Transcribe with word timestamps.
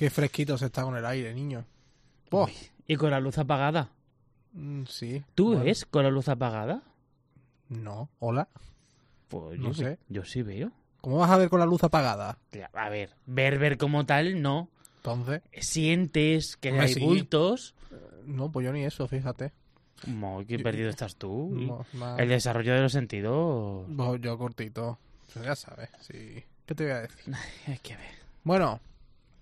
Qué 0.00 0.08
fresquito 0.08 0.56
se 0.56 0.64
está 0.64 0.82
con 0.82 0.96
el 0.96 1.04
aire, 1.04 1.34
niño. 1.34 1.62
Oh, 2.30 2.48
Y 2.86 2.96
con 2.96 3.10
la 3.10 3.20
luz 3.20 3.36
apagada. 3.36 3.90
mm, 4.54 4.84
sí. 4.88 5.22
¿Tú 5.34 5.48
Bueno, 5.48 5.64
ves 5.64 5.84
con 5.84 6.04
la 6.04 6.08
luz 6.10 6.26
apagada? 6.30 6.80
No. 7.68 8.08
Hola. 8.18 8.48
Pues 9.28 9.58
No 9.58 9.72
yo, 9.72 9.74
sé. 9.74 9.98
yo 10.08 10.24
sí 10.24 10.40
veo. 10.40 10.72
¿Cómo 11.02 11.18
vas 11.18 11.30
a 11.30 11.36
ver 11.36 11.50
con 11.50 11.60
la 11.60 11.66
luz 11.66 11.84
apagada? 11.84 12.38
A 12.72 12.88
ver, 12.88 13.10
ver, 13.26 13.58
ver 13.58 13.76
como 13.76 14.06
tal, 14.06 14.40
no. 14.40 14.70
Entonces, 14.96 15.42
Sientes 15.60 16.56
que 16.56 16.70
hay 16.70 16.94
sí. 16.94 17.00
bultos. 17.00 17.74
no, 18.24 18.50
pues 18.50 18.64
yo 18.64 18.72
ni 18.72 18.84
eso, 18.86 19.06
fíjate. 19.06 19.52
Mo, 20.06 20.42
qué 20.48 20.58
perdido 20.60 20.88
estás 20.88 21.16
tú. 21.16 21.84
El 22.16 22.30
desarrollo 22.30 22.72
de 22.72 22.80
los 22.80 22.92
sentidos. 22.92 23.84
Yo 24.22 24.38
cortito. 24.38 24.98
Pues 25.34 25.44
ya 25.44 25.54
sabes, 25.54 25.90
sí. 26.00 26.42
¿Qué 26.64 26.74
te 26.74 26.84
voy 26.84 26.92
a 26.92 27.00
decir? 27.02 27.34
Hay 27.66 27.78
que 27.80 27.96
ver. 27.96 28.14
Bueno, 28.44 28.80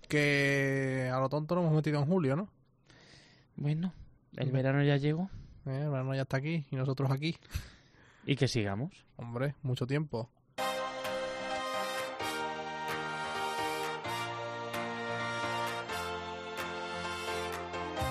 que 0.09 1.09
a 1.13 1.19
lo 1.19 1.29
tonto 1.29 1.55
nos 1.55 1.63
hemos 1.63 1.75
metido 1.75 1.99
en 1.99 2.05
julio, 2.05 2.35
¿no? 2.35 2.49
Bueno, 3.55 3.93
el 4.35 4.51
verano 4.51 4.83
ya 4.83 4.97
llegó. 4.97 5.29
Eh, 5.65 5.83
el 5.83 5.89
verano 5.89 6.15
ya 6.15 6.23
está 6.23 6.37
aquí 6.37 6.65
y 6.71 6.75
nosotros 6.75 7.11
aquí. 7.11 7.37
Y 8.25 8.35
que 8.35 8.47
sigamos. 8.47 8.91
Hombre, 9.15 9.55
mucho 9.61 9.87
tiempo. 9.87 10.29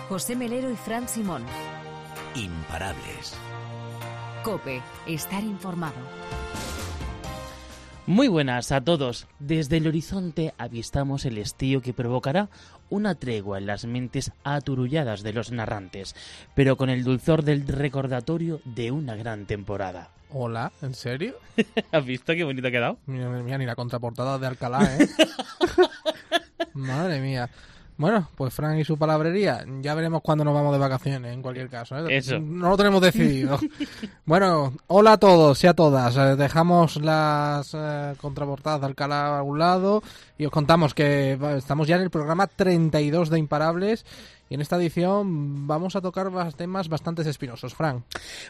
José 0.08 0.36
Melero 0.36 0.70
y 0.70 0.76
Fran 0.76 1.06
Simón. 1.06 1.44
Imparables. 2.34 3.36
Cope, 4.42 4.80
estar 5.06 5.42
informado. 5.44 6.37
Muy 8.08 8.28
buenas 8.28 8.72
a 8.72 8.80
todos. 8.80 9.26
Desde 9.38 9.76
el 9.76 9.86
horizonte 9.86 10.54
avistamos 10.56 11.26
el 11.26 11.36
estío 11.36 11.82
que 11.82 11.92
provocará 11.92 12.48
una 12.88 13.14
tregua 13.14 13.58
en 13.58 13.66
las 13.66 13.84
mentes 13.84 14.32
aturulladas 14.44 15.22
de 15.22 15.34
los 15.34 15.52
narrantes, 15.52 16.16
pero 16.54 16.78
con 16.78 16.88
el 16.88 17.04
dulzor 17.04 17.44
del 17.44 17.68
recordatorio 17.68 18.62
de 18.64 18.92
una 18.92 19.14
gran 19.14 19.44
temporada. 19.44 20.08
Hola, 20.30 20.72
¿en 20.80 20.94
serio? 20.94 21.34
¿Has 21.92 22.06
visto 22.06 22.32
qué 22.32 22.44
bonito 22.44 22.68
ha 22.68 22.70
quedado? 22.70 22.98
Mira, 23.04 23.28
mira, 23.28 23.58
ni 23.58 23.66
la 23.66 23.76
contraportada 23.76 24.38
de 24.38 24.46
Alcalá, 24.46 24.96
¿eh? 24.96 25.08
Madre 26.72 27.20
mía. 27.20 27.50
Bueno, 27.98 28.28
pues 28.36 28.54
Frank 28.54 28.78
y 28.78 28.84
su 28.84 28.96
palabrería. 28.96 29.64
Ya 29.80 29.92
veremos 29.96 30.22
cuándo 30.22 30.44
nos 30.44 30.54
vamos 30.54 30.72
de 30.72 30.78
vacaciones, 30.78 31.34
en 31.34 31.42
cualquier 31.42 31.68
caso. 31.68 31.98
¿eh? 31.98 32.16
Eso. 32.16 32.38
No 32.38 32.70
lo 32.70 32.76
tenemos 32.76 33.02
decidido. 33.02 33.58
bueno, 34.24 34.72
hola 34.86 35.14
a 35.14 35.16
todos 35.18 35.62
y 35.64 35.66
a 35.66 35.74
todas. 35.74 36.16
Eh, 36.16 36.36
dejamos 36.36 36.96
las 37.02 37.74
eh, 37.74 38.14
contraportadas 38.20 38.82
de 38.82 38.86
Alcalá 38.86 39.38
a 39.38 39.42
un 39.42 39.58
lado 39.58 40.04
y 40.38 40.46
os 40.46 40.52
contamos 40.52 40.94
que 40.94 41.36
estamos 41.56 41.88
ya 41.88 41.96
en 41.96 42.02
el 42.02 42.10
programa 42.10 42.46
32 42.46 43.30
de 43.30 43.38
Imparables 43.40 44.06
y 44.48 44.54
en 44.54 44.60
esta 44.60 44.76
edición 44.76 45.66
vamos 45.66 45.96
a 45.96 46.00
tocar 46.00 46.30
temas 46.54 46.88
bastante 46.88 47.28
espinosos. 47.28 47.74
Frank. 47.74 48.04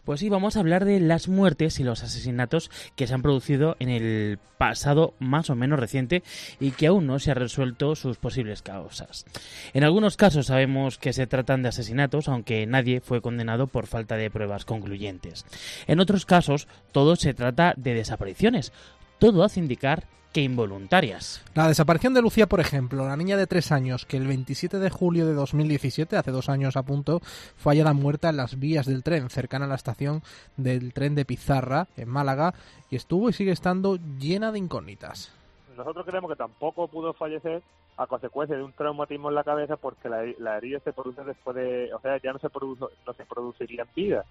Pues 0.04 0.20
sí, 0.20 0.28
vamos 0.28 0.56
a 0.56 0.60
hablar 0.60 0.84
de 0.84 1.00
las 1.00 1.28
muertes 1.28 1.80
y 1.80 1.84
los 1.84 2.02
asesinatos 2.02 2.70
que 2.96 3.06
se 3.06 3.14
han 3.14 3.22
producido 3.22 3.76
en 3.78 3.88
el 3.88 4.38
pasado 4.58 5.14
más 5.18 5.50
o 5.50 5.54
menos 5.54 5.78
reciente 5.78 6.22
y 6.60 6.72
que 6.72 6.88
aún 6.88 7.06
no 7.06 7.18
se 7.18 7.30
han 7.30 7.36
resuelto 7.36 7.94
sus 7.94 8.18
posibles 8.18 8.62
causas. 8.62 9.24
En 9.72 9.84
algunos 9.84 10.16
casos 10.16 10.46
sabemos 10.46 10.98
que 10.98 11.12
se 11.12 11.26
tratan 11.26 11.62
de 11.62 11.68
asesinatos, 11.68 12.28
aunque 12.28 12.66
nadie 12.66 13.00
fue 13.00 13.22
condenado 13.22 13.66
por 13.66 13.86
falta 13.86 14.16
de 14.16 14.30
pruebas 14.30 14.64
concluyentes. 14.64 15.46
En 15.86 16.00
otros 16.00 16.26
casos, 16.26 16.68
todo 16.92 17.16
se 17.16 17.34
trata 17.34 17.74
de 17.76 17.94
desapariciones. 17.94 18.72
Todo 19.18 19.42
hace 19.44 19.60
indicar 19.60 20.04
que 20.32 20.42
involuntarias. 20.42 21.42
La 21.54 21.66
desaparición 21.68 22.12
de 22.14 22.20
Lucía, 22.20 22.46
por 22.46 22.60
ejemplo, 22.60 23.06
la 23.08 23.16
niña 23.16 23.36
de 23.36 23.46
tres 23.46 23.72
años 23.72 24.04
que 24.04 24.18
el 24.18 24.26
27 24.26 24.78
de 24.78 24.90
julio 24.90 25.26
de 25.26 25.32
2017, 25.32 26.16
hace 26.16 26.30
dos 26.30 26.48
años 26.50 26.76
a 26.76 26.82
punto, 26.82 27.20
fue 27.56 27.72
hallada 27.72 27.94
muerta 27.94 28.28
en 28.28 28.36
las 28.36 28.58
vías 28.58 28.86
del 28.86 29.02
tren, 29.02 29.30
cercana 29.30 29.64
a 29.64 29.68
la 29.68 29.74
estación 29.74 30.22
del 30.56 30.92
tren 30.92 31.14
de 31.14 31.24
Pizarra, 31.24 31.86
en 31.96 32.08
Málaga, 32.10 32.52
y 32.90 32.96
estuvo 32.96 33.30
y 33.30 33.32
sigue 33.32 33.52
estando 33.52 33.96
llena 34.18 34.52
de 34.52 34.58
incógnitas. 34.58 35.32
Nosotros 35.76 36.04
creemos 36.06 36.30
que 36.30 36.36
tampoco 36.36 36.88
pudo 36.88 37.14
fallecer 37.14 37.62
a 37.96 38.06
consecuencia 38.06 38.56
de 38.56 38.62
un 38.62 38.72
traumatismo 38.72 39.30
en 39.30 39.34
la 39.34 39.44
cabeza 39.44 39.76
porque 39.76 40.08
la, 40.08 40.22
la 40.38 40.58
herida 40.58 40.78
se 40.80 40.92
produce 40.92 41.24
después 41.24 41.56
de, 41.56 41.92
o 41.94 42.00
sea, 42.00 42.20
ya 42.22 42.32
no 42.32 42.38
se 42.38 42.50
produjo, 42.50 42.90
no 43.06 43.12
se 43.14 43.24
produciría 43.24 43.82
en 43.82 43.88
vida, 43.96 44.24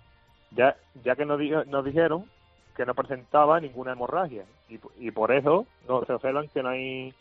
ya 0.51 0.77
ya 1.03 1.15
que 1.15 1.25
nos, 1.25 1.39
dijo- 1.39 1.65
nos 1.65 1.83
dijeron 1.83 2.25
que 2.77 2.85
no 2.85 2.93
presentaba 2.93 3.59
ninguna 3.59 3.93
hemorragia 3.93 4.45
y, 4.69 4.79
y 4.99 5.09
por 5.09 5.31
eso 5.31 5.65
no 5.89 6.05
se 6.05 6.13
observan 6.13 6.47
que 6.49 6.61
no 6.61 6.69
hay, 6.69 7.11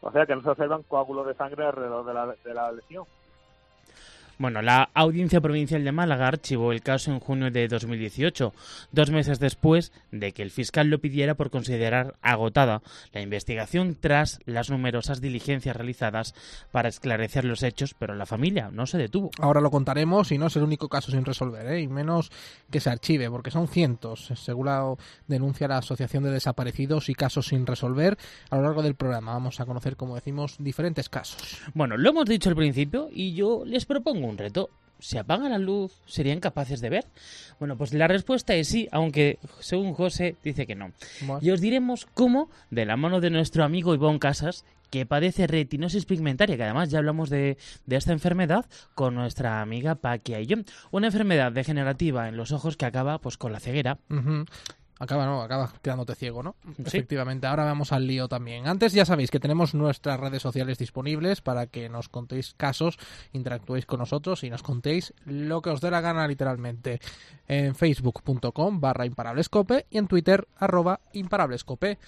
o 0.00 0.10
sea, 0.10 0.26
que 0.26 0.34
no 0.34 0.42
se 0.42 0.50
observan 0.50 0.82
coágulos 0.82 1.28
de 1.28 1.34
sangre 1.34 1.64
alrededor 1.64 2.04
de 2.04 2.12
la, 2.12 2.26
de 2.26 2.54
la 2.54 2.72
lesión. 2.72 3.04
Bueno, 4.40 4.62
la 4.62 4.88
Audiencia 4.94 5.42
Provincial 5.42 5.84
de 5.84 5.92
Málaga 5.92 6.26
archivó 6.26 6.72
el 6.72 6.80
caso 6.80 7.12
en 7.12 7.20
junio 7.20 7.50
de 7.50 7.68
2018, 7.68 8.54
dos 8.90 9.10
meses 9.10 9.38
después 9.38 9.92
de 10.12 10.32
que 10.32 10.40
el 10.40 10.50
fiscal 10.50 10.88
lo 10.88 10.98
pidiera 10.98 11.34
por 11.34 11.50
considerar 11.50 12.14
agotada 12.22 12.80
la 13.12 13.20
investigación 13.20 13.98
tras 14.00 14.38
las 14.46 14.70
numerosas 14.70 15.20
diligencias 15.20 15.76
realizadas 15.76 16.34
para 16.72 16.88
esclarecer 16.88 17.44
los 17.44 17.62
hechos, 17.62 17.92
pero 17.92 18.14
la 18.14 18.24
familia 18.24 18.70
no 18.72 18.86
se 18.86 18.96
detuvo. 18.96 19.30
Ahora 19.38 19.60
lo 19.60 19.70
contaremos 19.70 20.32
y 20.32 20.38
no 20.38 20.46
es 20.46 20.56
el 20.56 20.62
único 20.62 20.88
caso 20.88 21.10
sin 21.10 21.26
resolver, 21.26 21.66
¿eh? 21.66 21.82
y 21.82 21.88
menos 21.88 22.32
que 22.70 22.80
se 22.80 22.88
archive, 22.88 23.28
porque 23.28 23.50
son 23.50 23.68
cientos, 23.68 24.32
según 24.36 24.64
la 24.64 24.94
denuncia 25.28 25.68
la 25.68 25.76
Asociación 25.76 26.24
de 26.24 26.30
Desaparecidos 26.30 27.10
y 27.10 27.14
Casos 27.14 27.48
sin 27.48 27.66
resolver. 27.66 28.16
A 28.48 28.56
lo 28.56 28.62
largo 28.62 28.82
del 28.82 28.94
programa 28.94 29.34
vamos 29.34 29.60
a 29.60 29.66
conocer, 29.66 29.96
como 29.96 30.14
decimos, 30.14 30.56
diferentes 30.58 31.10
casos. 31.10 31.60
Bueno, 31.74 31.98
lo 31.98 32.08
hemos 32.08 32.24
dicho 32.24 32.48
al 32.48 32.56
principio 32.56 33.10
y 33.12 33.34
yo 33.34 33.64
les 33.66 33.84
propongo 33.84 34.29
un 34.30 34.38
reto. 34.38 34.70
¿Se 34.98 35.18
apaga 35.18 35.48
la 35.48 35.58
luz? 35.58 35.92
¿Serían 36.06 36.40
capaces 36.40 36.80
de 36.80 36.90
ver? 36.90 37.06
Bueno, 37.58 37.76
pues 37.76 37.94
la 37.94 38.06
respuesta 38.06 38.54
es 38.54 38.68
sí, 38.68 38.86
aunque 38.92 39.38
según 39.60 39.94
José 39.94 40.36
dice 40.44 40.66
que 40.66 40.74
no. 40.74 40.92
Y 41.40 41.50
os 41.50 41.60
diremos 41.60 42.06
cómo, 42.12 42.50
de 42.70 42.84
la 42.84 42.96
mano 42.96 43.20
de 43.20 43.30
nuestro 43.30 43.64
amigo 43.64 43.94
Ivón 43.94 44.18
Casas, 44.18 44.64
que 44.90 45.06
padece 45.06 45.46
retinosis 45.46 46.04
pigmentaria, 46.04 46.56
que 46.56 46.64
además 46.64 46.90
ya 46.90 46.98
hablamos 46.98 47.30
de, 47.30 47.56
de 47.86 47.96
esta 47.96 48.12
enfermedad 48.12 48.66
con 48.94 49.14
nuestra 49.14 49.62
amiga 49.62 49.94
Paquia 49.94 50.40
y 50.40 50.46
yo. 50.46 50.56
Una 50.90 51.06
enfermedad 51.06 51.52
degenerativa 51.52 52.28
en 52.28 52.36
los 52.36 52.52
ojos 52.52 52.76
que 52.76 52.86
acaba 52.86 53.18
pues 53.20 53.38
con 53.38 53.52
la 53.52 53.60
ceguera. 53.60 53.98
Acaba, 55.00 55.24
no, 55.24 55.40
acaba 55.40 55.72
quedándote 55.80 56.14
ciego, 56.14 56.42
¿no? 56.42 56.56
Sí. 56.76 56.82
Efectivamente, 56.84 57.46
ahora 57.46 57.64
vamos 57.64 57.90
al 57.90 58.06
lío 58.06 58.28
también. 58.28 58.68
Antes 58.68 58.92
ya 58.92 59.06
sabéis 59.06 59.30
que 59.30 59.40
tenemos 59.40 59.74
nuestras 59.74 60.20
redes 60.20 60.42
sociales 60.42 60.76
disponibles 60.76 61.40
para 61.40 61.66
que 61.66 61.88
nos 61.88 62.10
contéis 62.10 62.52
casos, 62.54 62.98
interactuéis 63.32 63.86
con 63.86 64.00
nosotros 64.00 64.44
y 64.44 64.50
nos 64.50 64.62
contéis 64.62 65.14
lo 65.24 65.62
que 65.62 65.70
os 65.70 65.80
dé 65.80 65.90
la 65.90 66.02
gana 66.02 66.28
literalmente. 66.28 67.00
En 67.48 67.74
facebook.com 67.74 68.78
barra 68.78 69.06
imparablescope 69.06 69.86
y 69.88 69.96
en 69.96 70.06
twitter 70.06 70.46
arroba 70.58 71.00
imparablescope. 71.14 71.98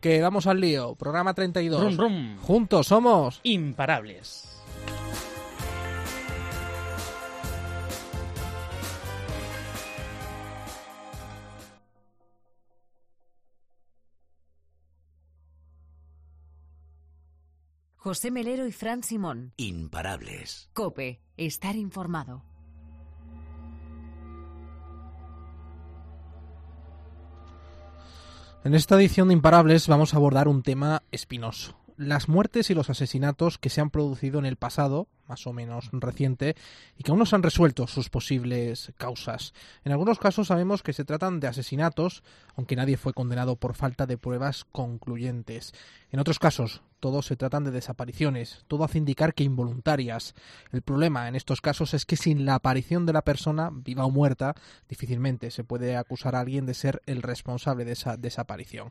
Que 0.00 0.20
vamos 0.20 0.48
al 0.48 0.60
lío. 0.60 0.96
Programa 0.96 1.34
32. 1.34 1.82
Rum, 1.82 1.96
rum. 1.96 2.36
Juntos 2.38 2.88
somos... 2.88 3.40
Imparables. 3.44 4.60
José 18.02 18.30
Melero 18.30 18.66
y 18.66 18.72
Fran 18.72 19.02
Simón. 19.02 19.52
Imparables. 19.58 20.70
Cope, 20.72 21.20
estar 21.36 21.76
informado. 21.76 22.42
En 28.64 28.74
esta 28.74 28.94
edición 28.94 29.28
de 29.28 29.34
Imparables 29.34 29.86
vamos 29.86 30.14
a 30.14 30.16
abordar 30.16 30.48
un 30.48 30.62
tema 30.62 31.02
espinoso. 31.12 31.76
Las 31.98 32.26
muertes 32.26 32.70
y 32.70 32.74
los 32.74 32.88
asesinatos 32.88 33.58
que 33.58 33.68
se 33.68 33.82
han 33.82 33.90
producido 33.90 34.38
en 34.38 34.46
el 34.46 34.56
pasado, 34.56 35.06
más 35.30 35.46
o 35.46 35.52
menos 35.52 35.88
reciente, 35.92 36.56
y 36.98 37.04
que 37.04 37.12
aún 37.12 37.20
no 37.20 37.24
se 37.24 37.36
han 37.36 37.44
resuelto 37.44 37.86
sus 37.86 38.10
posibles 38.10 38.92
causas. 38.98 39.54
En 39.84 39.92
algunos 39.92 40.18
casos 40.18 40.48
sabemos 40.48 40.82
que 40.82 40.92
se 40.92 41.04
tratan 41.04 41.38
de 41.38 41.46
asesinatos, 41.46 42.24
aunque 42.56 42.74
nadie 42.74 42.96
fue 42.96 43.14
condenado 43.14 43.54
por 43.54 43.74
falta 43.74 44.06
de 44.06 44.18
pruebas 44.18 44.66
concluyentes. 44.72 45.72
En 46.10 46.18
otros 46.18 46.40
casos, 46.40 46.82
todos 46.98 47.26
se 47.26 47.36
tratan 47.36 47.62
de 47.62 47.70
desapariciones, 47.70 48.64
todo 48.66 48.82
hace 48.82 48.98
indicar 48.98 49.32
que 49.32 49.44
involuntarias. 49.44 50.34
El 50.72 50.82
problema 50.82 51.28
en 51.28 51.36
estos 51.36 51.60
casos 51.60 51.94
es 51.94 52.04
que 52.04 52.16
sin 52.16 52.44
la 52.44 52.56
aparición 52.56 53.06
de 53.06 53.12
la 53.12 53.22
persona, 53.22 53.70
viva 53.72 54.04
o 54.04 54.10
muerta, 54.10 54.56
difícilmente 54.88 55.52
se 55.52 55.62
puede 55.62 55.96
acusar 55.96 56.34
a 56.34 56.40
alguien 56.40 56.66
de 56.66 56.74
ser 56.74 57.02
el 57.06 57.22
responsable 57.22 57.84
de 57.84 57.92
esa 57.92 58.16
desaparición. 58.16 58.88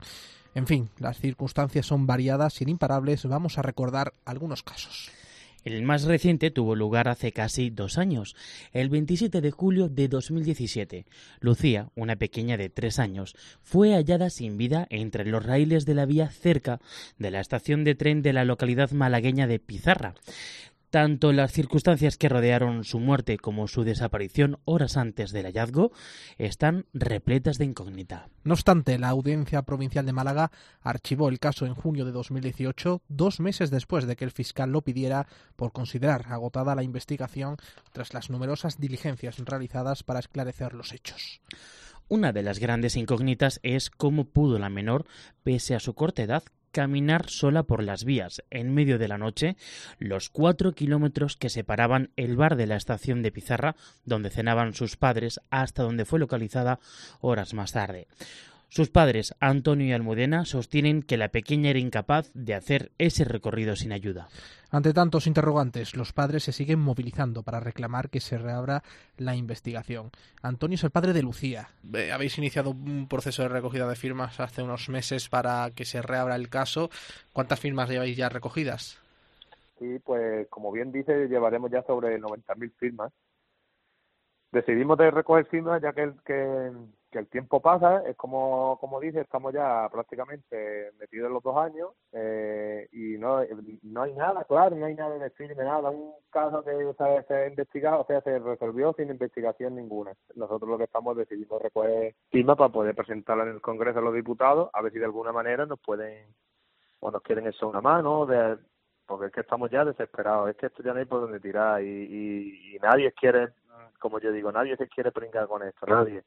En 0.55 0.65
fin, 0.65 0.89
las 0.97 1.19
circunstancias 1.19 1.85
son 1.85 2.07
variadas 2.07 2.61
y 2.61 2.69
imparables 2.69 3.25
vamos 3.25 3.57
a 3.57 3.61
recordar 3.61 4.13
algunos 4.25 4.63
casos. 4.63 5.11
El 5.65 5.83
más 5.83 6.03
reciente 6.03 6.51
tuvo 6.51 6.75
lugar 6.75 7.09
hace 7.09 7.33
casi 7.33 7.69
dos 7.69 7.97
años, 7.97 8.35
el 8.71 8.89
27 8.89 9.41
de 9.41 9.51
julio 9.51 9.89
de 9.89 10.07
2017. 10.07 11.05
Lucía, 11.41 11.89
una 11.95 12.15
pequeña 12.15 12.55
de 12.55 12.69
tres 12.69 12.97
años, 12.97 13.35
fue 13.61 13.93
hallada 13.93 14.29
sin 14.29 14.57
vida 14.57 14.87
entre 14.89 15.25
los 15.25 15.45
raíles 15.45 15.85
de 15.85 15.95
la 15.95 16.05
vía 16.05 16.29
cerca 16.29 16.79
de 17.17 17.31
la 17.31 17.41
estación 17.41 17.83
de 17.83 17.95
tren 17.95 18.21
de 18.21 18.33
la 18.33 18.45
localidad 18.45 18.91
malagueña 18.91 19.47
de 19.47 19.59
Pizarra. 19.59 20.15
Tanto 20.89 21.33
las 21.33 21.51
circunstancias 21.51 22.17
que 22.17 22.29
rodearon 22.29 22.83
su 22.83 22.99
muerte 22.99 23.37
como 23.37 23.67
su 23.67 23.83
desaparición 23.83 24.57
horas 24.65 24.97
antes 24.97 25.31
del 25.31 25.45
hallazgo 25.45 25.91
están 26.39 26.87
repletas 26.93 27.59
de 27.59 27.65
incógnita. 27.65 28.29
No 28.43 28.53
obstante, 28.53 28.97
la 28.97 29.09
Audiencia 29.09 29.61
Provincial 29.61 30.07
de 30.07 30.13
Málaga 30.13 30.51
archivó 30.81 31.29
el 31.29 31.37
caso 31.37 31.67
en 31.67 31.75
junio 31.75 32.05
de 32.05 32.11
2018, 32.11 33.03
dos 33.07 33.39
meses 33.39 33.69
después 33.69 34.07
de 34.07 34.15
que 34.15 34.25
el 34.25 34.31
fiscal 34.31 34.71
lo 34.71 34.81
pidiera 34.81 35.27
por 35.55 35.73
considerar 35.73 36.25
agotada 36.29 36.73
la 36.73 36.81
investigación 36.81 37.57
tras 37.91 38.15
las 38.15 38.31
numerosas 38.31 38.79
diligencias 38.79 39.37
realizadas 39.37 40.01
para 40.01 40.19
esclarecer 40.19 40.73
los 40.73 40.91
hechos. 40.91 41.41
Una 42.07 42.33
de 42.33 42.41
las 42.41 42.57
grandes 42.57 42.95
incógnitas 42.95 43.59
es 43.61 43.91
cómo 43.91 44.25
pudo 44.25 44.57
la 44.57 44.69
menor, 44.69 45.05
pese 45.43 45.75
a 45.75 45.79
su 45.79 45.93
corta 45.93 46.23
edad, 46.23 46.41
caminar 46.71 47.29
sola 47.29 47.63
por 47.63 47.83
las 47.83 48.03
vías 48.03 48.43
en 48.49 48.73
medio 48.73 48.97
de 48.97 49.07
la 49.07 49.17
noche 49.17 49.57
los 49.97 50.29
cuatro 50.29 50.73
kilómetros 50.73 51.35
que 51.37 51.49
separaban 51.49 52.11
el 52.15 52.35
bar 52.35 52.55
de 52.55 52.67
la 52.67 52.75
estación 52.75 53.21
de 53.21 53.31
Pizarra 53.31 53.75
donde 54.05 54.29
cenaban 54.29 54.73
sus 54.73 54.97
padres 54.97 55.39
hasta 55.49 55.83
donde 55.83 56.05
fue 56.05 56.19
localizada 56.19 56.79
horas 57.21 57.53
más 57.53 57.71
tarde. 57.71 58.07
Sus 58.71 58.91
padres, 58.91 59.35
Antonio 59.39 59.87
y 59.87 59.93
Almudena, 59.93 60.45
sostienen 60.45 61.01
que 61.01 61.17
la 61.17 61.29
pequeña 61.29 61.71
era 61.71 61.79
incapaz 61.79 62.29
de 62.35 62.53
hacer 62.53 62.91
ese 62.99 63.25
recorrido 63.25 63.75
sin 63.75 63.91
ayuda. 63.91 64.27
Ante 64.69 64.93
tantos 64.93 65.25
interrogantes, 65.25 65.95
los 65.95 66.13
padres 66.13 66.43
se 66.43 66.51
siguen 66.51 66.79
movilizando 66.79 67.41
para 67.41 67.59
reclamar 67.59 68.11
que 68.11 68.19
se 68.19 68.37
reabra 68.37 68.83
la 69.17 69.35
investigación. 69.35 70.11
Antonio 70.43 70.75
es 70.75 70.83
el 70.83 70.91
padre 70.91 71.13
de 71.13 71.23
Lucía. 71.23 71.69
Eh, 71.95 72.11
habéis 72.11 72.37
iniciado 72.37 72.69
un 72.69 73.07
proceso 73.07 73.41
de 73.41 73.49
recogida 73.49 73.89
de 73.89 73.95
firmas 73.95 74.39
hace 74.39 74.61
unos 74.61 74.87
meses 74.87 75.29
para 75.29 75.71
que 75.71 75.85
se 75.85 76.03
reabra 76.03 76.35
el 76.35 76.49
caso. 76.49 76.91
¿Cuántas 77.33 77.59
firmas 77.59 77.89
lleváis 77.89 78.15
ya 78.15 78.29
recogidas? 78.29 79.01
Sí, 79.79 79.97
pues 80.05 80.47
como 80.49 80.71
bien 80.71 80.91
dice, 80.91 81.27
llevaremos 81.27 81.71
ya 81.71 81.81
sobre 81.81 82.19
90.000 82.19 82.71
firmas. 82.77 83.11
Decidimos 84.51 84.99
de 84.99 85.09
recoger 85.09 85.45
firmas 85.45 85.81
ya 85.81 85.91
que, 85.93 86.11
que 86.23 86.71
que 87.09 87.19
el 87.19 87.27
tiempo 87.27 87.59
pasa, 87.59 88.03
es 88.07 88.15
como, 88.15 88.77
como 88.79 88.99
dice, 88.99 89.21
estamos 89.21 89.53
ya 89.53 89.89
prácticamente 89.91 90.91
metidos 90.99 91.27
en 91.27 91.33
los 91.33 91.43
dos 91.43 91.57
años 91.57 91.91
eh, 92.11 92.87
y 92.91 93.17
no, 93.17 93.41
no 93.83 94.01
hay 94.03 94.13
nada, 94.13 94.43
claro, 94.43 94.75
no 94.75 94.85
hay 94.85 94.95
nada 94.95 95.17
de 95.17 95.29
firme, 95.31 95.63
nada, 95.63 95.89
un 95.89 96.13
caso 96.29 96.63
que 96.63 96.71
se 97.27 97.33
ha 97.33 97.47
investigado, 97.47 98.01
o 98.01 98.05
sea, 98.05 98.21
se 98.21 98.37
resolvió 98.39 98.93
sin 98.93 99.09
investigación 99.09 99.75
ninguna. 99.75 100.13
Nosotros 100.35 100.69
lo 100.69 100.77
que 100.77 100.83
estamos 100.83 101.17
decidimos 101.17 101.61
recoger 101.61 102.15
firma 102.29 102.55
para 102.55 102.71
poder 102.71 102.95
presentarla 102.95 103.43
en 103.43 103.49
el 103.49 103.61
Congreso 103.61 103.99
a 103.99 104.03
los 104.03 104.13
diputados, 104.13 104.69
a 104.73 104.81
ver 104.81 104.91
si 104.91 104.99
de 104.99 105.05
alguna 105.05 105.31
manera 105.31 105.65
nos 105.65 105.79
pueden, 105.79 106.27
o 106.99 107.09
nos 107.09 107.23
quieren 107.23 107.47
eso 107.47 107.69
una 107.69 107.81
mano, 107.81 108.27
de, 108.27 108.57
porque 109.07 109.27
es 109.27 109.31
que 109.31 109.41
estamos 109.41 109.71
ya 109.71 109.83
desesperados, 109.83 110.49
es 110.49 110.57
que 110.57 110.67
esto 110.67 110.83
ya 110.83 110.93
no 110.93 110.99
hay 110.99 111.05
por 111.05 111.21
dónde 111.21 111.39
tirar 111.39 111.81
y, 111.81 111.87
y, 111.87 112.75
y 112.75 112.79
nadie 112.79 113.11
quiere, 113.13 113.49
como 113.99 114.19
yo 114.19 114.31
digo, 114.31 114.51
nadie 114.51 114.77
se 114.77 114.87
quiere 114.87 115.11
pringar 115.11 115.47
con 115.47 115.63
esto, 115.63 115.87
nadie 115.87 116.23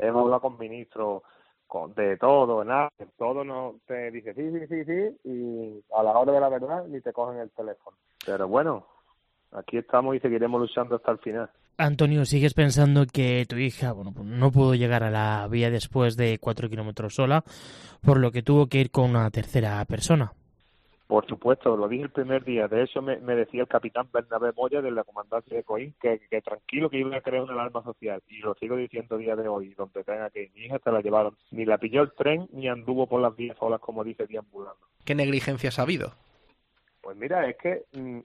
hemos 0.00 0.22
hablado 0.22 0.40
con 0.40 0.58
ministros, 0.58 1.22
con, 1.66 1.94
de 1.94 2.16
todo, 2.16 2.64
nada, 2.64 2.90
todo 3.16 3.44
no 3.44 3.76
te 3.86 4.10
dice 4.10 4.34
sí, 4.34 4.50
sí, 4.50 4.66
sí, 4.66 4.84
sí, 4.84 5.28
y 5.28 5.84
a 5.94 6.02
la 6.02 6.18
hora 6.18 6.32
de 6.32 6.40
la 6.40 6.48
verdad 6.48 6.84
ni 6.86 7.00
te 7.00 7.12
cogen 7.12 7.38
el 7.38 7.50
teléfono. 7.50 7.96
Pero 8.26 8.48
bueno, 8.48 8.86
aquí 9.52 9.78
estamos 9.78 10.16
y 10.16 10.20
seguiremos 10.20 10.60
luchando 10.60 10.96
hasta 10.96 11.12
el 11.12 11.18
final. 11.18 11.50
Antonio, 11.78 12.26
¿sigues 12.26 12.52
pensando 12.52 13.06
que 13.06 13.46
tu 13.48 13.56
hija 13.56 13.92
bueno, 13.92 14.12
pues 14.12 14.26
no 14.26 14.50
pudo 14.50 14.74
llegar 14.74 15.02
a 15.02 15.10
la 15.10 15.48
vía 15.48 15.70
después 15.70 16.16
de 16.16 16.38
cuatro 16.38 16.68
kilómetros 16.68 17.14
sola, 17.14 17.42
por 18.02 18.18
lo 18.18 18.32
que 18.32 18.42
tuvo 18.42 18.66
que 18.66 18.78
ir 18.78 18.90
con 18.90 19.10
una 19.10 19.30
tercera 19.30 19.82
persona? 19.86 20.32
Por 21.10 21.26
supuesto, 21.26 21.76
lo 21.76 21.88
dije 21.88 22.04
el 22.04 22.10
primer 22.10 22.44
día. 22.44 22.68
De 22.68 22.84
hecho, 22.84 23.02
me, 23.02 23.16
decía 23.16 23.62
el 23.62 23.66
capitán 23.66 24.08
Bernabé 24.12 24.52
Moya 24.52 24.80
de 24.80 24.92
la 24.92 25.02
comandancia 25.02 25.56
de 25.56 25.64
Coín 25.64 25.92
que, 26.00 26.20
que, 26.30 26.40
tranquilo 26.40 26.88
que 26.88 26.98
iba 26.98 27.16
a 27.16 27.20
crear 27.20 27.42
una 27.42 27.54
alarma 27.54 27.82
social. 27.82 28.22
Y 28.28 28.38
lo 28.38 28.54
sigo 28.54 28.76
diciendo 28.76 29.16
día 29.16 29.34
de 29.34 29.48
hoy, 29.48 29.74
donde 29.74 30.04
tenga 30.04 30.30
que 30.30 30.52
mi 30.54 30.66
hija 30.66 30.78
se 30.78 30.92
la 30.92 31.00
llevaron. 31.00 31.36
Ni 31.50 31.64
la 31.64 31.78
pilló 31.78 32.02
el 32.02 32.12
tren 32.12 32.48
ni 32.52 32.68
anduvo 32.68 33.08
por 33.08 33.20
las 33.20 33.34
vías 33.34 33.56
solas, 33.58 33.80
como 33.80 34.04
dice, 34.04 34.24
deambulando. 34.28 34.78
¿Qué 35.04 35.16
negligencias 35.16 35.80
ha 35.80 35.82
habido? 35.82 36.12
Pues 37.00 37.16
mira, 37.16 37.44
es 37.48 37.56
que 37.56 37.82
mm, 37.92 38.20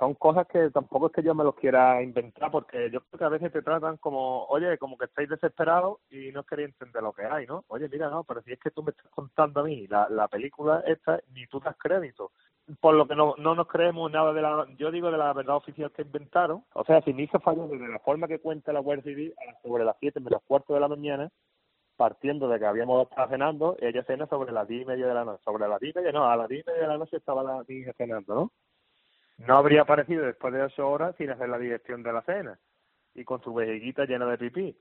son 0.00 0.14
cosas 0.14 0.46
que 0.48 0.70
tampoco 0.70 1.08
es 1.08 1.12
que 1.12 1.22
yo 1.22 1.34
me 1.34 1.44
los 1.44 1.54
quiera 1.54 2.02
inventar, 2.02 2.50
porque 2.50 2.90
yo 2.90 3.02
creo 3.02 3.18
que 3.18 3.24
a 3.24 3.28
veces 3.28 3.52
te 3.52 3.60
tratan 3.60 3.98
como, 3.98 4.46
oye, 4.46 4.78
como 4.78 4.96
que 4.96 5.04
estáis 5.04 5.28
desesperados 5.28 5.98
y 6.08 6.32
no 6.32 6.42
queréis 6.42 6.70
entender 6.70 7.02
lo 7.02 7.12
que 7.12 7.26
hay, 7.26 7.46
¿no? 7.46 7.64
Oye, 7.68 7.86
mira, 7.90 8.08
no, 8.08 8.24
pero 8.24 8.40
si 8.40 8.50
es 8.50 8.58
que 8.58 8.70
tú 8.70 8.82
me 8.82 8.92
estás 8.92 9.10
contando 9.10 9.60
a 9.60 9.64
mí 9.64 9.86
la, 9.88 10.08
la 10.08 10.26
película 10.26 10.82
esta, 10.86 11.20
ni 11.34 11.46
tú 11.48 11.60
das 11.60 11.76
crédito. 11.76 12.32
Por 12.80 12.94
lo 12.94 13.06
que 13.06 13.14
no, 13.14 13.34
no 13.36 13.54
nos 13.54 13.68
creemos 13.68 14.10
nada 14.10 14.32
de 14.32 14.40
la, 14.40 14.66
yo 14.78 14.90
digo 14.90 15.10
de 15.10 15.18
la 15.18 15.34
verdad 15.34 15.56
oficial 15.56 15.92
que 15.92 16.02
inventaron. 16.02 16.64
O 16.72 16.82
sea, 16.84 17.02
si 17.02 17.12
mi 17.12 17.24
hija 17.24 17.38
falló 17.38 17.68
desde 17.68 17.88
la 17.88 17.98
forma 17.98 18.26
que 18.26 18.38
cuenta 18.38 18.72
la 18.72 18.80
Guardia 18.80 19.04
Civil, 19.04 19.34
sobre 19.62 19.84
las 19.84 19.96
7 20.00 20.18
menos 20.20 20.40
cuarto 20.46 20.72
de 20.72 20.80
la 20.80 20.88
mañana, 20.88 21.30
partiendo 21.96 22.48
de 22.48 22.58
que 22.58 22.64
habíamos 22.64 23.06
estado 23.06 23.28
cenando, 23.28 23.76
ella 23.80 24.02
cena 24.04 24.26
sobre 24.28 24.52
las 24.52 24.66
10 24.66 24.82
y 24.82 24.84
media 24.86 25.06
de 25.06 25.12
la 25.14 25.26
noche. 25.26 25.42
Sobre 25.44 25.68
las 25.68 25.78
10 25.78 25.94
y 25.94 25.98
media, 25.98 26.12
no, 26.12 26.24
a 26.30 26.36
las 26.36 26.48
10 26.48 26.64
y 26.64 26.70
media 26.70 26.82
de 26.82 26.88
la 26.88 26.96
noche 26.96 27.18
estaba 27.18 27.42
la 27.42 27.62
hija 27.68 27.92
cenando, 27.92 28.34
¿no? 28.34 28.52
No 29.46 29.56
habría 29.56 29.82
aparecido 29.82 30.24
después 30.24 30.52
de 30.52 30.62
ocho 30.62 30.88
horas 30.88 31.16
sin 31.16 31.30
hacer 31.30 31.48
la 31.48 31.58
dirección 31.58 32.02
de 32.02 32.12
la 32.12 32.22
cena 32.22 32.58
y 33.14 33.24
con 33.24 33.42
su 33.42 33.54
vejiguita 33.54 34.04
llena 34.04 34.26
de 34.26 34.38
pipí. 34.38 34.76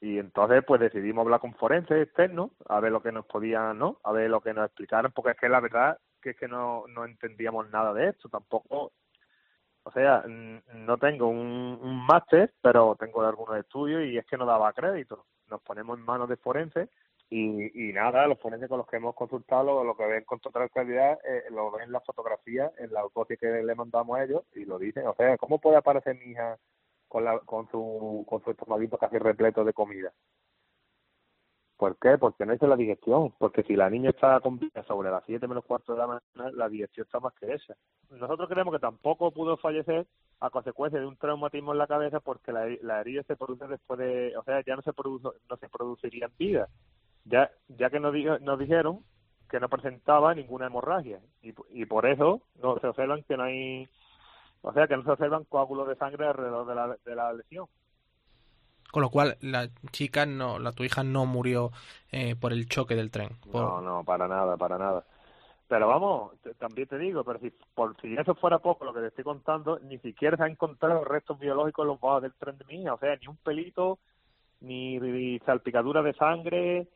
Y 0.00 0.18
entonces 0.18 0.64
pues 0.66 0.80
decidimos 0.80 1.24
hablar 1.24 1.40
con 1.40 1.54
forenses 1.54 2.02
externos 2.02 2.50
a 2.68 2.80
ver 2.80 2.90
lo 2.90 3.02
que 3.02 3.12
nos 3.12 3.26
podían, 3.26 3.78
¿no? 3.78 3.98
A 4.02 4.12
ver 4.12 4.30
lo 4.30 4.40
que 4.40 4.54
nos 4.54 4.66
explicaran, 4.66 5.12
porque 5.12 5.32
es 5.32 5.36
que 5.36 5.48
la 5.48 5.60
verdad 5.60 5.98
que 6.20 6.30
es 6.30 6.36
que 6.38 6.48
no, 6.48 6.84
no 6.88 7.04
entendíamos 7.04 7.68
nada 7.70 7.92
de 7.92 8.08
esto, 8.08 8.28
tampoco, 8.28 8.92
o 9.82 9.90
sea, 9.90 10.24
no 10.26 10.96
tengo 10.98 11.28
un, 11.28 11.78
un 11.82 12.06
máster, 12.06 12.54
pero 12.62 12.96
tengo 12.98 13.22
algunos 13.22 13.58
estudios 13.58 14.04
y 14.04 14.16
es 14.16 14.24
que 14.26 14.36
no 14.36 14.46
daba 14.46 14.72
crédito. 14.72 15.26
Nos 15.48 15.60
ponemos 15.62 15.98
en 15.98 16.04
manos 16.04 16.28
de 16.28 16.36
forenses 16.36 16.88
y, 17.34 17.88
y 17.88 17.92
nada, 17.94 18.26
los 18.26 18.38
forenses 18.38 18.68
con 18.68 18.76
los 18.76 18.86
que 18.86 18.96
hemos 18.96 19.14
consultado, 19.14 19.82
lo, 19.82 19.96
que 19.96 20.04
ven 20.04 20.24
con 20.24 20.38
total 20.38 20.68
claridad, 20.68 21.18
eh, 21.24 21.44
lo 21.50 21.70
ven 21.70 21.84
en 21.84 21.92
la 21.92 22.00
fotografía, 22.02 22.70
en 22.76 22.92
la 22.92 23.00
autopsia 23.00 23.38
que 23.38 23.46
le 23.46 23.74
mandamos 23.74 24.18
a 24.18 24.24
ellos, 24.24 24.42
y 24.54 24.66
lo 24.66 24.78
dicen. 24.78 25.06
O 25.06 25.14
sea, 25.14 25.38
¿cómo 25.38 25.58
puede 25.58 25.76
aparecer 25.78 26.14
mi 26.14 26.32
hija 26.32 26.58
con, 27.08 27.24
la, 27.24 27.38
con, 27.38 27.66
su, 27.70 28.26
con 28.28 28.44
su 28.44 28.50
estomaguito 28.50 28.98
casi 28.98 29.16
repleto 29.16 29.64
de 29.64 29.72
comida? 29.72 30.12
¿Por 31.78 31.96
qué? 31.96 32.18
Porque 32.18 32.44
no 32.44 32.52
hizo 32.52 32.66
la 32.66 32.76
digestión. 32.76 33.32
Porque 33.38 33.62
si 33.62 33.76
la 33.76 33.88
niña 33.88 34.10
está 34.10 34.38
con 34.40 34.58
vida 34.58 34.84
sobre 34.84 35.10
las 35.10 35.24
7 35.24 35.48
menos 35.48 35.64
cuarto 35.64 35.94
de 35.94 36.00
la 36.00 36.06
mañana, 36.06 36.54
la 36.54 36.68
digestión 36.68 37.06
está 37.06 37.18
más 37.18 37.32
que 37.40 37.50
esa. 37.50 37.74
Nosotros 38.10 38.46
creemos 38.50 38.74
que 38.74 38.80
tampoco 38.80 39.32
pudo 39.32 39.56
fallecer 39.56 40.06
a 40.40 40.50
consecuencia 40.50 41.00
de 41.00 41.06
un 41.06 41.16
traumatismo 41.16 41.72
en 41.72 41.78
la 41.78 41.86
cabeza 41.86 42.20
porque 42.20 42.52
la, 42.52 42.66
la 42.82 43.00
herida 43.00 43.22
se 43.22 43.36
produce 43.36 43.66
después 43.68 43.98
de... 43.98 44.36
O 44.36 44.44
sea, 44.44 44.62
ya 44.66 44.76
no 44.76 44.82
se, 44.82 44.92
produce, 44.92 45.28
no 45.48 45.56
se 45.56 45.70
produciría 45.70 46.26
en 46.26 46.36
vida 46.36 46.68
ya, 47.24 47.50
ya 47.68 47.90
que 47.90 48.00
nos, 48.00 48.14
nos 48.40 48.58
dijeron 48.58 49.00
que 49.50 49.60
no 49.60 49.68
presentaba 49.68 50.34
ninguna 50.34 50.66
hemorragia 50.66 51.20
y, 51.42 51.54
y 51.70 51.84
por 51.84 52.06
eso 52.06 52.40
no 52.62 52.78
se 52.78 52.86
observan 52.86 53.22
que 53.24 53.36
no 53.36 53.44
hay, 53.44 53.88
o 54.62 54.72
sea, 54.72 54.86
que 54.86 54.96
no 54.96 55.02
se 55.04 55.10
observan 55.10 55.44
coágulos 55.44 55.88
de 55.88 55.96
sangre 55.96 56.26
alrededor 56.26 56.66
de 56.66 56.74
la, 56.74 56.96
de 57.04 57.14
la 57.14 57.32
lesión. 57.32 57.66
Con 58.90 59.02
lo 59.02 59.10
cual, 59.10 59.36
la 59.40 59.68
chica, 59.90 60.26
no, 60.26 60.58
la 60.58 60.72
tu 60.72 60.84
hija 60.84 61.02
no 61.02 61.24
murió 61.24 61.70
eh, 62.10 62.36
por 62.36 62.52
el 62.52 62.68
choque 62.68 62.94
del 62.94 63.10
tren. 63.10 63.30
No, 63.52 63.80
no, 63.80 64.04
para 64.04 64.28
nada, 64.28 64.56
para 64.58 64.76
nada. 64.76 65.04
Pero 65.66 65.88
vamos, 65.88 66.32
también 66.58 66.86
te 66.86 66.98
digo, 66.98 67.24
pero 67.24 67.38
si 67.38 67.50
por 67.74 67.98
si 68.02 68.14
eso 68.14 68.34
fuera 68.34 68.58
poco 68.58 68.84
lo 68.84 68.92
que 68.92 69.00
te 69.00 69.06
estoy 69.06 69.24
contando, 69.24 69.78
ni 69.78 69.98
siquiera 70.00 70.36
se 70.36 70.42
han 70.42 70.50
encontrado 70.50 71.02
restos 71.04 71.38
biológicos 71.38 71.84
en 71.84 71.88
los 71.88 72.00
bajos 72.00 72.22
del 72.22 72.34
tren 72.34 72.58
de 72.58 72.66
mi 72.66 72.82
hija, 72.82 72.92
o 72.92 72.98
sea, 72.98 73.16
ni 73.16 73.26
un 73.26 73.38
pelito, 73.38 73.98
ni 74.60 75.38
salpicadura 75.46 76.02
de 76.02 76.12
sangre, 76.12 76.88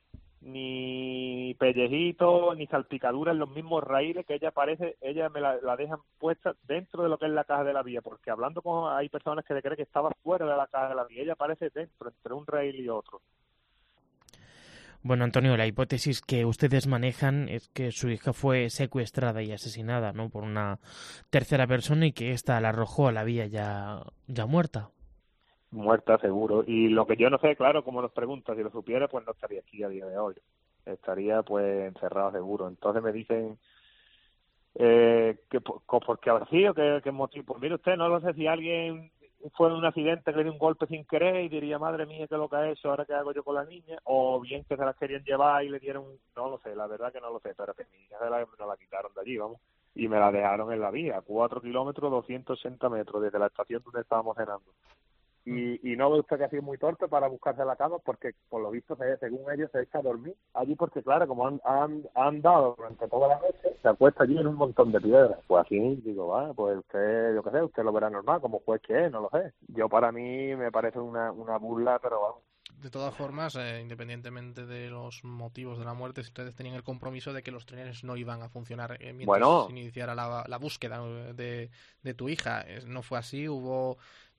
ni 0.46 1.54
pellejito, 1.58 2.54
ni 2.54 2.66
salpicadura 2.68 3.32
en 3.32 3.38
los 3.40 3.50
mismos 3.50 3.82
raíles 3.82 4.24
que 4.24 4.34
ella 4.34 4.52
parece, 4.52 4.96
ella 5.00 5.28
me 5.28 5.40
la, 5.40 5.56
la, 5.60 5.76
dejan 5.76 5.98
puesta 6.18 6.54
dentro 6.68 7.02
de 7.02 7.08
lo 7.08 7.18
que 7.18 7.26
es 7.26 7.32
la 7.32 7.44
caja 7.44 7.64
de 7.64 7.72
la 7.72 7.82
vía, 7.82 8.00
porque 8.00 8.30
hablando 8.30 8.62
con 8.62 8.92
hay 8.92 9.08
personas 9.08 9.44
que 9.44 9.54
le 9.54 9.62
creen 9.62 9.76
que 9.76 9.82
estaba 9.82 10.10
fuera 10.22 10.46
de 10.46 10.56
la 10.56 10.68
caja 10.68 10.90
de 10.90 10.94
la 10.94 11.04
vía, 11.04 11.22
ella 11.22 11.32
aparece 11.32 11.70
dentro, 11.70 12.08
entre 12.08 12.32
un 12.32 12.46
raíl 12.46 12.76
y 12.76 12.88
otro. 12.88 13.20
Bueno, 15.02 15.24
Antonio, 15.24 15.56
la 15.56 15.66
hipótesis 15.66 16.20
que 16.20 16.44
ustedes 16.44 16.86
manejan 16.86 17.48
es 17.48 17.68
que 17.68 17.92
su 17.92 18.08
hija 18.08 18.32
fue 18.32 18.70
secuestrada 18.70 19.42
y 19.42 19.52
asesinada, 19.52 20.12
¿no? 20.12 20.30
Por 20.30 20.42
una 20.42 20.78
tercera 21.30 21.66
persona 21.66 22.06
y 22.06 22.12
que 22.12 22.32
ésta 22.32 22.60
la 22.60 22.70
arrojó 22.70 23.08
a 23.08 23.12
la 23.12 23.24
vía 23.24 23.46
ya, 23.46 24.02
ya 24.26 24.46
muerta 24.46 24.90
muerta 25.76 26.18
seguro. 26.18 26.64
Y 26.66 26.88
lo 26.90 27.06
que 27.06 27.16
yo 27.16 27.30
no 27.30 27.38
sé, 27.38 27.56
claro, 27.56 27.84
como 27.84 28.02
nos 28.02 28.12
preguntas, 28.12 28.56
si 28.56 28.64
lo 28.64 28.70
supiera, 28.72 29.08
pues 29.08 29.26
no 29.26 29.32
estaría 29.32 29.60
aquí 29.60 29.82
a 29.84 29.88
día 29.90 30.06
de 30.06 30.18
hoy. 30.18 30.34
Estaría 30.86 31.42
pues 31.44 31.88
encerrado 31.94 32.32
seguro. 32.32 32.68
Entonces 32.68 33.02
me 33.02 33.12
dicen, 33.12 33.58
Eh, 34.74 35.38
que, 35.50 35.60
po- 35.60 35.82
co- 35.86 36.00
porque 36.00 36.30
así 36.30 36.66
o 36.66 36.74
qué, 36.74 37.00
qué 37.02 37.10
motivo. 37.12 37.46
Pues 37.46 37.60
mire 37.62 37.74
usted, 37.76 37.96
no 37.96 38.08
lo 38.08 38.20
sé 38.20 38.34
si 38.34 38.46
alguien 38.46 39.10
fue 39.54 39.68
en 39.68 39.74
un 39.74 39.84
accidente 39.86 40.30
que 40.32 40.36
le 40.38 40.44
dio 40.44 40.52
un 40.52 40.58
golpe 40.58 40.86
sin 40.86 41.04
querer 41.06 41.36
y 41.44 41.48
diría, 41.48 41.78
madre 41.78 42.06
mía, 42.06 42.26
qué 42.28 42.34
es 42.36 42.40
lo 42.40 42.48
que 42.48 42.56
ha 42.56 42.70
hecho, 42.70 42.90
ahora 42.90 43.06
qué 43.06 43.14
hago 43.14 43.32
yo 43.32 43.44
con 43.44 43.56
la 43.56 43.64
niña, 43.64 43.98
o 44.04 44.40
bien 44.40 44.64
que 44.64 44.76
se 44.76 44.84
las 44.84 44.96
querían 44.96 45.24
llevar 45.24 45.64
y 45.64 45.70
le 45.70 45.80
dieron, 45.80 46.04
no 46.36 46.50
lo 46.50 46.58
sé, 46.60 46.76
la 46.76 46.86
verdad 46.88 47.12
que 47.12 47.20
no 47.20 47.30
lo 47.32 47.40
sé, 47.40 47.54
pero 47.56 47.74
que 47.74 47.84
mi 47.92 47.98
hija 48.04 48.18
se 48.20 48.30
la, 48.30 48.40
nos 48.40 48.68
la 48.68 48.76
quitaron 48.78 49.12
de 49.14 49.20
allí, 49.22 49.38
vamos, 49.38 49.60
y 49.94 50.08
me 50.08 50.18
la 50.20 50.32
dejaron 50.32 50.72
en 50.72 50.80
la 50.80 50.90
vía, 50.92 51.22
cuatro 51.22 51.60
kilómetros, 51.62 52.10
280 52.10 52.88
metros 52.90 53.22
desde 53.22 53.38
la 53.38 53.46
estación 53.48 53.82
donde 53.84 54.02
estábamos 54.02 54.36
cenando. 54.36 54.72
Y, 55.48 55.92
y 55.92 55.96
no 55.96 56.10
ve 56.10 56.18
usted 56.20 56.38
que 56.38 56.44
ha 56.44 56.50
sido 56.50 56.62
muy 56.62 56.76
torpe 56.76 57.06
para 57.06 57.28
buscarse 57.28 57.64
la 57.64 57.76
cama 57.76 57.98
porque 58.04 58.34
por 58.48 58.60
lo 58.62 58.70
visto 58.72 58.96
se- 58.96 59.16
según 59.18 59.50
ellos 59.52 59.70
se 59.70 59.82
echa 59.82 59.98
a 60.00 60.02
dormir 60.02 60.34
allí 60.54 60.74
porque 60.74 61.02
claro 61.04 61.28
como 61.28 61.46
han, 61.46 61.60
han, 61.64 62.02
han 62.16 62.42
dado 62.42 62.74
durante 62.76 63.06
toda 63.08 63.28
la 63.28 63.36
noche 63.36 63.76
se 63.80 63.88
acuesta 63.88 64.24
allí 64.24 64.36
en 64.36 64.48
un 64.48 64.56
montón 64.56 64.90
de 64.90 65.00
piedras 65.00 65.38
pues 65.46 65.64
así 65.64 65.78
digo 66.04 66.26
va 66.28 66.52
pues 66.52 66.76
usted 66.78 67.34
yo 67.36 67.44
qué 67.44 67.50
sé 67.50 67.62
usted 67.62 67.84
lo 67.84 67.92
verá 67.92 68.10
normal 68.10 68.40
como 68.40 68.58
juez 68.58 68.82
que 68.82 69.06
es 69.06 69.12
no 69.12 69.20
lo 69.20 69.30
sé 69.30 69.52
yo 69.68 69.88
para 69.88 70.10
mí 70.10 70.56
me 70.56 70.72
parece 70.72 70.98
una, 70.98 71.30
una 71.30 71.58
burla 71.58 72.00
pero 72.00 72.20
vamos 72.20 72.42
De 72.82 72.90
todas 72.90 73.14
formas, 73.14 73.54
eh, 73.56 73.80
independientemente 73.80 74.66
de 74.66 74.90
los 74.90 75.24
motivos 75.24 75.78
de 75.78 75.84
la 75.84 75.94
muerte, 75.94 76.22
si 76.22 76.28
ustedes 76.28 76.54
tenían 76.54 76.74
el 76.76 76.82
compromiso 76.84 77.32
de 77.32 77.42
que 77.42 77.50
los 77.50 77.64
trenes 77.64 78.04
no 78.04 78.16
iban 78.16 78.42
a 78.42 78.48
funcionar 78.50 78.98
eh, 79.00 79.12
mientras 79.12 79.26
Bueno. 79.26 79.66
se 79.66 79.72
iniciara 79.72 80.14
la, 80.14 80.44
la 80.46 80.58
búsqueda 80.58 81.00
eh, 81.06 81.32
de, 81.34 81.70
de 82.02 82.14
tu 82.14 82.28
hija. 82.28 82.62
Eh, 82.66 82.82
No 82.86 83.02
fue 83.02 83.18
así, 83.18 83.48
hubo 83.48 83.96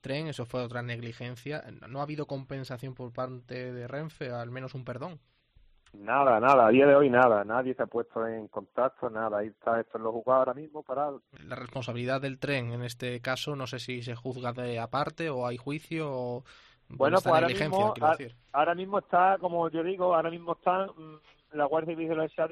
tren, 0.08 0.28
eso 0.28 0.46
fue 0.46 0.62
otra 0.62 0.82
negligencia. 0.82 1.62
No 1.88 2.00
ha 2.00 2.02
habido 2.04 2.26
compensación 2.26 2.94
por 2.94 3.12
parte 3.12 3.72
de 3.72 3.86
Renfe, 3.86 4.30
al 4.30 4.50
menos 4.50 4.74
un 4.74 4.84
perdón. 4.84 5.18
nada 5.92 6.38
nada 6.40 6.66
a 6.66 6.70
día 6.70 6.86
de 6.86 6.94
hoy 6.94 7.08
nada 7.10 7.44
nadie 7.44 7.74
se 7.74 7.82
ha 7.82 7.86
puesto 7.86 8.26
en 8.26 8.48
contacto 8.48 9.08
nada 9.10 9.38
ahí 9.38 9.48
está 9.48 9.80
esto 9.80 9.96
en 9.98 10.04
los 10.04 10.12
juzgados 10.12 10.40
ahora 10.48 10.54
mismo 10.54 10.82
parado 10.82 11.22
La 11.48 11.56
responsabilidad 11.56 12.20
del 12.20 12.38
tren, 12.38 12.72
en 12.72 12.82
este 12.82 13.20
caso, 13.20 13.56
no 13.56 13.66
sé 13.66 13.78
si 13.78 14.02
se 14.02 14.14
juzga 14.14 14.52
de 14.52 14.78
aparte 14.78 15.30
o 15.30 15.46
hay 15.46 15.56
juicio 15.56 16.10
o... 16.10 16.44
Bueno, 16.90 17.16
pues 17.22 17.26
ahora 17.34 17.48
mismo, 17.48 17.92
quiero 17.94 18.06
a- 18.06 18.16
decir. 18.16 18.34
ahora 18.52 18.74
mismo 18.74 18.98
está, 18.98 19.36
como 19.38 19.68
yo 19.70 19.82
digo, 19.82 20.14
ahora 20.14 20.30
mismo 20.30 20.52
está 20.52 20.86
mm, 20.86 21.56
la 21.56 21.64
Guardia 21.66 21.94
Civil 21.94 22.08
se 22.08 22.42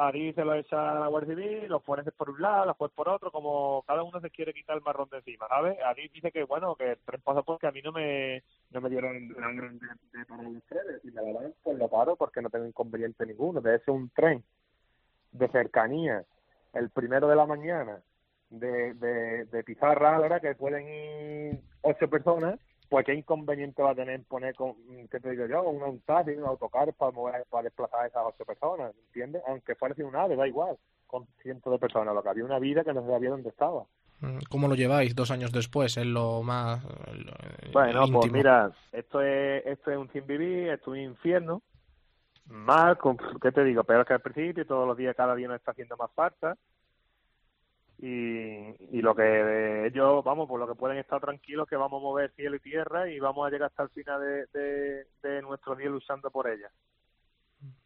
lo 0.00 0.08
echa 0.08 0.08
a 0.08 0.08
Adif, 0.08 0.08
a 0.08 0.08
Adif 0.08 0.34
se 0.34 0.44
lo 0.44 0.54
echa 0.54 0.90
a 0.90 1.00
la 1.00 1.06
Guardia 1.08 1.34
Civil, 1.34 1.68
los 1.68 1.82
forenses 1.84 2.14
por 2.14 2.30
un 2.30 2.40
lado, 2.40 2.66
los 2.66 2.76
jueces 2.76 2.96
por 2.96 3.08
otro, 3.08 3.30
como 3.30 3.82
cada 3.86 4.02
uno 4.02 4.20
se 4.20 4.30
quiere 4.30 4.54
quitar 4.54 4.76
el 4.76 4.82
marrón 4.82 5.08
de 5.10 5.18
encima, 5.18 5.48
¿sabes? 5.48 5.78
Adif 5.80 6.12
dice 6.12 6.32
que, 6.32 6.44
bueno, 6.44 6.74
que 6.76 6.92
el 6.92 6.98
tren 6.98 7.20
pasó 7.22 7.42
porque 7.42 7.66
a 7.66 7.72
mí 7.72 7.82
no 7.82 7.92
me, 7.92 8.42
no 8.70 8.80
me 8.80 8.90
dieron 8.90 9.32
la 9.38 9.48
orden 9.48 9.78
de, 9.78 10.18
de 10.18 10.24
parar 10.26 10.44
los 10.44 11.04
y 11.04 11.10
me 11.10 11.22
la 11.22 11.40
dan, 11.40 11.54
pues 11.62 11.78
lo 11.78 11.88
paro 11.88 12.16
porque 12.16 12.42
no 12.42 12.50
tengo 12.50 12.66
inconveniente 12.66 13.26
ninguno. 13.26 13.60
De 13.60 13.76
hecho, 13.76 13.92
un 13.92 14.10
tren 14.10 14.42
de 15.32 15.48
cercanía, 15.48 16.24
el 16.74 16.90
primero 16.90 17.28
de 17.28 17.36
la 17.36 17.46
mañana, 17.46 18.02
de, 18.50 18.94
de, 18.94 19.44
de 19.44 19.64
Pizarra, 19.64 20.16
ahora 20.16 20.40
que 20.40 20.54
pueden 20.54 20.88
ir 20.88 21.60
ocho 21.82 22.10
personas, 22.10 22.58
pues 22.90 23.06
qué 23.06 23.14
inconveniente 23.14 23.82
va 23.82 23.92
a 23.92 23.94
tener 23.94 24.22
poner, 24.24 24.54
con, 24.56 24.74
¿qué 25.10 25.20
te 25.20 25.30
digo 25.30 25.46
yo? 25.46 25.62
Un, 25.62 25.80
un 25.82 26.00
taxi, 26.00 26.32
un 26.32 26.44
autocar 26.44 26.92
para 26.92 27.12
mover, 27.12 27.44
para 27.48 27.62
desplazar 27.62 28.00
a 28.00 28.06
esas 28.08 28.22
ocho 28.26 28.44
personas, 28.44 28.92
¿entiendes? 29.06 29.42
Aunque 29.46 29.76
fuera 29.76 29.94
sin 29.94 30.06
un 30.06 30.16
ave, 30.16 30.34
da 30.34 30.46
igual, 30.46 30.76
con 31.06 31.26
cientos 31.40 31.72
de 31.72 31.78
personas, 31.78 32.14
lo 32.14 32.22
que 32.22 32.28
había 32.28 32.44
una 32.44 32.58
vida 32.58 32.82
que 32.84 32.92
no 32.92 33.02
se 33.02 33.08
sabía 33.10 33.30
dónde 33.30 33.48
estaba. 33.50 33.84
Mm, 34.20 34.38
¿Cómo 34.50 34.66
lo 34.66 34.74
lleváis 34.74 35.14
dos 35.14 35.30
años 35.30 35.52
después? 35.52 35.96
En 35.96 36.12
lo 36.12 36.42
más... 36.42 36.84
lo- 36.84 37.72
Bueno, 37.72 38.04
pues 38.12 38.32
mira, 38.32 38.72
esto 38.92 39.22
es, 39.22 39.64
esto 39.66 39.92
es 39.92 39.96
un 39.96 40.10
sin 40.12 40.26
vivir, 40.26 40.70
esto 40.70 40.92
es 40.94 40.98
un 41.00 41.10
infierno, 41.12 41.62
mal, 42.46 42.98
con, 42.98 43.16
¿qué 43.40 43.52
te 43.52 43.62
digo? 43.62 43.84
Peor 43.84 44.04
que 44.04 44.14
al 44.14 44.20
principio, 44.20 44.66
todos 44.66 44.86
los 44.86 44.96
días, 44.96 45.14
cada 45.14 45.36
día 45.36 45.46
nos 45.46 45.58
está 45.58 45.70
haciendo 45.70 45.96
más 45.96 46.10
falta. 46.12 46.56
Y, 48.02 48.96
y 48.96 49.02
lo 49.02 49.14
que 49.14 49.86
ellos, 49.86 50.24
vamos, 50.24 50.48
por 50.48 50.58
lo 50.58 50.66
que 50.66 50.74
pueden 50.74 50.96
estar 50.96 51.20
tranquilos, 51.20 51.68
que 51.68 51.76
vamos 51.76 52.00
a 52.00 52.02
mover 52.02 52.30
cielo 52.32 52.56
y 52.56 52.60
tierra 52.60 53.10
y 53.10 53.20
vamos 53.20 53.46
a 53.46 53.50
llegar 53.50 53.68
hasta 53.68 53.82
el 53.82 53.90
final 53.90 54.20
de, 54.22 54.46
de, 54.58 55.06
de 55.22 55.42
nuestro 55.42 55.76
día 55.76 55.90
luchando 55.90 56.30
por 56.30 56.48
ella. 56.48 56.70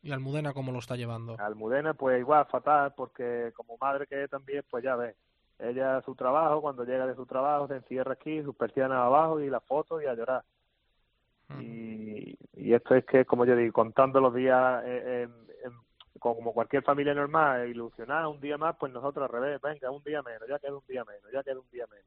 ¿Y 0.03 0.13
Almudena 0.13 0.53
cómo 0.53 0.71
lo 0.71 0.79
está 0.79 0.95
llevando? 0.95 1.37
Almudena, 1.41 1.95
pues 1.95 2.21
igual, 2.21 2.47
fatal, 2.47 2.95
porque 2.97 3.51
como 3.57 3.77
madre 3.81 4.07
que 4.07 4.23
es 4.23 4.31
también, 4.31 4.63
pues 4.71 4.85
ya 4.85 4.95
ves, 4.95 5.17
ella 5.59 6.01
su 6.03 6.15
trabajo, 6.15 6.61
cuando 6.61 6.85
llega 6.85 7.09
de 7.09 7.17
su 7.17 7.27
trabajo, 7.27 7.67
se 7.67 7.75
encierra 7.77 8.13
aquí, 8.13 8.41
sus 8.43 8.55
persianas 8.55 8.99
abajo 8.99 9.41
y 9.41 9.51
las 9.51 9.65
fotos 9.65 10.01
y 10.01 10.07
a 10.07 10.15
llorar. 10.15 10.45
Mm. 11.49 11.61
Y, 11.61 12.39
y 12.55 12.73
esto 12.73 12.95
es 12.95 13.05
que, 13.05 13.25
como 13.25 13.45
yo 13.47 13.57
digo, 13.57 13.73
contando 13.73 14.21
los 14.21 14.33
días 14.33 14.85
en- 14.85 15.09
en- 15.09 15.44
como 16.19 16.53
cualquier 16.53 16.83
familia 16.83 17.15
normal, 17.15 17.69
ilusionada, 17.69 18.29
un 18.29 18.41
día 18.41 18.57
más, 18.57 18.77
pues 18.77 18.93
nosotros 18.93 19.25
al 19.25 19.41
revés, 19.41 19.61
venga, 19.61 19.91
un 19.91 20.03
día 20.03 20.23
menos, 20.23 20.49
ya 20.49 20.59
queda 20.59 20.75
un 20.77 20.87
día 20.87 21.05
menos, 21.05 21.31
ya 21.33 21.43
queda 21.43 21.59
un 21.59 21.71
día 21.71 21.87
menos. 21.91 22.07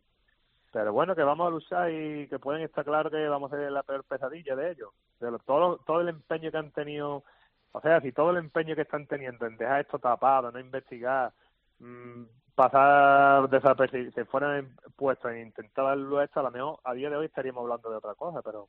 Pero 0.72 0.94
bueno, 0.94 1.16
que 1.16 1.24
vamos 1.24 1.48
a 1.48 1.52
luchar 1.52 1.92
y 1.92 2.28
que 2.28 2.40
pueden 2.40 2.62
estar 2.62 2.84
claros 2.86 3.12
que 3.12 3.28
vamos 3.28 3.52
a 3.52 3.58
ser 3.58 3.72
la 3.72 3.84
peor 3.84 4.04
pesadilla 4.04 4.56
de 4.56 4.72
ellos. 4.72 4.92
De 5.20 5.32
lo- 5.32 5.40
todo, 5.40 5.78
todo 5.80 6.02
el 6.02 6.10
empeño 6.10 6.52
que 6.52 6.58
han 6.58 6.72
tenido, 6.72 7.24
o 7.72 7.82
sea, 7.82 8.02
si 8.02 8.12
todo 8.12 8.32
el 8.32 8.38
empeño 8.38 8.76
que 8.76 8.82
están 8.82 9.08
teniendo 9.08 9.46
en 9.46 9.58
dejar 9.58 9.82
esto 9.82 10.00
tapado, 10.00 10.52
no 10.52 10.60
investigar, 10.60 11.34
mm, 11.80 12.24
pasar 12.56 13.50
desapercibido, 13.50 14.12
si 14.12 14.24
fueran 14.26 14.76
puestos 14.96 15.32
en 15.32 15.48
intentar 15.48 15.86
darlo 15.86 16.22
esto, 16.22 16.40
a 16.40 16.44
lo 16.44 16.52
mejor 16.52 16.80
a 16.84 16.94
día 16.94 17.10
de 17.10 17.16
hoy 17.16 17.28
estaríamos 17.28 17.62
hablando 17.64 17.90
de 17.90 17.98
otra 17.98 18.16
cosa, 18.16 18.42
pero 18.42 18.68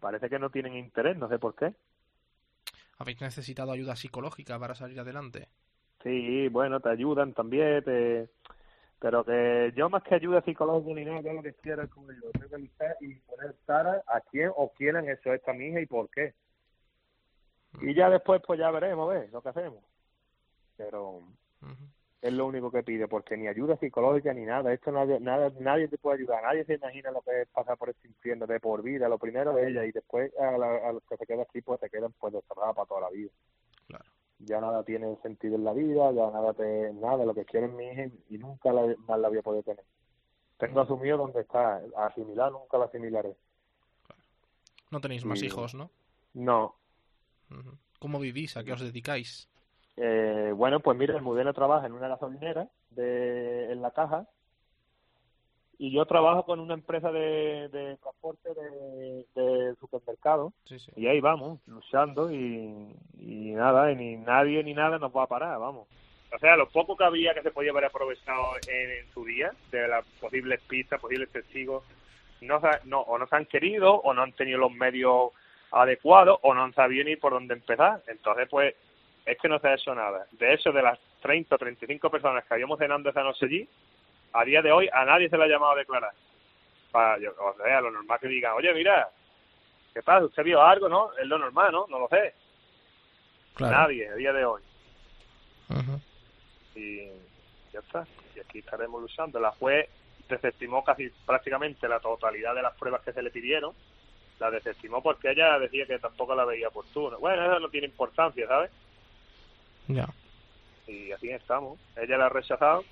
parece 0.00 0.28
que 0.28 0.38
no 0.38 0.50
tienen 0.50 0.76
interés, 0.76 1.16
no 1.16 1.28
sé 1.28 1.38
por 1.38 1.54
qué. 1.54 1.74
¿Habéis 2.98 3.20
necesitado 3.20 3.72
ayuda 3.72 3.96
psicológica 3.96 4.58
para 4.58 4.74
salir 4.74 5.00
adelante? 5.00 5.48
Sí, 6.02 6.48
bueno, 6.48 6.80
te 6.80 6.88
ayudan 6.88 7.32
también, 7.32 7.82
te... 7.84 8.28
pero 8.98 9.24
que 9.24 9.72
yo 9.76 9.88
más 9.88 10.02
que 10.02 10.16
ayuda 10.16 10.42
psicológica 10.42 10.94
ni 10.94 11.04
nada, 11.04 11.20
yo 11.20 11.32
lo 11.32 11.42
que 11.42 11.54
quiero 11.54 11.82
es 11.82 11.90
como 11.90 12.10
digo, 12.10 12.28
luchar 12.58 12.96
y 13.00 13.14
poner 13.14 13.54
cara 13.66 14.02
a 14.06 14.20
quién 14.20 14.50
o 14.56 14.72
han 14.96 15.08
hecho 15.08 15.32
esta 15.32 15.52
mi 15.52 15.66
hija 15.66 15.80
y 15.80 15.86
por 15.86 16.10
qué. 16.10 16.34
Y 17.80 17.94
ya 17.94 18.10
después 18.10 18.42
pues 18.46 18.58
ya 18.58 18.70
veremos, 18.70 19.08
¿ves? 19.08 19.30
Lo 19.32 19.42
que 19.42 19.48
hacemos. 19.48 19.82
Pero. 20.76 21.22
Es 22.22 22.32
lo 22.32 22.46
único 22.46 22.70
que 22.70 22.82
pide, 22.84 23.08
porque 23.08 23.36
ni 23.36 23.48
ayuda 23.48 23.76
psicológica 23.76 24.32
ni 24.32 24.44
nada, 24.44 24.72
esto 24.72 24.90
nadie, 24.92 25.18
nada, 25.20 25.52
nadie 25.58 25.88
te 25.88 25.98
puede 25.98 26.18
ayudar, 26.18 26.42
nadie 26.42 26.64
se 26.64 26.74
imagina 26.74 27.10
lo 27.10 27.20
que 27.20 27.42
es 27.42 27.48
pasar 27.48 27.76
por 27.76 27.90
este 27.90 28.06
infierno 28.08 28.46
de 28.46 28.60
por 28.60 28.80
vida, 28.82 29.08
lo 29.08 29.18
primero 29.18 29.52
de 29.52 29.68
ella 29.68 29.84
y 29.84 29.92
después 29.92 30.32
a, 30.38 30.56
la- 30.56 30.88
a 30.88 30.92
los 30.92 31.02
que 31.04 31.16
se 31.16 31.26
quedan 31.26 31.40
aquí 31.40 31.60
pues 31.62 31.80
se 31.80 31.90
quedan 31.90 32.12
pues 32.18 32.32
desterrados 32.32 32.76
para 32.76 32.86
toda 32.86 33.00
la 33.02 33.10
vida. 33.10 33.30
Claro. 33.88 34.04
Ya 34.38 34.60
nada 34.60 34.82
tiene 34.84 35.16
sentido 35.22 35.56
en 35.56 35.64
la 35.64 35.72
vida, 35.72 36.12
ya 36.12 36.30
nada 36.30 36.54
te, 36.54 36.92
nada, 36.94 37.24
lo 37.24 37.34
que 37.34 37.44
quiero 37.44 37.66
es 37.66 37.72
mi 37.72 37.86
hija 37.88 38.04
y 38.30 38.38
nunca 38.38 38.72
la, 38.72 38.94
más 39.06 39.18
la 39.18 39.28
voy 39.28 39.38
a 39.38 39.42
poder 39.42 39.64
tener. 39.64 39.84
Tengo 40.58 40.80
asumido 40.80 41.16
donde 41.18 41.40
está, 41.40 41.82
asimilar 41.96 42.52
nunca 42.52 42.78
la 42.78 42.84
asimilaré. 42.84 43.34
No 44.90 45.00
tenéis 45.00 45.24
más 45.24 45.42
hijos, 45.42 45.74
¿no? 45.74 45.90
No. 46.34 46.76
¿Cómo 47.98 48.20
vivís? 48.20 48.56
¿A 48.56 48.62
qué 48.64 48.72
os 48.72 48.80
dedicáis? 48.80 49.48
Eh, 49.96 50.52
bueno, 50.56 50.80
pues 50.80 50.96
mira, 50.96 51.14
el 51.16 51.22
modelo 51.22 51.52
trabaja 51.52 51.86
en 51.86 51.92
una 51.92 52.08
gasolinera 52.08 52.66
de, 52.90 53.70
en 53.72 53.82
la 53.82 53.90
caja 53.90 54.26
y 55.78 55.90
yo 55.92 56.06
trabajo 56.06 56.44
con 56.44 56.60
una 56.60 56.74
empresa 56.74 57.10
de, 57.10 57.68
de 57.68 57.96
transporte 57.96 58.50
de, 58.54 59.26
de 59.34 59.74
supermercado 59.76 60.52
Sí, 60.64 60.78
sí. 60.78 60.92
y 60.96 61.06
ahí 61.08 61.20
vamos, 61.20 61.60
luchando 61.66 62.30
y, 62.30 62.94
y 63.18 63.52
nada, 63.52 63.90
y 63.90 63.96
ni 63.96 64.16
nadie 64.16 64.62
ni 64.62 64.74
nada 64.74 64.98
nos 64.98 65.14
va 65.14 65.24
a 65.24 65.28
parar, 65.28 65.58
vamos. 65.58 65.88
O 66.34 66.38
sea, 66.38 66.56
lo 66.56 66.68
poco 66.68 66.96
que 66.96 67.04
había 67.04 67.34
que 67.34 67.42
se 67.42 67.50
podía 67.50 67.72
haber 67.72 67.84
aprovechado 67.84 68.42
en, 68.66 68.90
en 68.90 69.12
su 69.12 69.24
día 69.24 69.52
de 69.70 69.88
las 69.88 70.06
posibles 70.20 70.60
pistas, 70.62 71.00
posibles 71.00 71.30
testigos, 71.30 71.84
no, 72.40 72.60
no, 72.84 73.00
o 73.00 73.18
no 73.18 73.26
se 73.26 73.36
han 73.36 73.46
querido 73.46 73.94
o 73.94 74.14
no 74.14 74.22
han 74.22 74.32
tenido 74.32 74.58
los 74.58 74.72
medios 74.72 75.30
adecuados 75.70 76.38
o 76.42 76.54
no 76.54 76.64
han 76.64 76.74
sabido 76.74 77.04
ni 77.04 77.16
por 77.16 77.32
dónde 77.32 77.54
empezar. 77.54 78.02
Entonces, 78.06 78.48
pues, 78.48 78.74
es 79.26 79.38
que 79.38 79.48
no 79.48 79.58
se 79.58 79.68
ha 79.68 79.74
hecho 79.74 79.94
nada. 79.94 80.26
De 80.32 80.52
hecho, 80.54 80.72
de 80.72 80.82
las 80.82 80.98
30 81.20 81.54
o 81.54 81.58
35 81.58 82.10
personas 82.10 82.44
que 82.44 82.54
habíamos 82.54 82.78
cenando 82.78 83.10
esa 83.10 83.22
noche 83.22 83.46
allí, 83.46 83.68
a 84.32 84.44
día 84.44 84.62
de 84.62 84.72
hoy 84.72 84.88
a 84.92 85.04
nadie 85.04 85.28
se 85.28 85.36
le 85.38 85.44
ha 85.44 85.48
llamado 85.48 85.72
a 85.72 85.76
declarar. 85.76 86.12
Para, 86.90 87.18
yo- 87.18 87.34
o 87.38 87.54
sea, 87.62 87.80
lo 87.80 87.90
normal 87.90 88.18
que 88.20 88.28
digan, 88.28 88.52
oye, 88.54 88.72
mira, 88.74 89.08
¿qué 89.94 90.02
pasa? 90.02 90.24
¿Usted 90.24 90.42
vio 90.44 90.60
algo, 90.62 90.88
no? 90.88 91.12
Es 91.18 91.26
lo 91.26 91.38
normal, 91.38 91.70
¿no? 91.72 91.86
No 91.88 91.98
lo 92.00 92.08
sé. 92.08 92.34
Claro. 93.54 93.76
Nadie, 93.76 94.08
a 94.08 94.14
día 94.14 94.32
de 94.32 94.44
hoy. 94.44 94.62
Y 96.74 97.06
ya 97.72 97.80
está. 97.80 98.06
Y 98.34 98.40
aquí 98.40 98.58
estaremos 98.60 99.00
luchando. 99.00 99.38
La 99.40 99.50
juez 99.52 99.88
desestimó 100.28 100.82
casi 100.84 101.08
prácticamente 101.26 101.86
la 101.88 102.00
totalidad 102.00 102.54
de 102.54 102.62
las 102.62 102.74
pruebas 102.76 103.02
que 103.02 103.12
se 103.12 103.22
le 103.22 103.30
pidieron. 103.30 103.74
La 104.38 104.50
desestimó 104.50 105.02
porque 105.02 105.30
ella 105.30 105.58
decía 105.58 105.86
que 105.86 105.98
tampoco 105.98 106.34
la 106.34 106.44
veía 106.44 106.68
oportuna. 106.68 107.16
Bueno, 107.18 107.44
eso 107.44 107.60
no 107.60 107.68
tiene 107.68 107.86
importancia, 107.86 108.46
¿sabes? 108.48 108.70
Ya. 109.88 110.08
y 110.86 111.12
así 111.12 111.30
estamos. 111.30 111.78
Ella 111.96 112.18
la 112.18 112.26
ha 112.26 112.28
rechazado 112.28 112.84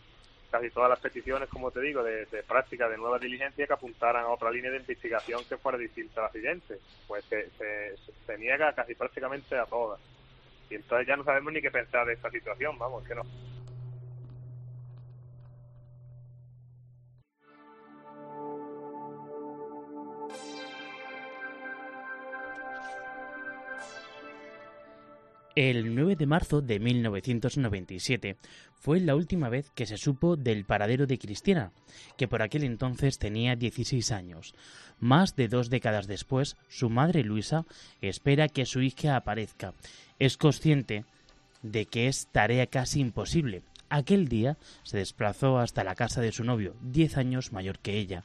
casi 0.51 0.71
todas 0.71 0.91
las 0.91 0.99
peticiones, 0.99 1.49
como 1.49 1.71
te 1.71 1.81
digo, 1.81 2.03
de, 2.03 2.27
de 2.27 2.43
práctica 2.43 2.89
de 2.89 2.99
nueva 2.99 3.19
diligencia 3.19 3.67
que 3.67 3.73
apuntaran 3.73 4.25
a 4.25 4.29
otra 4.29 4.51
línea 4.51 4.71
de 4.71 4.79
investigación 4.79 5.43
que 5.49 5.57
fuera 5.57 5.79
distinta 5.79 6.21
al 6.21 6.27
accidente. 6.27 6.79
Pues 7.07 7.25
se, 7.25 7.49
se, 8.27 8.39
niega 8.39 8.73
casi 8.73 8.95
prácticamente 8.95 9.57
a 9.57 9.67
todas. 9.67 10.01
Y 10.69 10.75
entonces 10.75 11.07
ya 11.07 11.17
no 11.17 11.25
sabemos 11.25 11.53
ni 11.53 11.61
qué 11.61 11.71
pensar 11.71 12.07
de 12.07 12.15
esta 12.15 12.31
situación, 12.31 12.79
vamos, 12.79 13.07
que 13.07 13.15
no. 13.15 13.23
El 25.63 25.95
9 25.95 26.17
de 26.17 26.25
marzo 26.25 26.63
de 26.63 26.81
1997 26.81 28.39
fue 28.73 28.99
la 28.99 29.15
última 29.15 29.51
vez 29.51 29.71
que 29.75 29.85
se 29.85 29.99
supo 29.99 30.37
del 30.37 30.65
paradero 30.65 31.07
de 31.07 31.19
Cristina, 31.19 31.71
que 32.17 32.29
por 32.29 32.41
aquel 32.41 32.65
entonces 32.65 33.19
tenía 33.19 33.57
16 33.57 34.11
años. 34.11 34.55
Más 35.01 35.37
de 35.37 35.49
dos 35.49 35.69
décadas 35.69 36.07
después, 36.07 36.57
su 36.71 36.89
madre 36.89 37.25
Luisa 37.25 37.67
espera 38.01 38.49
que 38.49 38.65
su 38.65 38.81
hija 38.81 39.17
aparezca. 39.17 39.75
Es 40.19 40.39
consciente 40.39 41.05
de 41.61 41.85
que 41.85 42.07
es 42.07 42.29
tarea 42.33 42.67
casi 42.67 43.01
imposible, 43.01 43.61
Aquel 43.91 44.29
día 44.29 44.57
se 44.85 44.99
desplazó 44.99 45.59
hasta 45.59 45.83
la 45.83 45.97
casa 45.97 46.21
de 46.21 46.31
su 46.31 46.45
novio, 46.45 46.77
diez 46.81 47.17
años 47.17 47.53
mayor 47.53 47.81
que 47.81 47.99
ella. 47.99 48.23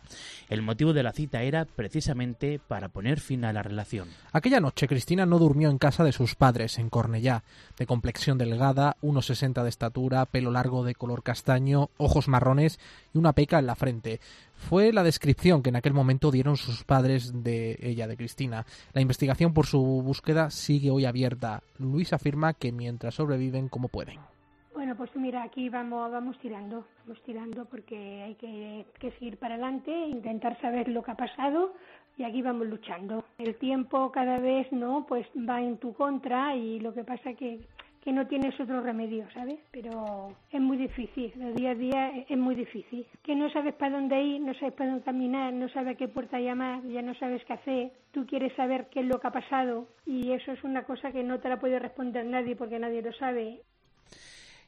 El 0.47 0.61
motivo 0.61 0.93
de 0.93 1.01
la 1.01 1.11
cita 1.11 1.41
era 1.41 1.65
precisamente 1.65 2.59
para 2.59 2.89
poner 2.89 3.19
fin 3.19 3.43
a 3.45 3.51
la 3.51 3.63
relación. 3.63 4.09
Aquella 4.31 4.59
noche 4.59 4.87
Cristina 4.87 5.25
no 5.25 5.39
durmió 5.39 5.71
en 5.71 5.79
casa 5.79 6.03
de 6.03 6.11
sus 6.11 6.35
padres, 6.35 6.77
en 6.77 6.91
Cornellá, 6.91 7.43
de 7.79 7.87
complexión 7.87 8.37
delgada, 8.37 8.95
unos 9.01 9.25
sesenta 9.25 9.63
de 9.63 9.69
estatura, 9.69 10.27
pelo 10.27 10.51
largo 10.51 10.83
de 10.83 10.93
color 10.93 11.23
castaño, 11.23 11.89
ojos 11.97 12.27
marrones 12.27 12.79
y 13.11 13.17
una 13.17 13.33
peca 13.33 13.57
en 13.57 13.65
la 13.65 13.75
frente. 13.75 14.19
Fue 14.53 14.93
la 14.93 15.01
descripción 15.01 15.63
que 15.63 15.69
en 15.69 15.77
aquel 15.77 15.93
momento 15.93 16.29
dieron 16.29 16.57
sus 16.57 16.83
padres 16.83 17.43
de 17.43 17.79
ella, 17.81 18.07
de 18.07 18.17
Cristina. 18.17 18.67
La 18.93 19.01
investigación 19.01 19.51
por 19.55 19.65
su 19.65 19.81
búsqueda 19.81 20.51
sigue 20.51 20.91
hoy 20.91 21.05
abierta. 21.05 21.63
Luis 21.79 22.13
afirma 22.13 22.53
que 22.53 22.71
mientras 22.71 23.15
sobreviven 23.15 23.67
como 23.67 23.87
pueden. 23.87 24.34
Bueno, 24.85 24.97
pues 24.97 25.15
mira, 25.15 25.41
aquí 25.41 25.67
vamos, 25.67 26.11
vamos 26.11 26.37
tirando, 26.37 26.85
vamos 27.07 27.19
tirando 27.23 27.65
porque 27.65 28.21
hay 28.21 28.35
que, 28.35 28.85
que 28.99 29.09
seguir 29.13 29.39
para 29.39 29.55
adelante, 29.55 29.89
intentar 29.91 30.61
saber 30.61 30.89
lo 30.89 31.01
que 31.01 31.09
ha 31.09 31.15
pasado 31.15 31.73
y 32.19 32.23
aquí 32.23 32.43
vamos 32.43 32.67
luchando. 32.67 33.25
El 33.39 33.55
tiempo 33.55 34.11
cada 34.11 34.37
vez 34.37 34.71
no, 34.71 35.07
pues 35.07 35.25
va 35.35 35.59
en 35.59 35.79
tu 35.79 35.95
contra 35.95 36.55
y 36.55 36.79
lo 36.81 36.93
que 36.93 37.03
pasa 37.03 37.33
que 37.33 37.61
que 38.03 38.11
no 38.11 38.27
tienes 38.27 38.57
otro 38.59 38.81
remedio, 38.81 39.25
¿sabes? 39.33 39.59
Pero 39.71 40.27
es 40.51 40.61
muy 40.61 40.77
difícil, 40.77 41.33
el 41.41 41.55
día 41.55 41.71
a 41.71 41.75
día 41.75 42.11
es 42.29 42.37
muy 42.37 42.53
difícil. 42.53 43.03
Que 43.23 43.35
no 43.35 43.49
sabes 43.49 43.73
para 43.73 43.95
dónde 43.95 44.21
ir, 44.21 44.41
no 44.41 44.53
sabes 44.53 44.75
para 44.75 44.91
dónde 44.91 45.03
caminar, 45.03 45.51
no 45.51 45.67
sabes 45.69 45.95
a 45.95 45.97
qué 45.97 46.07
puerta 46.07 46.39
llamar, 46.39 46.83
ya 46.83 47.01
no 47.01 47.15
sabes 47.15 47.43
qué 47.45 47.53
hacer, 47.53 47.91
tú 48.11 48.27
quieres 48.27 48.53
saber 48.55 48.89
qué 48.91 48.99
es 48.99 49.07
lo 49.07 49.19
que 49.19 49.25
ha 49.25 49.31
pasado 49.31 49.87
y 50.05 50.33
eso 50.33 50.51
es 50.51 50.63
una 50.63 50.83
cosa 50.83 51.11
que 51.11 51.23
no 51.23 51.39
te 51.39 51.49
la 51.49 51.59
puede 51.59 51.79
responder 51.79 52.27
nadie 52.27 52.55
porque 52.55 52.77
nadie 52.77 53.01
lo 53.01 53.11
sabe. 53.13 53.61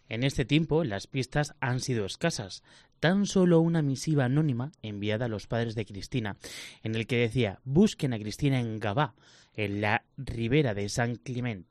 En 0.10 0.24
este 0.24 0.46
tiempo 0.46 0.84
las 0.84 1.08
pistas 1.08 1.56
han 1.60 1.80
sido 1.80 2.06
escasas. 2.06 2.64
Tan 3.00 3.26
solo 3.26 3.60
una 3.60 3.82
misiva 3.82 4.26
anónima 4.26 4.72
enviada 4.82 5.26
a 5.26 5.30
los 5.30 5.48
padres 5.48 5.76
de 5.76 5.86
Cristina, 5.86 6.38
en 6.84 6.96
el 6.96 7.06
que 7.06 7.18
decía 7.18 7.60
busquen 7.64 8.14
a 8.14 8.20
Cristina 8.20 8.60
en 8.60 8.80
Gabá, 8.80 9.14
en 9.56 9.82
la 9.82 10.04
ribera 10.18 10.74
de 10.74 10.90
San 10.90 11.16
Clement 11.16 11.68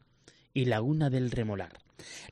y 0.54 0.66
Laguna 0.66 1.10
del 1.10 1.30
Remolar. 1.30 1.78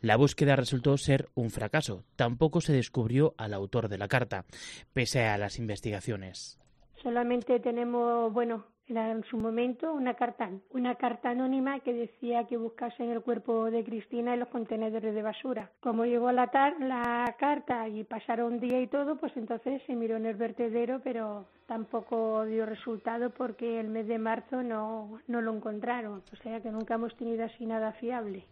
La 0.01 0.17
búsqueda 0.17 0.57
resultó 0.57 0.97
ser 0.97 1.29
un 1.35 1.51
fracaso. 1.51 2.05
Tampoco 2.17 2.61
se 2.61 2.73
descubrió 2.73 3.35
al 3.39 3.55
autor 3.55 3.89
de 3.89 3.99
la 3.99 4.09
carta, 4.09 4.45
pese 4.93 5.25
a 5.25 5.39
las 5.39 5.59
investigaciones. 5.59 6.59
Solamente 7.03 7.61
tenemos, 7.61 8.33
bueno, 8.33 8.67
era 8.87 9.11
en 9.11 9.25
su 9.25 9.39
momento 9.39 9.93
una 9.93 10.15
carta, 10.15 10.51
una 10.71 10.95
carta 10.97 11.31
anónima 11.31 11.81
que 11.81 11.95
decía 11.95 12.45
que 12.47 12.57
buscasen 12.57 13.11
el 13.11 13.23
cuerpo 13.23 13.71
de 13.71 13.85
Cristina 13.85 14.35
en 14.35 14.41
los 14.41 14.49
contenedores 14.49 15.15
de 15.15 15.23
basura. 15.23 15.71
Como 15.81 16.05
llegó 16.05 16.31
la, 16.33 16.51
la 16.81 17.35
carta 17.39 17.89
y 17.89 18.05
pasaron 18.05 18.55
un 18.55 18.61
día 18.61 18.81
y 18.81 18.87
todo, 18.87 19.17
pues 19.17 19.37
entonces 19.37 19.83
se 19.87 19.97
miró 19.97 20.17
en 20.17 20.27
el 20.27 20.37
vertedero, 20.37 21.01
pero 21.03 21.47
tampoco 21.67 22.45
dio 22.45 22.67
resultado 22.67 23.31
porque 23.31 23.81
el 23.81 23.89
mes 23.89 24.07
de 24.07 24.19
marzo 24.19 24.63
no, 24.63 25.19
no 25.29 25.41
lo 25.41 25.55
encontraron. 25.55 26.23
O 26.33 26.37
sea 26.43 26.61
que 26.61 26.71
nunca 26.71 26.95
hemos 26.95 27.17
tenido 27.17 27.45
así 27.45 27.65
nada 27.67 27.93
fiable. 27.93 28.45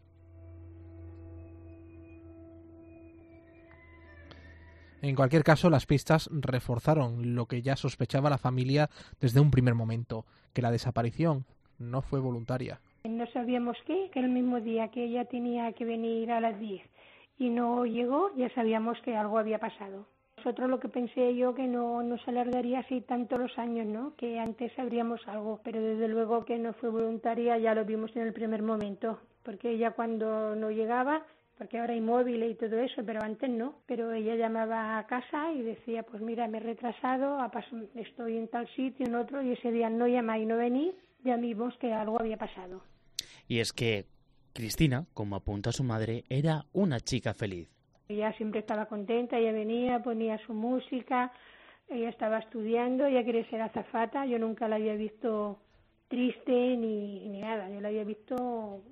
En 5.02 5.16
cualquier 5.16 5.42
caso, 5.42 5.68
las 5.68 5.85
pistas 5.85 6.30
reforzaron 6.32 7.35
lo 7.35 7.47
que 7.47 7.61
ya 7.61 7.75
sospechaba 7.75 8.30
la 8.30 8.38
familia 8.38 8.88
desde 9.21 9.40
un 9.40 9.50
primer 9.50 9.75
momento, 9.75 10.25
que 10.53 10.62
la 10.62 10.70
desaparición 10.70 11.44
no 11.81 12.03
fue 12.03 12.20
voluntaria. 12.20 12.81
No 13.03 13.26
sabíamos 13.33 13.76
qué, 13.85 14.11
que 14.12 14.20
el 14.20 14.29
mismo 14.29 14.61
día 14.61 14.92
que 14.92 15.05
ella 15.05 15.24
tenía 15.24 15.72
que 15.72 15.85
venir 15.85 16.31
a 16.31 16.40
las 16.40 16.57
10 16.61 16.83
y 17.40 17.50
no 17.50 17.85
llegó, 17.85 18.31
ya 18.37 18.48
sabíamos 18.55 18.96
que 19.03 19.16
algo 19.16 19.38
había 19.38 19.59
pasado. 19.59 20.07
Nosotros 20.37 20.70
lo 20.70 20.79
que 20.79 20.88
pensé 20.88 21.35
yo 21.35 21.53
que 21.53 21.66
no, 21.66 22.05
no 22.05 22.16
se 22.18 22.31
alargaría 22.31 22.79
así 22.79 23.00
tanto 23.00 23.38
los 23.38 23.59
años, 23.59 23.87
¿no? 23.87 24.14
Que 24.14 24.38
antes 24.38 24.72
sabríamos 24.76 25.20
algo, 25.26 25.61
pero 25.64 25.83
desde 25.83 26.07
luego 26.07 26.44
que 26.44 26.59
no 26.59 26.74
fue 26.74 26.90
voluntaria, 26.90 27.59
ya 27.59 27.74
lo 27.74 27.85
vimos 27.85 28.14
en 28.14 28.22
el 28.22 28.33
primer 28.33 28.62
momento, 28.62 29.18
porque 29.42 29.70
ella 29.70 29.90
cuando 29.90 30.55
no 30.55 30.70
llegaba 30.70 31.24
porque 31.62 31.79
ahora 31.79 31.92
hay 31.92 32.01
móviles 32.01 32.51
y 32.51 32.55
todo 32.57 32.81
eso, 32.81 33.05
pero 33.07 33.22
antes 33.22 33.48
no. 33.48 33.77
Pero 33.87 34.12
ella 34.12 34.35
llamaba 34.35 34.98
a 34.98 35.07
casa 35.07 35.53
y 35.53 35.62
decía, 35.62 36.03
pues 36.03 36.20
mira, 36.20 36.48
me 36.48 36.59
he 36.59 36.61
retrasado, 36.61 37.38
estoy 37.94 38.37
en 38.37 38.48
tal 38.48 38.66
sitio, 38.75 39.07
en 39.07 39.14
otro, 39.14 39.40
y 39.40 39.53
ese 39.53 39.70
día 39.70 39.88
no 39.88 40.09
llama 40.09 40.40
y 40.40 40.44
no 40.44 40.57
venir, 40.57 40.92
ya 41.22 41.37
vimos 41.37 41.72
que 41.79 41.92
algo 41.92 42.18
había 42.18 42.37
pasado. 42.37 42.83
Y 43.46 43.61
es 43.61 43.72
que 43.72 44.07
Cristina, 44.53 45.07
como 45.14 45.37
apunta 45.37 45.70
su 45.70 45.85
madre, 45.85 46.25
era 46.29 46.64
una 46.72 46.98
chica 46.98 47.33
feliz. 47.33 47.68
Ella 48.09 48.33
siempre 48.33 48.59
estaba 48.59 48.87
contenta, 48.87 49.38
ella 49.38 49.53
venía, 49.53 50.03
ponía 50.03 50.38
su 50.44 50.55
música, 50.55 51.33
ella 51.88 52.09
estaba 52.09 52.40
estudiando, 52.40 53.07
ella 53.07 53.22
quería 53.22 53.48
ser 53.51 53.62
azafata, 53.62 54.27
yo 54.27 54.40
nunca 54.40 54.66
la 54.66 54.77
había 54.77 54.94
visto 54.94 55.61
triste 56.09 56.77
ni, 56.77 57.29
ni 57.29 57.40
nada, 57.40 57.70
yo 57.70 57.81
la 57.81 57.87
había 57.87 58.03
visto 58.03 58.83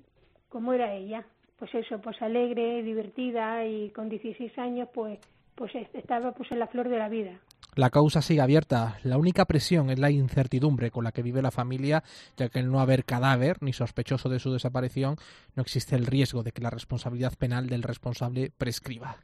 como 0.47 0.71
era 0.71 0.93
ella 0.93 1.25
pues 1.61 1.75
eso, 1.75 2.01
pues 2.01 2.19
alegre, 2.23 2.81
divertida 2.81 3.63
y 3.67 3.91
con 3.91 4.09
16 4.09 4.57
años 4.57 4.89
pues 4.91 5.19
pues 5.53 5.71
estaba 5.93 6.31
pues 6.31 6.51
en 6.51 6.57
la 6.57 6.65
flor 6.65 6.89
de 6.89 6.97
la 6.97 7.07
vida. 7.07 7.39
La 7.75 7.91
causa 7.91 8.23
sigue 8.23 8.41
abierta. 8.41 8.97
La 9.03 9.19
única 9.19 9.45
presión 9.45 9.91
es 9.91 9.99
la 9.99 10.09
incertidumbre 10.09 10.89
con 10.89 11.03
la 11.03 11.11
que 11.11 11.21
vive 11.21 11.43
la 11.43 11.51
familia, 11.51 12.03
ya 12.35 12.49
que 12.49 12.57
al 12.57 12.71
no 12.71 12.79
haber 12.79 13.05
cadáver 13.05 13.57
ni 13.61 13.73
sospechoso 13.73 14.27
de 14.27 14.39
su 14.39 14.51
desaparición, 14.51 15.17
no 15.55 15.61
existe 15.61 15.95
el 15.95 16.07
riesgo 16.07 16.41
de 16.41 16.51
que 16.51 16.63
la 16.63 16.71
responsabilidad 16.71 17.33
penal 17.37 17.67
del 17.67 17.83
responsable 17.83 18.51
prescriba. 18.57 19.17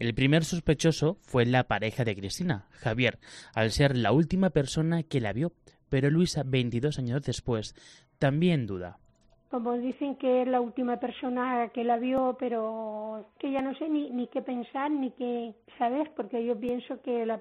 El 0.00 0.14
primer 0.14 0.44
sospechoso 0.44 1.18
fue 1.22 1.46
la 1.46 1.68
pareja 1.68 2.02
de 2.02 2.16
Cristina, 2.16 2.66
Javier, 2.72 3.20
al 3.54 3.70
ser 3.70 3.96
la 3.96 4.10
última 4.10 4.50
persona 4.50 5.04
que 5.04 5.20
la 5.20 5.32
vio, 5.32 5.52
pero 5.88 6.10
Luisa, 6.10 6.42
22 6.44 6.98
años 6.98 7.22
después, 7.22 7.76
también 8.18 8.66
duda 8.66 8.98
como 9.50 9.72
dicen 9.74 10.16
que 10.16 10.42
es 10.42 10.48
la 10.48 10.60
última 10.60 10.98
persona 10.98 11.68
que 11.68 11.84
la 11.84 11.96
vio, 11.96 12.36
pero 12.38 13.26
que 13.38 13.50
ya 13.50 13.62
no 13.62 13.74
sé 13.76 13.88
ni, 13.88 14.10
ni 14.10 14.26
qué 14.28 14.42
pensar, 14.42 14.90
ni 14.90 15.10
qué, 15.12 15.54
¿sabes? 15.78 16.08
Porque 16.10 16.44
yo 16.44 16.58
pienso 16.58 17.00
que 17.02 17.24
la, 17.24 17.40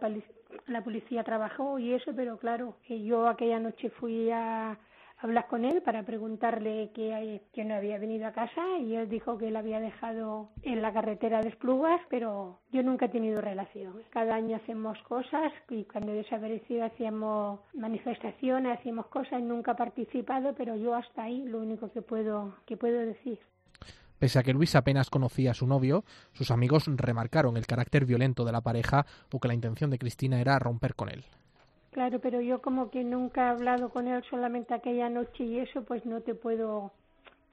la 0.67 0.84
policía 0.84 1.24
trabajó 1.24 1.80
y 1.80 1.93
eso, 1.93 2.12
pero 2.15 2.38
claro, 2.38 2.76
que 2.88 3.04
yo 3.04 3.28
aquella 3.28 3.60
noche 3.60 3.89
fui 3.89 4.30
a, 4.32 4.78
hablas 5.20 5.46
con 5.46 5.66
él 5.66 5.82
para 5.82 6.04
preguntarle 6.04 6.92
que, 6.94 7.42
que, 7.54 7.66
no 7.66 7.76
había 7.76 7.98
venido 7.98 8.28
a 8.28 8.32
casa 8.32 8.62
y 8.80 8.96
él 8.96 9.10
dijo 9.10 9.38
que 9.38 9.52
la 9.52 9.60
había 9.60 9.80
dejado 9.80 10.50
en 10.62 10.82
la 10.82 10.94
carretera 10.94 11.42
de 11.42 11.50
Esplugas, 11.50 12.00
pero 12.10 12.60
yo 12.72 12.84
nunca 12.84 13.06
he 13.06 13.10
tenido 13.10 13.42
relación. 13.42 14.02
Cada 14.12 14.36
año 14.36 14.58
hacemos 14.58 14.98
cosas 15.04 15.52
y 15.70 15.86
cuando 15.86 16.12
he 16.12 16.16
desaparecido 16.16 16.86
hacíamos 16.86 17.60
manifestaciones, 17.74 18.78
hacíamos 18.80 19.08
cosas, 19.08 19.42
nunca 19.42 19.72
he 19.72 19.76
participado, 19.76 20.54
pero 20.56 20.76
yo 20.76 20.94
hasta 20.94 21.24
ahí 21.24 21.44
lo 21.44 21.60
único 21.60 21.92
que 21.92 22.02
puedo, 22.02 22.56
que 22.66 22.78
puedo 22.78 23.00
decir. 23.00 23.40
Pese 24.20 24.40
a 24.40 24.44
que 24.44 24.54
Luis 24.54 24.76
apenas 24.76 25.10
conocía 25.10 25.52
a 25.52 25.54
su 25.54 25.68
novio, 25.68 26.04
sus 26.34 26.50
amigos 26.50 26.86
remarcaron 26.88 27.56
el 27.56 27.68
carácter 27.68 28.06
violento 28.06 28.46
de 28.46 28.52
la 28.52 28.62
pareja 28.62 29.06
o 29.32 29.40
que 29.40 29.48
la 29.48 29.54
intención 29.54 29.92
de 29.92 30.00
Cristina 30.00 30.42
era 30.42 30.58
romper 30.58 30.96
con 30.96 31.10
él. 31.10 31.24
Claro, 31.98 32.20
pero 32.20 32.42
yo 32.42 32.62
como 32.62 32.92
que 32.92 33.04
nunca 33.04 33.48
he 33.48 33.50
hablado 33.50 33.90
con 33.90 34.08
él 34.08 34.24
solamente 34.30 34.76
aquella 34.76 35.10
noche 35.10 35.44
y 35.44 35.58
eso, 35.58 35.84
pues 35.84 36.06
no 36.06 36.22
te 36.22 36.36
puedo, 36.36 36.92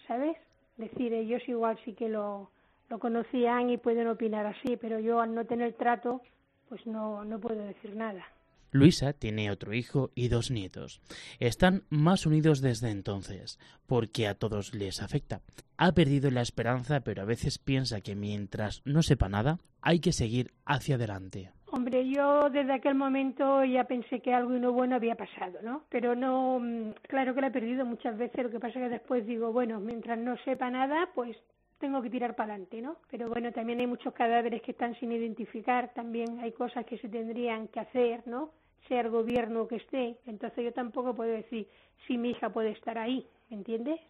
¿sabes? 0.07 0.37
Decir, 0.77 1.15
ellos 1.15 1.41
igual 1.49 1.79
sí 1.83 1.95
que 1.95 2.11
lo, 2.11 2.51
lo 2.91 2.99
conocían 2.99 3.71
y 3.71 3.79
pueden 3.79 4.07
opinar 4.07 4.45
así, 4.45 4.77
pero 4.77 5.01
yo 5.01 5.21
al 5.21 5.35
no 5.35 5.47
tener 5.47 5.73
trato, 5.73 6.21
pues 6.69 6.87
no, 6.87 7.25
no 7.25 7.41
puedo 7.41 7.65
decir 7.65 7.97
nada. 7.97 8.23
Luisa 8.71 9.15
tiene 9.15 9.51
otro 9.51 9.73
hijo 9.73 10.11
y 10.15 10.29
dos 10.29 10.51
nietos. 10.51 11.01
Están 11.41 11.85
más 11.89 12.27
unidos 12.27 12.61
desde 12.61 12.91
entonces, 12.91 13.59
porque 13.87 14.27
a 14.27 14.35
todos 14.35 14.75
les 14.75 15.01
afecta. 15.01 15.41
Ha 15.79 15.93
perdido 15.93 16.31
la 16.31 16.43
esperanza, 16.43 17.01
pero 17.01 17.23
a 17.23 17.25
veces 17.25 17.57
piensa 17.57 18.03
que 18.03 18.15
mientras 18.15 18.83
no 18.85 19.03
sepa 19.03 19.31
nada, 19.31 19.59
hay 19.81 20.01
que 20.01 20.13
seguir 20.13 20.53
hacia 20.67 20.97
adelante. 20.97 21.51
Hombre, 21.77 22.09
yo 22.09 22.51
desde 22.51 22.73
aquel 22.73 22.95
momento 22.95 23.65
ya 23.65 23.83
pensé 23.83 24.21
que 24.21 24.33
algo 24.33 24.53
no 24.53 24.71
bueno 24.71 24.95
había 24.95 25.17
pasado, 25.17 25.59
¿no? 25.61 25.83
Pero 25.89 26.15
no, 26.15 26.61
mm, 26.61 26.93
claro 27.09 27.35
que 27.35 27.41
la 27.41 27.49
he 27.49 27.51
perdido 27.51 27.85
muchas 27.85 28.17
veces, 28.17 28.45
lo 28.45 28.51
que 28.51 28.61
pasa 28.61 28.79
es 28.79 28.85
que 28.85 28.91
después 28.91 29.27
digo, 29.27 29.53
bueno, 29.53 29.81
mientras 29.81 30.17
no 30.17 30.37
sepa 30.45 30.71
nada, 30.71 31.09
pues 31.17 31.37
tengo 31.81 32.01
que 32.01 32.11
tirar 32.11 32.37
para 32.37 32.53
adelante, 32.53 32.81
¿no? 32.81 32.99
Pero 33.11 33.29
bueno, 33.29 33.51
también 33.51 33.81
hay 33.81 33.89
muchos 33.89 34.15
cadáveres 34.15 34.63
que 34.63 34.71
están 34.71 34.95
sin 35.01 35.11
identificar, 35.11 35.93
también 35.95 36.39
hay 36.39 36.53
cosas 36.53 36.87
que 36.87 36.97
se 36.99 37.09
tendrían 37.09 37.67
que 37.67 37.81
hacer, 37.81 38.23
¿no? 38.25 38.51
Sea 38.87 39.01
el 39.01 39.11
gobierno 39.11 39.67
que 39.67 39.77
esté, 39.77 40.17
entonces 40.27 40.65
yo 40.65 40.73
tampoco 40.73 41.13
puedo 41.13 41.33
decir 41.33 41.67
si 42.07 42.17
mi 42.17 42.31
hija 42.31 42.51
puede 42.51 42.71
estar 42.71 42.99
ahí, 42.99 43.27
¿me 43.51 43.57
entiendes? 43.57 44.01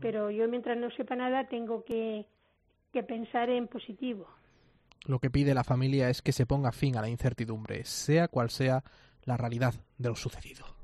pero 0.00 0.30
yo 0.32 0.48
mientras 0.48 0.76
no 0.76 0.90
sepa 0.90 1.14
nada 1.14 1.48
tengo 1.48 1.84
que, 1.84 2.26
que 2.92 3.04
pensar 3.04 3.50
en 3.50 3.68
positivo. 3.68 4.26
Lo 5.06 5.20
que 5.20 5.30
pide 5.30 5.54
la 5.54 5.62
familia 5.62 6.10
es 6.10 6.20
que 6.20 6.32
se 6.32 6.46
ponga 6.46 6.72
fin 6.72 6.96
a 6.96 7.00
la 7.00 7.08
incertidumbre, 7.08 7.84
sea 7.84 8.26
cual 8.26 8.50
sea 8.50 8.82
la 9.22 9.36
realidad 9.36 9.74
de 9.98 10.08
lo 10.08 10.16
sucedido. 10.16 10.76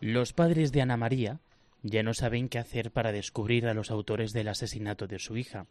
Los 0.00 0.32
padres 0.32 0.72
de 0.72 0.82
Ana 0.82 0.96
María 0.96 1.40
ya 1.82 2.02
no 2.02 2.12
saben 2.12 2.48
qué 2.48 2.58
hacer 2.58 2.90
para 2.90 3.12
descubrir 3.12 3.66
a 3.66 3.72
los 3.72 3.90
autores 3.90 4.32
del 4.32 4.48
asesinato 4.48 5.06
de 5.06 5.18
su 5.18 5.36
hija. 5.36 5.66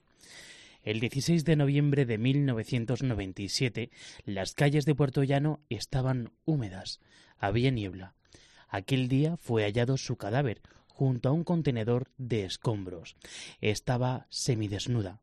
El 0.83 0.99
16 0.99 1.45
de 1.45 1.55
noviembre 1.55 2.05
de 2.05 2.17
1997, 2.17 3.91
las 4.25 4.53
calles 4.53 4.85
de 4.85 4.95
Puerto 4.95 5.23
Llano 5.23 5.59
estaban 5.69 6.31
húmedas, 6.43 6.99
había 7.37 7.69
niebla. 7.69 8.15
Aquel 8.67 9.07
día 9.07 9.37
fue 9.37 9.63
hallado 9.63 9.97
su 9.97 10.15
cadáver 10.15 10.61
junto 10.87 11.29
a 11.29 11.33
un 11.33 11.43
contenedor 11.43 12.09
de 12.17 12.45
escombros. 12.45 13.15
Estaba 13.59 14.25
semidesnuda. 14.29 15.21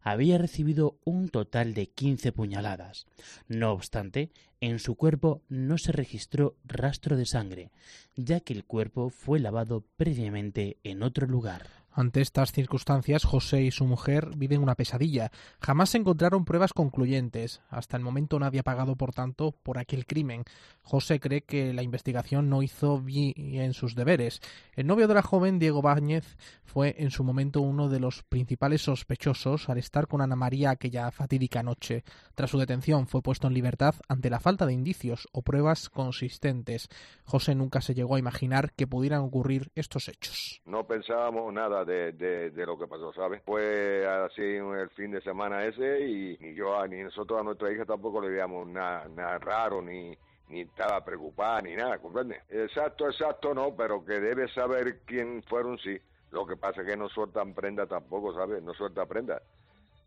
Había 0.00 0.38
recibido 0.38 0.98
un 1.04 1.28
total 1.28 1.74
de 1.74 1.88
15 1.88 2.30
puñaladas. 2.32 3.06
No 3.48 3.72
obstante, 3.72 4.30
en 4.60 4.78
su 4.78 4.94
cuerpo 4.94 5.42
no 5.48 5.76
se 5.76 5.92
registró 5.92 6.56
rastro 6.64 7.16
de 7.16 7.26
sangre, 7.26 7.70
ya 8.16 8.40
que 8.40 8.52
el 8.52 8.64
cuerpo 8.64 9.10
fue 9.10 9.40
lavado 9.40 9.84
previamente 9.96 10.78
en 10.84 11.02
otro 11.02 11.26
lugar. 11.26 11.79
Ante 11.92 12.20
estas 12.20 12.52
circunstancias, 12.52 13.24
José 13.24 13.62
y 13.62 13.70
su 13.70 13.84
mujer 13.84 14.30
viven 14.36 14.62
una 14.62 14.76
pesadilla. 14.76 15.32
Jamás 15.60 15.90
se 15.90 15.98
encontraron 15.98 16.44
pruebas 16.44 16.72
concluyentes. 16.72 17.62
Hasta 17.68 17.96
el 17.96 18.02
momento 18.02 18.38
nadie 18.38 18.60
ha 18.60 18.64
pagado, 18.64 18.96
por 18.96 19.12
tanto, 19.12 19.52
por 19.62 19.78
aquel 19.78 20.06
crimen. 20.06 20.44
José 20.82 21.20
cree 21.20 21.42
que 21.42 21.72
la 21.72 21.82
investigación 21.82 22.48
no 22.48 22.62
hizo 22.62 23.00
bien 23.00 23.74
sus 23.74 23.94
deberes. 23.94 24.40
El 24.74 24.86
novio 24.86 25.08
de 25.08 25.14
la 25.14 25.22
joven, 25.22 25.58
Diego 25.58 25.82
Báñez, 25.82 26.36
fue 26.64 26.94
en 26.98 27.10
su 27.10 27.24
momento 27.24 27.60
uno 27.60 27.88
de 27.88 27.98
los 27.98 28.22
principales 28.22 28.82
sospechosos 28.82 29.68
al 29.68 29.78
estar 29.78 30.06
con 30.06 30.20
Ana 30.20 30.36
María 30.36 30.70
aquella 30.70 31.10
fatídica 31.10 31.62
noche. 31.62 32.04
Tras 32.34 32.50
su 32.50 32.58
detención 32.58 33.08
fue 33.08 33.22
puesto 33.22 33.48
en 33.48 33.54
libertad 33.54 33.96
ante 34.08 34.30
la 34.30 34.38
falta 34.40 34.66
de 34.66 34.72
indicios 34.72 35.28
o 35.32 35.42
pruebas 35.42 35.90
consistentes. 35.90 36.88
José 37.24 37.54
nunca 37.54 37.80
se 37.80 37.94
llegó 37.94 38.14
a 38.14 38.20
imaginar 38.20 38.72
que 38.72 38.86
pudieran 38.86 39.22
ocurrir 39.22 39.70
estos 39.74 40.08
hechos. 40.08 40.62
No 40.64 40.86
pensábamos 40.86 41.52
nada 41.52 41.79
de, 41.84 42.12
de, 42.12 42.66
lo 42.66 42.78
que 42.78 42.86
pasó, 42.86 43.12
¿sabes? 43.12 43.42
Fue 43.44 44.06
así 44.06 44.42
el 44.42 44.90
fin 44.90 45.10
de 45.10 45.20
semana 45.20 45.64
ese 45.64 46.00
y 46.06 46.38
ni 46.40 46.54
yo 46.54 46.86
ni 46.86 47.02
nosotros 47.02 47.40
a 47.40 47.44
nuestra 47.44 47.72
hija 47.72 47.84
tampoco 47.84 48.20
le 48.20 48.30
veíamos 48.30 48.66
nada, 48.68 49.38
raro 49.38 49.82
ni 49.82 50.16
ni 50.48 50.62
estaba 50.62 51.04
preocupada 51.04 51.62
ni 51.62 51.76
nada, 51.76 51.98
¿comprende? 51.98 52.40
Exacto, 52.48 53.06
exacto 53.08 53.54
no, 53.54 53.74
pero 53.76 54.04
que 54.04 54.18
debe 54.18 54.48
saber 54.48 54.98
quién 55.06 55.44
fueron 55.44 55.78
sí. 55.78 55.96
Lo 56.32 56.44
que 56.44 56.56
pasa 56.56 56.82
es 56.82 56.88
que 56.88 56.96
no 56.96 57.08
sueltan 57.08 57.54
prenda 57.54 57.86
tampoco, 57.86 58.34
¿sabes? 58.34 58.62
No 58.62 58.74
suelta 58.74 59.06
prenda. 59.06 59.40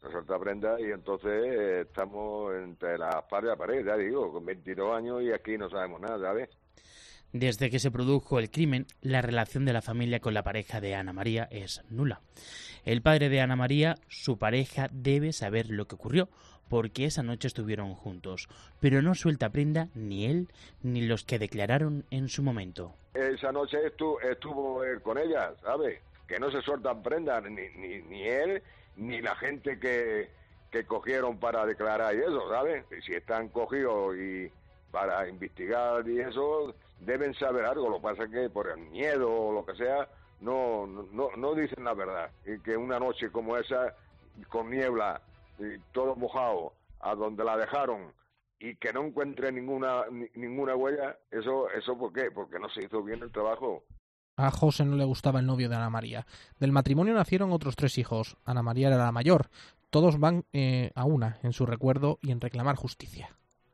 No 0.01 0.11
suelta 0.11 0.37
prenda 0.37 0.79
y 0.81 0.91
entonces 0.91 1.31
eh, 1.31 1.81
estamos 1.81 2.53
entre 2.55 2.97
la 2.97 3.25
pared 3.27 3.47
y 3.47 3.51
la 3.51 3.55
pared, 3.55 3.85
ya 3.85 3.95
digo, 3.95 4.33
con 4.33 4.45
22 4.45 4.97
años 4.97 5.21
y 5.21 5.31
aquí 5.31 5.57
no 5.57 5.69
sabemos 5.69 6.01
nada, 6.01 6.19
¿sabes? 6.19 6.49
Desde 7.33 7.71
que 7.71 7.79
se 7.79 7.89
produjo 7.89 8.37
el 8.37 8.51
crimen, 8.51 8.85
la 9.01 9.23
relación 9.23 9.65
de 9.65 9.73
la 9.73 9.81
familia 9.81 10.19
con 10.19 10.35
la 10.35 10.43
pareja 10.43 10.79
de 10.79 10.93
Ana 10.93 11.13
María 11.13 11.47
es 11.49 11.83
nula. 11.89 12.21
El 12.85 13.01
padre 13.01 13.27
de 13.29 13.41
Ana 13.41 13.55
María, 13.55 13.95
su 14.07 14.37
pareja, 14.37 14.87
debe 14.91 15.33
saber 15.33 15.71
lo 15.71 15.87
que 15.87 15.95
ocurrió, 15.95 16.29
porque 16.69 17.05
esa 17.05 17.23
noche 17.23 17.47
estuvieron 17.47 17.95
juntos, 17.95 18.47
pero 18.79 19.01
no 19.01 19.15
suelta 19.15 19.49
prenda 19.49 19.89
ni 19.95 20.25
él 20.25 20.47
ni 20.83 21.01
los 21.01 21.23
que 21.23 21.39
declararon 21.39 22.05
en 22.11 22.29
su 22.29 22.43
momento. 22.43 22.93
Esa 23.15 23.51
noche 23.51 23.77
estuvo, 23.83 24.81
con 25.01 25.17
ella, 25.17 25.53
¿sabe? 25.63 26.01
Que 26.27 26.39
no 26.39 26.51
se 26.51 26.61
sueltan 26.61 27.01
prenda 27.01 27.41
ni, 27.41 27.67
ni, 28.01 28.27
él 28.27 28.61
ni 28.95 29.23
la 29.23 29.35
gente 29.37 29.79
que, 29.79 30.29
que 30.71 30.85
cogieron 30.85 31.39
para 31.39 31.65
declarar 31.65 32.13
y 32.13 32.19
eso, 32.19 32.47
¿sabe? 32.47 32.85
Si 33.03 33.15
están 33.15 33.49
cogidos 33.49 34.15
y 34.17 34.51
para 34.91 35.27
investigar 35.27 36.07
y 36.07 36.19
eso, 36.19 36.75
deben 37.05 37.33
saber 37.35 37.65
algo. 37.65 37.89
Lo 37.89 37.97
que 37.97 38.03
pasa 38.03 38.23
es 38.23 38.31
que 38.31 38.49
por 38.49 38.69
el 38.69 38.77
miedo 38.77 39.31
o 39.31 39.53
lo 39.53 39.65
que 39.65 39.75
sea, 39.75 40.07
no, 40.41 40.87
no, 40.87 41.29
no 41.35 41.55
dicen 41.55 41.83
la 41.83 41.93
verdad. 41.93 42.31
Y 42.45 42.59
que 42.59 42.75
una 42.75 42.99
noche 42.99 43.31
como 43.31 43.57
esa, 43.57 43.95
con 44.49 44.69
niebla, 44.69 45.21
y 45.59 45.79
todo 45.91 46.15
mojado, 46.15 46.73
a 46.99 47.15
donde 47.15 47.43
la 47.43 47.57
dejaron 47.57 48.13
y 48.59 48.75
que 48.75 48.93
no 48.93 49.03
encuentre 49.03 49.51
ninguna 49.51 50.03
ninguna 50.35 50.75
huella, 50.75 51.17
eso 51.29 51.69
eso 51.69 51.97
por 51.97 52.13
qué? 52.13 52.31
Porque 52.31 52.57
no 52.59 52.69
se 52.69 52.85
hizo 52.85 53.03
bien 53.03 53.21
el 53.21 53.31
trabajo. 53.31 53.83
A 54.37 54.49
José 54.49 54.85
no 54.85 54.95
le 54.95 55.03
gustaba 55.03 55.39
el 55.39 55.45
novio 55.45 55.69
de 55.69 55.75
Ana 55.75 55.89
María. 55.89 56.25
Del 56.59 56.71
matrimonio 56.71 57.13
nacieron 57.13 57.51
otros 57.51 57.75
tres 57.75 57.97
hijos. 57.97 58.37
Ana 58.45 58.63
María 58.63 58.87
era 58.87 58.97
la 58.97 59.11
mayor. 59.11 59.49
Todos 59.89 60.17
van 60.19 60.45
eh, 60.53 60.91
a 60.95 61.05
una 61.05 61.37
en 61.43 61.53
su 61.53 61.65
recuerdo 61.65 62.17
y 62.21 62.31
en 62.31 62.41
reclamar 62.41 62.75
justicia. 62.75 63.29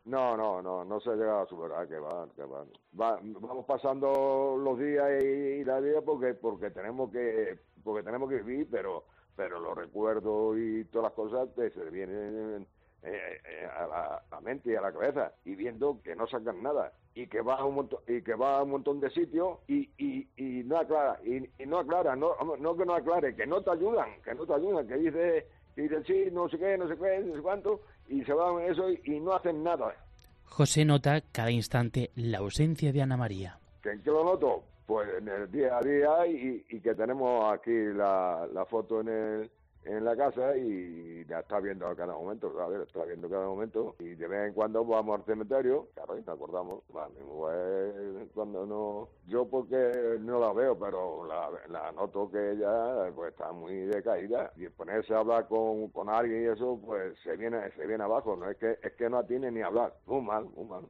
No, 0.10 0.36
no, 0.36 0.60
no, 0.60 0.84
no 0.84 1.00
se 1.02 1.12
llega 1.12 1.44
a 1.44 1.46
superar, 1.46 1.88
que 1.88 2.00
van, 2.00 2.32
que 2.32 2.42
van. 2.44 2.68
vamos 2.94 3.64
pasando 3.68 4.58
los 4.58 4.80
días 4.80 5.24
y, 5.24 5.64
la 5.64 5.80
vida 5.80 6.02
porque 6.02 6.34
porque 6.34 6.72
tenemos 6.72 7.12
que 7.12 7.60
porque 7.84 8.02
tenemos 8.02 8.28
que 8.28 8.42
vivir, 8.42 8.68
pero 8.72 9.04
pero 9.36 9.60
los 9.60 9.78
recuerdos 9.78 10.58
y 10.58 10.84
todas 10.86 11.12
las 11.12 11.14
cosas 11.14 11.54
te 11.54 11.70
se 11.70 11.88
vienen 11.92 12.66
eh, 13.04 13.68
a, 13.72 14.24
la, 14.32 14.42
mente 14.42 14.72
y 14.72 14.76
a 14.76 14.82
la 14.82 14.92
cabeza 14.92 15.32
y 15.46 15.54
viendo 15.54 16.02
que 16.02 16.16
no 16.16 16.26
sacan 16.26 16.64
nada 16.64 16.92
y 17.14 17.28
que 17.28 17.42
va 17.42 17.58
a 17.58 17.66
un 17.66 17.76
montón 17.76 18.00
y 18.08 18.24
que 18.24 18.34
va 18.34 18.58
a 18.58 18.64
un 18.64 18.72
montón 18.72 19.00
de 19.00 19.12
sitios 19.12 19.60
y, 19.68 19.92
y, 20.00 20.28
y 20.38 20.64
no 20.64 20.80
aclara 20.80 21.20
y, 21.24 21.48
no 21.68 21.78
aclara 21.78 22.16
no, 22.16 22.36
no 22.58 22.76
que 22.76 22.86
no 22.86 22.96
aclare 22.96 23.36
que 23.36 23.46
no 23.46 23.62
te 23.62 23.70
ayudan 23.70 24.10
que 24.24 24.34
no 24.34 24.48
te 24.48 24.54
ayudan 24.54 24.88
que 24.88 24.96
dice 24.96 25.48
y 25.80 25.84
dicen 25.84 26.04
sí, 26.06 26.30
no 26.32 26.50
sé 26.50 26.58
qué, 26.58 26.78
no 26.78 26.88
sé 26.88 26.98
qué, 26.98 27.20
no 27.20 27.36
sé 27.36 27.42
cuánto, 27.42 27.82
y 28.10 28.24
se 28.24 28.34
van 28.34 28.62
eso 28.64 28.90
y, 28.90 29.20
no 29.20 29.34
hacen 29.34 29.64
nada. 29.64 29.96
José 30.46 30.84
nota 30.84 31.22
cada 31.32 31.52
instante 31.52 32.12
la 32.16 32.40
ausencia 32.40 32.92
de 32.92 33.02
Ana 33.02 33.18
María. 33.18 33.60
¿En 33.84 34.02
qué 34.02 34.10
lo 34.10 34.24
noto? 34.24 34.64
Pues 34.86 35.08
en 35.20 35.28
el 35.28 35.52
día 35.52 35.78
a 35.78 35.82
día 35.82 36.28
y, 36.28 36.66
y 36.70 36.82
que 36.82 36.96
tenemos 36.96 37.54
aquí 37.54 37.72
la, 37.72 38.48
la 38.52 38.66
foto 38.66 39.02
en 39.02 39.08
el, 39.08 39.52
en 39.86 40.04
la 40.04 40.16
casa 40.16 40.56
y 40.58 41.24
la 41.26 41.40
está 41.40 41.60
viendo 41.60 41.88
a 41.88 41.96
cada 41.96 42.14
momento, 42.14 42.54
¿sabes? 42.56 42.88
Está 42.88 43.06
viendo 43.06 43.30
cada 43.30 43.46
momento 43.46 43.96
y 44.00 44.16
de 44.16 44.28
vez 44.28 44.48
en 44.48 44.54
cuando 44.54 44.84
vamos 44.84 45.20
al 45.20 45.26
cementerio, 45.26 45.88
claro, 45.94 46.18
y 46.18 46.22
te 46.22 46.32
acordamos, 46.32 46.84
cuando 48.34 48.66
no, 48.66 49.10
yo 49.28 49.48
porque 49.48 50.18
no 50.20 50.40
la 50.40 50.54
veo, 50.54 50.78
pero 50.78 51.26
la, 51.26 51.92
noto 51.92 52.30
que 52.30 52.52
ella 52.52 53.12
pues 53.16 53.32
está 53.32 53.52
muy 53.52 53.74
decaída 53.74 54.52
y 54.56 54.68
ponerse 54.70 55.14
a 55.14 55.20
hablar 55.20 55.48
con, 55.48 55.90
con 55.90 56.10
alguien 56.10 56.44
y 56.44 56.46
eso 56.48 56.80
pues 56.86 57.18
se 57.24 57.36
viene, 57.38 57.72
se 57.72 57.86
viene 57.86 58.04
abajo, 58.04 58.36
no 58.36 58.50
es 58.50 58.58
que, 58.58 58.78
es 58.82 58.94
que 58.94 59.10
no 59.10 59.24
tiene 59.24 59.52
ni 59.52 59.62
hablar, 59.62 59.94
muy 60.06 60.22
mal, 60.22 60.46
muy 60.56 60.66
mal. 60.66 60.86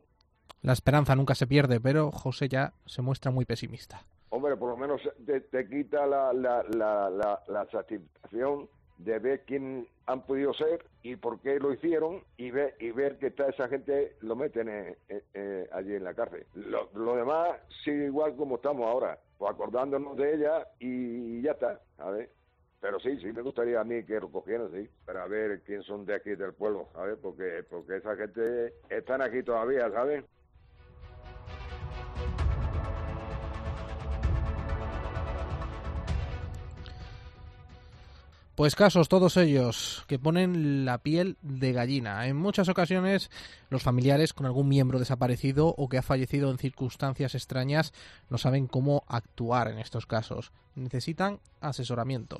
La 0.61 0.73
esperanza 0.73 1.15
nunca 1.15 1.35
se 1.35 1.47
pierde, 1.47 1.79
pero 1.79 2.11
José 2.11 2.49
ya 2.49 2.73
se 2.85 3.01
muestra 3.01 3.31
muy 3.31 3.45
pesimista. 3.45 4.01
Hombre, 4.29 4.57
por 4.57 4.69
lo 4.69 4.77
menos 4.77 5.01
te, 5.25 5.41
te 5.41 5.67
quita 5.67 6.05
la, 6.05 6.33
la, 6.33 6.63
la, 6.63 7.09
la, 7.09 7.41
la 7.47 7.65
satisfacción 7.71 8.67
de 8.99 9.17
ver 9.17 9.41
quién 9.45 9.87
han 10.05 10.25
podido 10.25 10.53
ser 10.53 10.85
y 11.03 11.15
por 11.15 11.39
qué 11.39 11.59
lo 11.59 11.73
hicieron 11.73 12.21
y 12.37 12.51
ver 12.51 12.75
y 12.79 12.91
ver 12.91 13.17
que 13.17 13.31
toda 13.31 13.49
esa 13.49 13.67
gente 13.69 14.15
lo 14.21 14.35
meten 14.35 14.67
eh, 14.67 14.97
eh, 15.07 15.23
eh, 15.33 15.69
allí 15.71 15.95
en 15.95 16.03
la 16.03 16.13
cárcel. 16.13 16.45
Lo, 16.55 17.15
demás 17.15 17.59
sigue 17.83 18.05
igual 18.05 18.35
como 18.35 18.55
estamos 18.57 18.85
ahora, 18.85 19.17
pues 19.37 19.51
acordándonos 19.51 20.17
de 20.17 20.35
ella 20.35 20.67
y 20.79 21.41
ya 21.41 21.51
está, 21.51 21.81
a 21.97 22.11
ver. 22.11 22.29
Pero 22.81 22.99
sí, 22.99 23.17
sí 23.19 23.31
me 23.33 23.41
gustaría 23.41 23.79
a 23.79 23.83
mí 23.83 24.03
que 24.03 24.19
lo 24.19 24.31
cogieran, 24.31 24.71
sí, 24.71 24.89
para 25.05 25.27
ver 25.27 25.61
quién 25.63 25.83
son 25.83 26.05
de 26.05 26.15
aquí 26.15 26.35
del 26.35 26.53
pueblo, 26.53 26.87
¿sabes? 26.93 27.17
Porque, 27.21 27.63
porque 27.69 27.97
esa 27.97 28.15
gente 28.15 28.73
están 28.89 29.21
aquí 29.21 29.43
todavía, 29.43 29.89
¿sabes? 29.91 30.23
Pues 38.59 38.75
casos 38.75 39.07
todos 39.07 39.37
ellos 39.37 40.03
que 40.07 40.19
ponen 40.19 40.83
la 40.83 40.97
piel 40.97 41.37
de 41.41 41.71
gallina. 41.71 42.27
En 42.27 42.35
muchas 42.35 42.67
ocasiones 42.67 43.31
los 43.69 43.83
familiares 43.83 44.33
con 44.33 44.45
algún 44.45 44.67
miembro 44.67 44.99
desaparecido 44.99 45.73
o 45.77 45.87
que 45.87 45.97
ha 45.97 46.01
fallecido 46.01 46.51
en 46.51 46.57
circunstancias 46.57 47.35
extrañas 47.35 47.93
no 48.29 48.37
saben 48.37 48.67
cómo 48.67 49.05
actuar 49.07 49.69
en 49.69 49.79
estos 49.79 50.05
casos. 50.05 50.51
Necesitan 50.75 51.39
asesoramiento. 51.61 52.37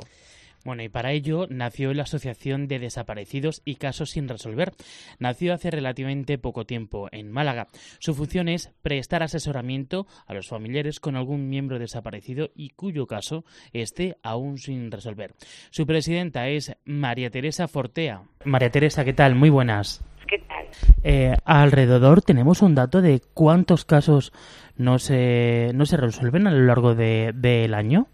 Bueno, 0.66 0.84
y 0.84 0.90
para 0.90 1.12
ello 1.12 1.48
nació 1.50 1.94
la 1.94 2.04
Asociación 2.04 2.68
de 2.68 2.80
Desaparecidos 2.80 3.62
y 3.66 3.76
Casos 3.76 4.12
sin 4.12 4.28
Resolver. 4.28 4.74
Nació 5.20 5.54
hace 5.54 5.72
relativamente 5.72 6.38
poco 6.38 6.66
tiempo 6.66 7.08
en 7.12 7.32
Málaga. 7.32 7.68
Su 8.00 8.14
función 8.14 8.50
es 8.50 8.74
prestar 8.82 9.24
asesoramiento 9.24 10.08
a 10.28 10.34
los 10.34 10.48
familiares 10.48 11.00
con 11.00 11.16
algún 11.16 11.50
miembro 11.50 11.80
desaparecido 11.80 12.50
y 12.56 12.70
cuyo 12.70 13.08
caso 13.08 13.46
esté 13.74 14.18
aún 14.24 14.58
sin 14.58 14.92
resolver. 14.92 15.34
Su 15.70 15.86
presidenta 15.86 16.48
es 16.48 16.76
María 16.86 17.30
Teresa 17.30 17.68
Fortea. 17.68 18.24
María 18.46 18.70
Teresa, 18.70 19.06
¿qué 19.06 19.14
tal? 19.14 19.36
Muy 19.36 19.50
buenas. 19.50 20.04
¿Qué 20.28 20.40
tal? 20.40 20.68
Eh, 21.04 21.36
alrededor 21.44 22.22
tenemos 22.22 22.62
un 22.62 22.76
dato 22.76 23.02
de 23.02 23.22
cuántos 23.34 23.84
casos 23.86 24.32
no 24.78 25.00
se, 25.00 25.72
no 25.74 25.86
se 25.86 25.98
resuelven 25.98 26.48
a 26.48 26.52
lo 26.52 26.66
largo 26.66 26.94
del 26.94 27.42
de, 27.42 27.72
año. 27.74 28.08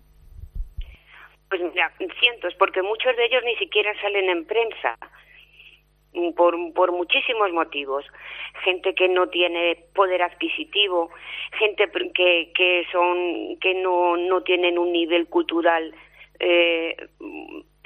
Pues 1.49 1.61
mira, 1.61 1.91
porque 2.55 2.81
muchos 2.81 3.15
de 3.15 3.25
ellos 3.25 3.43
ni 3.43 3.55
siquiera 3.55 3.91
salen 4.01 4.29
en 4.29 4.45
prensa. 4.45 4.97
Por, 6.37 6.55
por 6.73 6.93
muchísimos 6.93 7.51
motivos. 7.51 8.05
Gente 8.63 8.95
que 8.95 9.09
no 9.09 9.27
tiene 9.27 9.83
poder 9.93 10.21
adquisitivo, 10.21 11.09
gente 11.59 11.91
que, 12.13 12.53
que 12.55 12.87
son 12.89 13.57
que 13.59 13.73
no, 13.73 14.15
no 14.15 14.41
tienen 14.41 14.79
un 14.79 14.93
nivel 14.93 15.27
cultural 15.27 15.93
eh, 16.39 16.95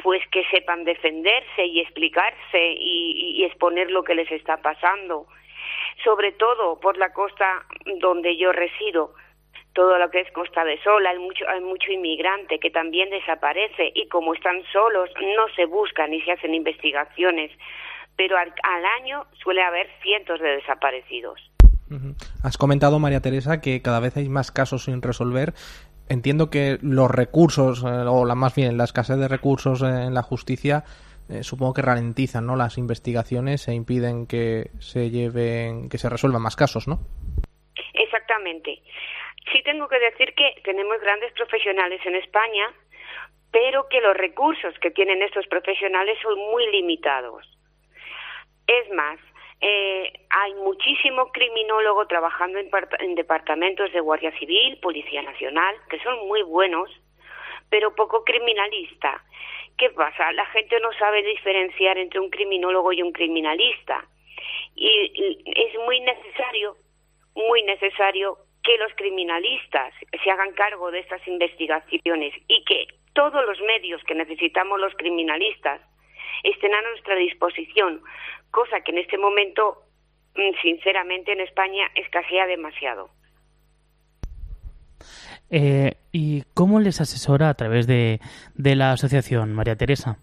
pues 0.02 0.22
que 0.32 0.46
sepan 0.46 0.86
defenderse 0.86 1.66
y 1.66 1.82
explicarse 1.82 2.76
y, 2.78 3.44
exponer 3.44 3.90
lo 3.92 4.04
que 4.04 4.16
les 4.16 4.32
está 4.32 4.58
pasando. 4.58 5.28
Sobre 6.04 6.32
todo 6.34 6.80
por 6.80 6.98
la 6.98 7.14
costa 7.14 7.66
donde 8.00 8.38
yo 8.38 8.52
resido, 8.52 9.14
todo 9.80 9.98
lo 9.98 10.12
que 10.12 10.20
es 10.20 10.30
Costa 10.34 10.66
de 10.66 10.78
Sol, 10.84 11.08
hay 11.08 11.18
mucho, 11.20 11.48
hay 11.48 11.62
mucho 11.62 11.90
inmigrante 11.90 12.60
que 12.60 12.70
también 12.70 13.10
desaparece 13.12 13.94
y 13.96 14.10
como 14.10 14.34
están 14.34 14.62
solos 14.74 15.10
no 15.22 15.48
se 15.56 15.64
buscan 15.68 16.12
ni 16.12 16.22
se 16.24 16.34
hacen 16.34 16.54
investigaciones, 16.54 17.50
pero 18.18 18.38
al, 18.38 18.54
al 18.64 18.86
año 19.02 19.26
suele 19.42 19.62
haber 19.62 19.88
cientos 20.04 20.42
de 20.42 20.50
desaparecidos. 20.58 21.40
Has 22.44 22.58
comentado, 22.58 23.00
María 23.00 23.22
Teresa, 23.22 23.62
que 23.62 23.82
cada 23.82 24.02
vez 24.02 24.18
hay 24.18 24.28
más 24.28 24.52
casos 24.52 24.84
sin 24.84 25.02
resolver 25.02 25.54
entiendo 26.10 26.50
que 26.50 26.78
los 26.82 27.10
recursos, 27.10 27.82
eh, 27.84 27.88
o 27.88 28.26
la, 28.26 28.36
más 28.36 28.56
bien 28.56 28.78
la 28.78 28.84
escasez 28.84 29.18
de 29.18 29.30
recursos 29.30 29.82
en 29.82 30.14
la 30.14 30.24
justicia, 30.24 30.84
eh, 31.30 31.44
supongo 31.44 31.74
que 31.74 31.84
ralentizan 31.84 32.46
¿no? 32.46 32.58
las 32.58 32.78
investigaciones 32.78 33.66
e 33.70 33.76
impiden 33.76 34.28
que 34.28 34.72
se 34.80 35.10
lleven, 35.10 35.88
que 35.88 35.98
se 35.98 36.10
resuelvan 36.10 36.42
más 36.42 36.58
casos, 36.58 36.88
¿no? 36.88 37.00
Exactamente. 37.94 38.82
Sí 39.52 39.62
tengo 39.64 39.88
que 39.88 40.00
decir 40.00 40.34
que 40.36 40.62
tenemos 40.64 41.00
grandes 41.02 41.32
profesionales 41.34 42.02
en 42.06 42.16
España, 42.16 42.72
pero 43.52 43.88
que 43.90 44.02
los 44.02 44.16
recursos 44.16 44.78
que 44.80 44.92
tienen 44.92 45.22
estos 45.24 45.48
profesionales 45.48 46.18
son 46.22 46.38
muy 46.38 46.68
limitados. 46.72 47.46
Es 48.68 48.90
más, 48.92 49.20
eh, 49.62 50.14
hay 50.30 50.54
muchísimo 50.56 51.32
criminólogo 51.32 52.06
trabajando 52.08 52.60
en, 52.60 53.16
departamentos 53.16 53.92
de 53.92 54.00
Guardia 54.00 54.32
Civil, 54.38 54.78
Policía 54.82 55.22
Nacional, 55.24 55.76
que 55.90 56.00
son 56.00 56.28
muy 56.28 56.44
buenos, 56.44 56.90
pero 57.70 57.96
poco 57.96 58.24
criminalista. 58.24 59.24
¿Qué 59.78 59.90
pasa? 59.90 60.32
La 60.34 60.46
gente 60.48 60.80
no 60.80 60.92
sabe 60.94 61.24
diferenciar 61.24 61.98
entre 61.98 62.20
un 62.20 62.30
criminólogo 62.30 62.94
y 62.94 63.02
un 63.02 63.12
criminalista. 63.12 64.06
Y 64.76 65.44
es 65.46 65.76
muy 65.86 66.00
necesario, 66.02 66.76
muy 67.34 67.64
necesario 67.64 68.38
que 68.64 68.78
los 68.78 68.94
criminalistas 68.96 69.94
se 70.24 70.32
hagan 70.32 70.54
cargo 70.54 70.92
de 70.92 71.00
estas 71.00 71.26
investigaciones 71.28 72.34
y 72.48 72.64
que 72.66 72.88
todos 73.14 73.46
los 73.46 73.60
medios 73.62 74.04
que 74.04 74.16
necesitamos 74.16 74.80
los 74.80 74.94
criminalistas 74.96 75.82
estén 76.44 76.74
a 76.74 76.82
nuestra 76.82 77.16
disposición 77.16 78.02
cosa 78.52 78.82
que 78.82 78.92
en 78.92 79.00
este 79.00 79.18
momento, 79.18 79.84
mm, 80.36 80.62
sinceramente, 80.62 81.32
en 81.32 81.42
España 81.42 81.90
escasea 81.96 82.48
demasiado. 82.48 83.10
Eh, 85.52 85.94
¿Y 86.12 86.44
cómo 86.54 86.80
les 86.80 87.02
asesora 87.02 87.50
a 87.50 87.54
través 87.56 87.88
de, 87.88 88.20
de 88.56 88.76
la 88.76 88.92
asociación, 88.92 89.54
María 89.54 89.76
Teresa? 89.76 90.18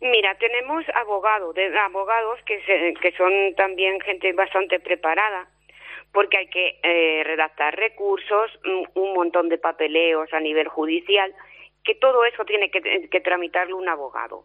Mira, 0.00 0.34
tenemos 0.36 0.84
abogados, 0.94 1.54
de, 1.54 1.78
abogados 1.78 2.40
que, 2.44 2.94
que 3.00 3.12
son 3.12 3.32
también 3.56 4.00
gente 4.00 4.32
bastante 4.32 4.80
preparada, 4.80 5.48
porque 6.12 6.38
hay 6.38 6.46
que 6.48 6.78
eh, 6.82 7.24
redactar 7.24 7.76
recursos, 7.76 8.50
mm, 8.64 8.98
un 8.98 9.14
montón 9.14 9.48
de 9.48 9.58
papeleos 9.58 10.32
a 10.32 10.40
nivel 10.40 10.68
judicial, 10.68 11.34
que 11.84 11.94
todo 11.94 12.24
eso 12.24 12.44
tiene 12.44 12.70
que, 12.70 13.08
que 13.08 13.20
tramitarlo 13.20 13.76
un 13.76 13.88
abogado. 13.88 14.44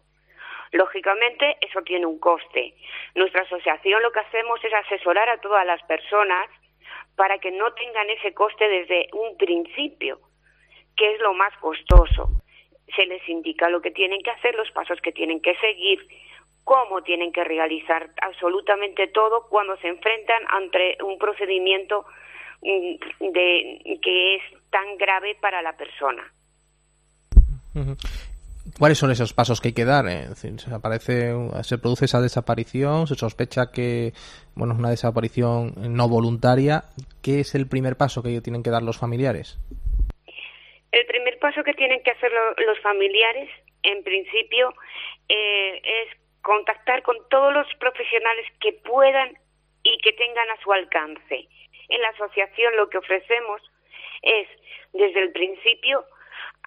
Lógicamente, 0.72 1.56
eso 1.60 1.82
tiene 1.82 2.06
un 2.06 2.18
coste. 2.18 2.74
Nuestra 3.14 3.42
asociación 3.42 4.02
lo 4.02 4.12
que 4.12 4.20
hacemos 4.20 4.62
es 4.64 4.72
asesorar 4.72 5.28
a 5.28 5.40
todas 5.40 5.64
las 5.66 5.82
personas 5.84 6.48
para 7.16 7.38
que 7.38 7.50
no 7.50 7.72
tengan 7.72 8.10
ese 8.10 8.32
coste 8.34 8.68
desde 8.68 9.08
un 9.12 9.36
principio, 9.36 10.20
que 10.96 11.14
es 11.14 11.20
lo 11.20 11.32
más 11.34 11.56
costoso. 11.58 12.28
Se 12.94 13.06
les 13.06 13.26
indica 13.28 13.68
lo 13.68 13.80
que 13.80 13.90
tienen 13.90 14.22
que 14.22 14.30
hacer, 14.30 14.54
los 14.54 14.70
pasos 14.72 15.00
que 15.00 15.12
tienen 15.12 15.40
que 15.40 15.54
seguir, 15.56 16.06
cómo 16.68 17.02
tienen 17.02 17.32
que 17.32 17.44
realizar 17.44 18.10
absolutamente 18.20 19.08
todo 19.08 19.46
cuando 19.48 19.74
se 19.78 19.88
enfrentan 19.88 20.42
ante 20.50 20.98
un 21.02 21.16
procedimiento 21.16 22.04
mm, 22.60 23.32
de, 23.32 23.98
que 24.02 24.36
es 24.36 24.42
tan 24.68 24.98
grave 24.98 25.34
para 25.40 25.62
la 25.62 25.74
persona. 25.78 26.30
¿Cuáles 28.78 28.98
son 28.98 29.10
esos 29.10 29.32
pasos 29.32 29.62
que 29.62 29.68
hay 29.68 29.74
que 29.74 29.86
dar? 29.86 30.06
Eh, 30.08 30.26
se, 30.34 30.74
aparece, 30.74 31.32
se 31.62 31.78
produce 31.78 32.04
esa 32.04 32.20
desaparición, 32.20 33.06
se 33.06 33.14
sospecha 33.14 33.72
que 33.72 34.12
bueno, 34.54 34.74
es 34.74 34.78
una 34.78 34.90
desaparición 34.90 35.72
no 35.74 36.06
voluntaria. 36.06 36.82
¿Qué 37.22 37.40
es 37.40 37.54
el 37.54 37.66
primer 37.66 37.96
paso 37.96 38.22
que 38.22 38.42
tienen 38.42 38.62
que 38.62 38.68
dar 38.68 38.82
los 38.82 38.98
familiares? 38.98 39.58
El 40.92 41.06
primer 41.06 41.38
paso 41.38 41.64
que 41.64 41.72
tienen 41.72 42.02
que 42.02 42.10
hacer 42.10 42.30
los 42.58 42.78
familiares, 42.80 43.48
en 43.82 44.02
principio, 44.02 44.74
eh, 45.30 45.80
es 45.82 46.17
contactar 46.42 47.02
con 47.02 47.16
todos 47.28 47.52
los 47.52 47.66
profesionales 47.76 48.46
que 48.60 48.72
puedan 48.72 49.36
y 49.82 49.98
que 49.98 50.12
tengan 50.12 50.50
a 50.50 50.60
su 50.62 50.72
alcance. 50.72 51.48
En 51.88 52.02
la 52.02 52.08
asociación 52.10 52.76
lo 52.76 52.88
que 52.88 52.98
ofrecemos 52.98 53.60
es, 54.22 54.48
desde 54.92 55.20
el 55.20 55.32
principio, 55.32 56.04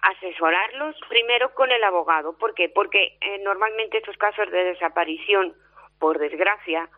asesorarlos 0.02 0.96
primero 1.08 1.54
con 1.54 1.70
el 1.70 1.82
abogado. 1.84 2.36
¿Por 2.36 2.54
qué? 2.54 2.68
Porque 2.68 3.16
eh, 3.20 3.38
normalmente 3.42 3.98
estos 3.98 4.16
casos 4.16 4.50
de 4.50 4.64
desaparición, 4.64 5.54
por 5.98 6.18
desgracia, 6.18 6.88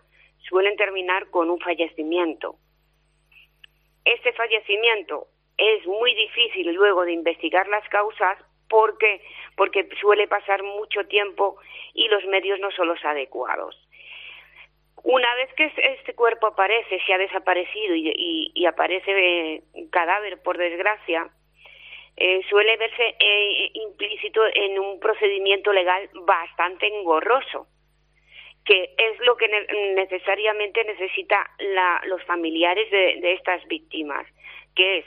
suelen 0.48 0.76
terminar 0.76 1.30
con 1.30 1.50
un 1.50 1.60
fallecimiento. 1.60 2.56
Este 4.04 4.32
fallecimiento 4.32 5.28
es 5.56 5.86
muy 5.86 6.14
difícil 6.14 6.72
luego 6.72 7.04
de 7.04 7.12
investigar 7.12 7.68
las 7.68 7.86
causas 7.88 8.38
porque 8.74 9.20
porque 9.56 9.88
suele 10.00 10.26
pasar 10.26 10.64
mucho 10.64 11.06
tiempo 11.06 11.56
y 11.92 12.08
los 12.08 12.24
medios 12.26 12.58
no 12.58 12.72
son 12.72 12.88
los 12.88 13.04
adecuados. 13.04 13.76
Una 15.04 15.32
vez 15.36 15.52
que 15.54 15.70
este 15.76 16.14
cuerpo 16.14 16.48
aparece, 16.48 16.98
se 17.06 17.12
ha 17.12 17.18
desaparecido 17.18 17.94
y, 17.94 18.66
aparece 18.66 19.62
un 19.74 19.88
cadáver, 19.90 20.42
por 20.42 20.58
desgracia, 20.58 21.28
eh, 22.16 22.40
suele 22.48 22.76
verse 22.78 23.14
eh, 23.20 23.70
implícito 23.74 24.40
en 24.54 24.78
un 24.78 24.98
procedimiento 24.98 25.72
legal 25.72 26.08
bastante 26.26 26.86
engorroso, 26.86 27.68
que 28.64 28.94
es 28.96 29.20
lo 29.20 29.36
que 29.36 29.46
necesariamente 29.94 30.82
necesita 30.84 31.48
los 32.06 32.22
familiares 32.24 32.90
de, 32.90 33.32
estas 33.34 33.64
víctimas, 33.66 34.26
que 34.74 34.98
es 34.98 35.04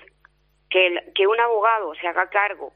que, 0.70 1.12
que 1.16 1.28
un 1.28 1.40
abogado 1.40 1.96
se 1.96 2.08
haga 2.08 2.30
cargo 2.30 2.72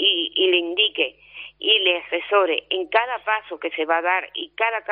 y, 0.00 0.32
y, 0.34 0.50
le 0.50 0.56
indique 0.56 1.16
y 1.58 1.78
le 1.80 1.98
asesore 1.98 2.64
en 2.70 2.88
cada 2.88 3.22
paso 3.24 3.58
que 3.60 3.70
se 3.70 3.84
va 3.84 3.98
a 3.98 4.02
dar 4.02 4.30
y 4.34 4.50
cada, 4.56 4.82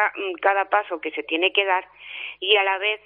cada 0.41 0.65
paso 0.67 1.01
que 1.01 1.11
se 1.13 1.23
tiene 1.23 1.53
que 1.53 1.65
dar 1.65 1.89
y 2.41 2.57
a 2.57 2.65
la 2.65 2.79
vez 2.79 3.01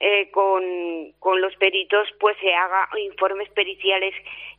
eh, 0.00 0.30
con, 0.30 1.12
con 1.18 1.40
los 1.40 1.56
peritos 1.56 2.08
pues 2.20 2.36
se 2.40 2.52
haga 2.54 2.88
informes 2.98 3.48
periciales 3.50 4.14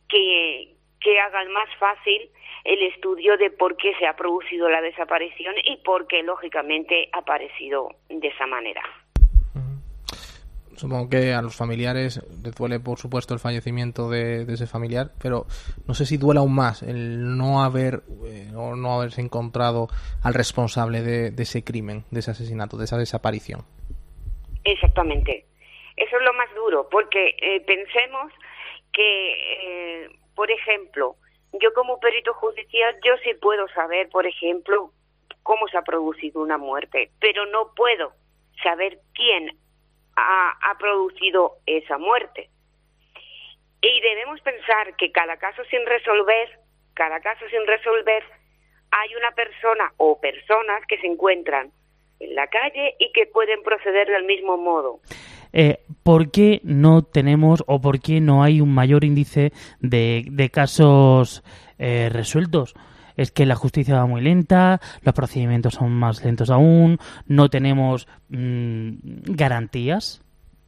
que, 0.08 0.74
que 1.00 1.20
hagan 1.20 1.50
más 1.52 1.68
fácil 1.78 2.30
el 2.64 2.82
estudio 2.82 3.36
de 3.36 3.50
por 3.50 3.76
qué 3.76 3.94
se 3.98 4.06
ha 4.06 4.16
producido 4.16 4.68
la 4.68 4.82
desaparición 4.82 5.54
y 5.64 5.76
por 5.78 6.06
qué, 6.06 6.22
lógicamente, 6.22 7.08
ha 7.12 7.18
aparecido 7.18 7.90
de 8.08 8.28
esa 8.28 8.46
manera. 8.46 8.82
Supongo 10.78 11.10
que 11.10 11.32
a 11.32 11.42
los 11.42 11.56
familiares 11.56 12.22
les 12.44 12.54
duele, 12.54 12.78
por 12.78 12.98
supuesto, 12.98 13.34
el 13.34 13.40
fallecimiento 13.40 14.08
de, 14.08 14.42
ese 14.42 14.68
familiar, 14.68 15.10
pero 15.20 15.44
no 15.88 15.94
sé 15.94 16.06
si 16.06 16.18
duele 16.18 16.38
aún 16.38 16.54
más 16.54 16.84
el 16.84 17.36
no 17.36 17.64
haber 17.64 18.02
eh, 18.26 18.52
o 18.54 18.76
no 18.76 18.94
haberse 18.94 19.20
encontrado 19.20 19.88
al 20.22 20.34
responsable 20.34 21.02
de, 21.02 21.34
ese 21.36 21.64
crimen, 21.64 22.04
de 22.12 22.20
ese 22.20 22.30
asesinato, 22.30 22.76
de 22.76 22.84
esa 22.84 22.96
desaparición. 22.96 23.62
Exactamente. 24.62 25.46
Eso 25.96 26.16
es 26.16 26.22
lo 26.22 26.32
más 26.34 26.48
duro, 26.54 26.88
porque 26.88 27.34
eh, 27.42 27.60
pensemos 27.66 28.32
que, 28.92 29.32
eh, 29.32 30.08
por 30.36 30.48
ejemplo, 30.48 31.16
yo 31.60 31.74
como 31.74 31.98
perito 31.98 32.32
judicial, 32.34 32.94
yo 33.04 33.14
sí 33.24 33.34
puedo 33.42 33.66
saber, 33.74 34.08
por 34.10 34.28
ejemplo, 34.28 34.92
cómo 35.42 35.66
se 35.66 35.76
ha 35.76 35.82
producido 35.82 36.40
una 36.40 36.56
muerte, 36.56 37.10
pero 37.18 37.46
no 37.46 37.72
puedo 37.74 38.12
saber 38.62 39.00
quién 39.12 39.58
ha, 40.18 40.78
producido 40.78 41.56
esa 41.66 41.98
muerte. 41.98 42.50
Y 43.80 44.00
debemos 44.00 44.40
pensar 44.40 44.96
que 44.96 45.12
cada 45.12 45.36
caso 45.36 45.62
sin 45.70 45.84
resolver, 45.86 46.48
cada 46.94 47.20
caso 47.20 47.44
sin 47.50 47.66
resolver, 47.66 48.24
hay 48.90 49.14
una 49.14 49.30
persona 49.32 49.92
o 49.96 50.20
personas 50.20 50.82
que 50.88 50.98
se 50.98 51.06
encuentran 51.06 51.70
en 52.20 52.34
la 52.34 52.48
calle 52.48 52.96
y 52.98 53.12
que 53.12 53.26
pueden 53.26 53.62
proceder 53.62 54.08
del 54.08 54.24
mismo 54.24 54.56
modo. 54.56 55.00
Eh, 55.52 55.78
¿Por 56.02 56.30
qué 56.30 56.60
no 56.64 57.02
tenemos 57.02 57.62
o 57.66 57.80
por 57.80 58.00
qué 58.00 58.20
no 58.20 58.42
hay 58.42 58.60
un 58.60 58.74
mayor 58.74 59.04
índice 59.04 59.52
de, 59.80 60.24
de 60.26 60.50
casos 60.50 61.42
eh, 61.78 62.10
resueltos? 62.12 62.74
Es 63.18 63.32
que 63.32 63.44
la 63.44 63.56
justicia 63.56 63.96
va 63.96 64.06
muy 64.06 64.22
lenta, 64.22 64.78
los 65.02 65.12
procedimientos 65.12 65.74
son 65.74 65.92
más 65.92 66.24
lentos 66.24 66.50
aún, 66.50 66.98
no 67.26 67.50
tenemos 67.50 68.08
mm, 68.30 69.34
garantías. 69.36 70.22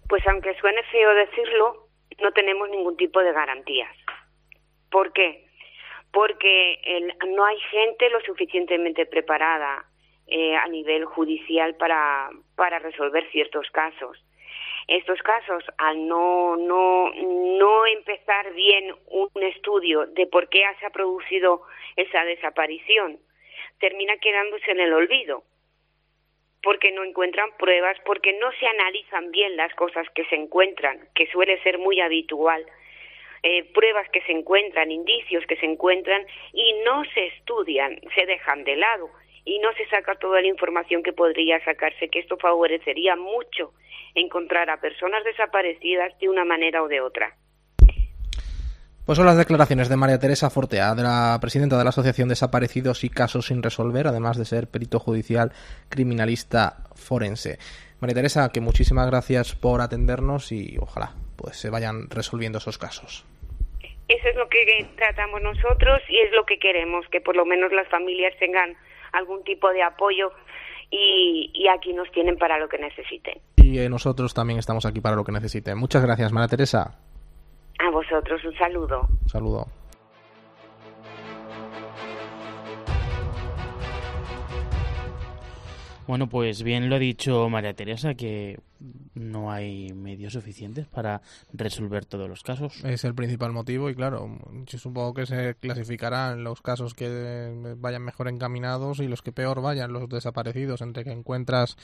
Pues 0.08 0.26
aunque 0.26 0.54
suene 0.56 0.82
feo 0.90 1.14
decirlo, 1.14 1.86
no 2.20 2.32
tenemos 2.32 2.68
ningún 2.68 2.96
tipo 2.96 3.20
de 3.20 3.32
garantías. 3.32 3.96
¿Por 4.90 5.12
qué? 5.12 5.46
Porque 6.12 6.80
no 7.28 7.44
hay 7.44 7.58
gente 7.70 8.10
lo 8.10 8.20
suficientemente 8.22 9.06
preparada 9.06 9.84
eh, 10.26 10.56
a 10.56 10.66
nivel 10.66 11.04
judicial 11.04 11.76
para, 11.76 12.30
para 12.56 12.80
resolver 12.80 13.24
ciertos 13.30 13.70
casos. 13.70 14.18
Estos 14.90 15.22
casos, 15.22 15.62
al 15.78 16.08
no, 16.08 16.56
no, 16.56 17.12
no 17.14 17.86
empezar 17.86 18.52
bien 18.54 18.92
un 19.06 19.42
estudio 19.44 20.06
de 20.06 20.26
por 20.26 20.48
qué 20.48 20.64
se 20.80 20.86
ha 20.86 20.90
producido 20.90 21.62
esa 21.94 22.24
desaparición, 22.24 23.20
termina 23.78 24.16
quedándose 24.16 24.68
en 24.72 24.80
el 24.80 24.92
olvido 24.92 25.44
porque 26.64 26.90
no 26.90 27.04
encuentran 27.04 27.50
pruebas, 27.56 27.96
porque 28.04 28.32
no 28.32 28.50
se 28.58 28.66
analizan 28.66 29.30
bien 29.30 29.56
las 29.56 29.72
cosas 29.76 30.08
que 30.10 30.24
se 30.24 30.34
encuentran, 30.34 31.08
que 31.14 31.28
suele 31.28 31.62
ser 31.62 31.78
muy 31.78 32.00
habitual. 32.00 32.66
Eh, 33.44 33.62
pruebas 33.72 34.08
que 34.10 34.22
se 34.22 34.32
encuentran, 34.32 34.90
indicios 34.90 35.46
que 35.46 35.56
se 35.56 35.66
encuentran 35.66 36.26
y 36.52 36.72
no 36.84 37.04
se 37.14 37.28
estudian, 37.28 38.00
se 38.16 38.26
dejan 38.26 38.64
de 38.64 38.74
lado 38.74 39.08
y 39.44 39.58
no 39.58 39.72
se 39.72 39.86
saca 39.88 40.14
toda 40.16 40.40
la 40.40 40.48
información 40.48 41.02
que 41.02 41.12
podría 41.12 41.62
sacarse, 41.64 42.08
que 42.08 42.20
esto 42.20 42.36
favorecería 42.36 43.16
mucho 43.16 43.72
encontrar 44.14 44.70
a 44.70 44.80
personas 44.80 45.24
desaparecidas 45.24 46.18
de 46.18 46.28
una 46.28 46.44
manera 46.44 46.82
o 46.82 46.88
de 46.88 47.00
otra. 47.00 47.36
Pues 49.06 49.16
son 49.16 49.26
las 49.26 49.38
declaraciones 49.38 49.88
de 49.88 49.96
María 49.96 50.18
Teresa 50.18 50.50
Fortea, 50.50 50.94
de 50.94 51.02
la 51.02 51.36
presidenta 51.40 51.76
de 51.76 51.84
la 51.84 51.90
Asociación 51.90 52.28
Desaparecidos 52.28 53.02
y 53.02 53.08
Casos 53.08 53.46
sin 53.46 53.62
Resolver, 53.62 54.06
además 54.06 54.38
de 54.38 54.44
ser 54.44 54.68
perito 54.70 55.00
judicial 55.00 55.52
criminalista 55.88 56.84
forense. 56.94 57.58
María 58.00 58.14
Teresa, 58.14 58.50
que 58.52 58.60
muchísimas 58.60 59.08
gracias 59.10 59.54
por 59.56 59.80
atendernos 59.80 60.52
y 60.52 60.76
ojalá 60.78 61.14
pues 61.36 61.56
se 61.56 61.70
vayan 61.70 62.08
resolviendo 62.10 62.58
esos 62.58 62.78
casos. 62.78 63.24
Eso 64.06 64.28
es 64.28 64.36
lo 64.36 64.48
que 64.48 64.86
tratamos 64.96 65.40
nosotros 65.42 66.00
y 66.08 66.18
es 66.18 66.32
lo 66.32 66.44
que 66.44 66.58
queremos, 66.58 67.06
que 67.08 67.20
por 67.20 67.36
lo 67.36 67.44
menos 67.46 67.72
las 67.72 67.88
familias 67.88 68.34
tengan 68.38 68.76
algún 69.12 69.42
tipo 69.44 69.70
de 69.70 69.82
apoyo 69.82 70.30
y, 70.90 71.50
y 71.54 71.68
aquí 71.68 71.92
nos 71.92 72.10
tienen 72.10 72.36
para 72.36 72.58
lo 72.58 72.68
que 72.68 72.78
necesiten. 72.78 73.40
Y 73.56 73.78
eh, 73.78 73.88
nosotros 73.88 74.34
también 74.34 74.58
estamos 74.58 74.86
aquí 74.86 75.00
para 75.00 75.16
lo 75.16 75.24
que 75.24 75.32
necesiten. 75.32 75.78
Muchas 75.78 76.02
gracias, 76.02 76.32
María 76.32 76.48
Teresa. 76.48 76.98
A 77.78 77.90
vosotros 77.90 78.44
un 78.44 78.54
saludo. 78.56 79.06
Un 79.22 79.28
saludo. 79.28 79.66
Bueno, 86.06 86.28
pues 86.28 86.64
bien 86.64 86.90
lo 86.90 86.96
ha 86.96 86.98
dicho 86.98 87.48
María 87.48 87.72
Teresa, 87.72 88.14
que 88.14 88.58
no 89.14 89.52
hay 89.52 89.92
medios 89.92 90.32
suficientes 90.32 90.86
para 90.86 91.20
resolver 91.52 92.06
todos 92.06 92.28
los 92.28 92.42
casos. 92.42 92.82
Es 92.84 93.04
el 93.04 93.14
principal 93.14 93.52
motivo 93.52 93.90
y 93.90 93.94
claro, 93.94 94.38
supongo 94.66 95.14
que 95.14 95.26
se 95.26 95.54
clasificarán 95.56 96.44
los 96.44 96.62
casos 96.62 96.94
que 96.94 97.76
vayan 97.78 98.02
mejor 98.02 98.28
encaminados 98.28 99.00
y 99.00 99.08
los 99.08 99.22
que 99.22 99.32
peor 99.32 99.60
vayan, 99.60 99.92
los 99.92 100.08
desaparecidos, 100.08 100.80
entre 100.80 101.04
que 101.04 101.12
encuentras 101.12 101.76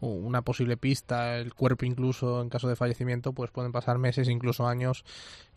una 0.00 0.42
posible 0.42 0.76
pista, 0.76 1.38
el 1.38 1.54
cuerpo 1.54 1.86
incluso 1.86 2.42
en 2.42 2.48
caso 2.48 2.68
de 2.68 2.76
fallecimiento, 2.76 3.32
pues 3.32 3.50
pueden 3.50 3.72
pasar 3.72 3.98
meses, 3.98 4.28
incluso 4.28 4.66
años 4.66 5.04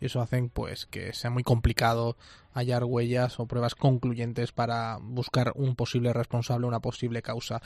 y 0.00 0.06
eso 0.06 0.20
hacen 0.20 0.48
pues 0.48 0.86
que 0.86 1.12
sea 1.12 1.30
muy 1.30 1.42
complicado 1.42 2.16
hallar 2.56 2.84
huellas 2.84 3.38
o 3.38 3.46
pruebas 3.46 3.74
concluyentes 3.74 4.50
para 4.50 4.98
buscar 5.00 5.52
un 5.54 5.76
posible 5.76 6.12
responsable, 6.12 6.66
una 6.66 6.80
posible 6.80 7.20
causa. 7.20 7.60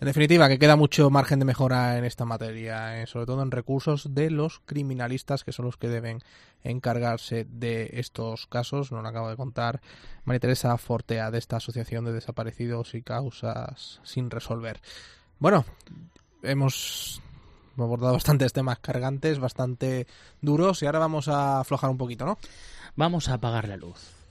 En 0.00 0.06
definitiva, 0.06 0.48
que 0.48 0.58
queda 0.58 0.76
mucho 0.76 1.08
margen 1.08 1.38
de 1.38 1.46
mejora 1.46 1.96
en 1.96 2.04
esta 2.04 2.26
materia, 2.26 3.02
eh, 3.02 3.06
sobre 3.06 3.26
todo 3.26 3.42
en 3.42 3.50
recursos 3.50 4.14
de 4.14 4.30
los 4.30 4.60
criminalistas, 4.60 5.44
que 5.44 5.52
son 5.52 5.64
los 5.64 5.78
que 5.78 5.88
deben 5.88 6.20
encargarse 6.62 7.46
de 7.48 7.90
estos 7.94 8.46
casos. 8.46 8.92
Nos 8.92 9.02
lo 9.02 9.08
acabo 9.08 9.30
de 9.30 9.36
contar 9.36 9.80
María 10.24 10.40
Teresa 10.40 10.76
Fortea, 10.76 11.30
de 11.30 11.38
esta 11.38 11.56
Asociación 11.56 12.04
de 12.04 12.12
Desaparecidos 12.12 12.94
y 12.94 13.02
Causas 13.02 14.00
sin 14.04 14.30
Resolver. 14.30 14.80
Bueno, 15.38 15.64
hemos 16.42 17.22
abordado 17.78 18.12
bastantes 18.12 18.52
temas 18.52 18.78
cargantes, 18.78 19.38
bastante 19.38 20.06
duros, 20.40 20.82
y 20.82 20.86
ahora 20.86 20.98
vamos 20.98 21.28
a 21.28 21.60
aflojar 21.60 21.90
un 21.90 21.98
poquito, 21.98 22.26
¿no? 22.26 22.38
Vamos 22.94 23.28
a 23.28 23.34
apagar 23.34 23.68
la 23.68 23.76
luz. 23.76 24.23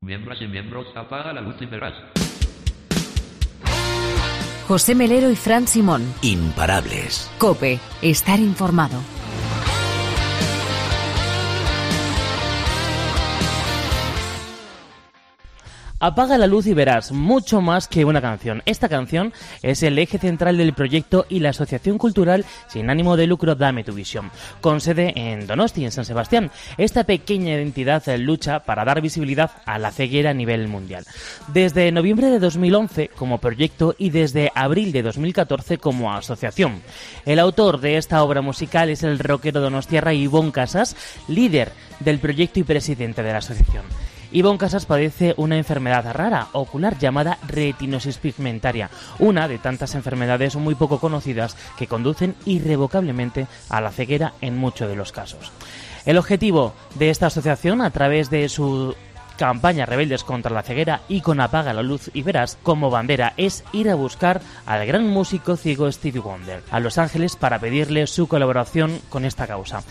Miembros 0.00 0.40
y 0.40 0.46
miembros, 0.46 0.86
apaga 0.96 1.32
la 1.34 1.42
luz 1.42 1.56
y 1.60 1.66
verás. 1.66 1.94
José 4.66 4.94
Melero 4.94 5.30
y 5.30 5.36
Fran 5.36 5.66
Simón. 5.66 6.02
Imparables. 6.22 7.30
Cope, 7.38 7.78
estar 8.02 8.38
informado. 8.38 8.98
Apaga 16.00 16.38
la 16.38 16.46
luz 16.46 16.68
y 16.68 16.74
verás 16.74 17.10
mucho 17.10 17.60
más 17.60 17.88
que 17.88 18.04
una 18.04 18.20
canción. 18.20 18.62
Esta 18.66 18.88
canción 18.88 19.32
es 19.62 19.82
el 19.82 19.98
eje 19.98 20.18
central 20.18 20.56
del 20.56 20.72
proyecto 20.72 21.26
y 21.28 21.40
la 21.40 21.50
Asociación 21.50 21.98
Cultural 21.98 22.44
sin 22.68 22.88
ánimo 22.88 23.16
de 23.16 23.26
lucro 23.26 23.56
Dame 23.56 23.82
tu 23.82 23.92
Visión, 23.92 24.30
con 24.60 24.80
sede 24.80 25.12
en 25.16 25.48
Donosti, 25.48 25.84
en 25.84 25.90
San 25.90 26.04
Sebastián. 26.04 26.52
Esta 26.76 27.02
pequeña 27.02 27.56
entidad 27.56 28.04
lucha 28.16 28.60
para 28.60 28.84
dar 28.84 29.00
visibilidad 29.00 29.50
a 29.66 29.80
la 29.80 29.90
ceguera 29.90 30.30
a 30.30 30.34
nivel 30.34 30.68
mundial. 30.68 31.04
Desde 31.48 31.90
noviembre 31.90 32.28
de 32.28 32.38
2011 32.38 33.08
como 33.08 33.38
proyecto 33.38 33.96
y 33.98 34.10
desde 34.10 34.52
abril 34.54 34.92
de 34.92 35.02
2014 35.02 35.78
como 35.78 36.12
asociación. 36.12 36.80
El 37.26 37.40
autor 37.40 37.80
de 37.80 37.96
esta 37.96 38.22
obra 38.22 38.40
musical 38.40 38.88
es 38.88 39.02
el 39.02 39.18
rockero 39.18 39.60
donostiarra 39.60 40.14
Ivón 40.14 40.52
Casas, 40.52 40.94
líder 41.26 41.72
del 41.98 42.20
proyecto 42.20 42.60
y 42.60 42.62
presidente 42.62 43.24
de 43.24 43.32
la 43.32 43.38
asociación. 43.38 43.82
Ivonne 44.30 44.58
Casas 44.58 44.84
padece 44.84 45.34
una 45.38 45.56
enfermedad 45.56 46.12
rara 46.12 46.48
ocular 46.52 46.98
llamada 46.98 47.38
retinosis 47.46 48.18
pigmentaria, 48.18 48.90
una 49.18 49.48
de 49.48 49.58
tantas 49.58 49.94
enfermedades 49.94 50.56
muy 50.56 50.74
poco 50.74 50.98
conocidas 50.98 51.56
que 51.78 51.86
conducen 51.86 52.34
irrevocablemente 52.44 53.46
a 53.70 53.80
la 53.80 53.90
ceguera 53.90 54.34
en 54.40 54.58
muchos 54.58 54.88
de 54.88 54.96
los 54.96 55.12
casos. 55.12 55.50
El 56.04 56.18
objetivo 56.18 56.74
de 56.96 57.10
esta 57.10 57.26
asociación, 57.26 57.80
a 57.80 57.90
través 57.90 58.28
de 58.28 58.48
su 58.48 58.94
campaña 59.38 59.86
Rebeldes 59.86 60.24
contra 60.24 60.52
la 60.52 60.62
ceguera 60.62 61.02
y 61.08 61.22
con 61.22 61.40
Apaga 61.40 61.72
la 61.72 61.82
luz 61.82 62.10
y 62.12 62.22
verás 62.22 62.58
como 62.62 62.90
bandera 62.90 63.32
es 63.36 63.64
ir 63.72 63.88
a 63.88 63.94
buscar 63.94 64.42
al 64.66 64.84
gran 64.86 65.06
músico 65.08 65.56
ciego 65.56 65.90
Stevie 65.90 66.20
Wonder 66.20 66.62
a 66.70 66.80
Los 66.80 66.98
Ángeles 66.98 67.36
para 67.36 67.60
pedirle 67.60 68.06
su 68.08 68.26
colaboración 68.26 69.00
con 69.08 69.24
esta 69.24 69.46
causa. 69.46 69.84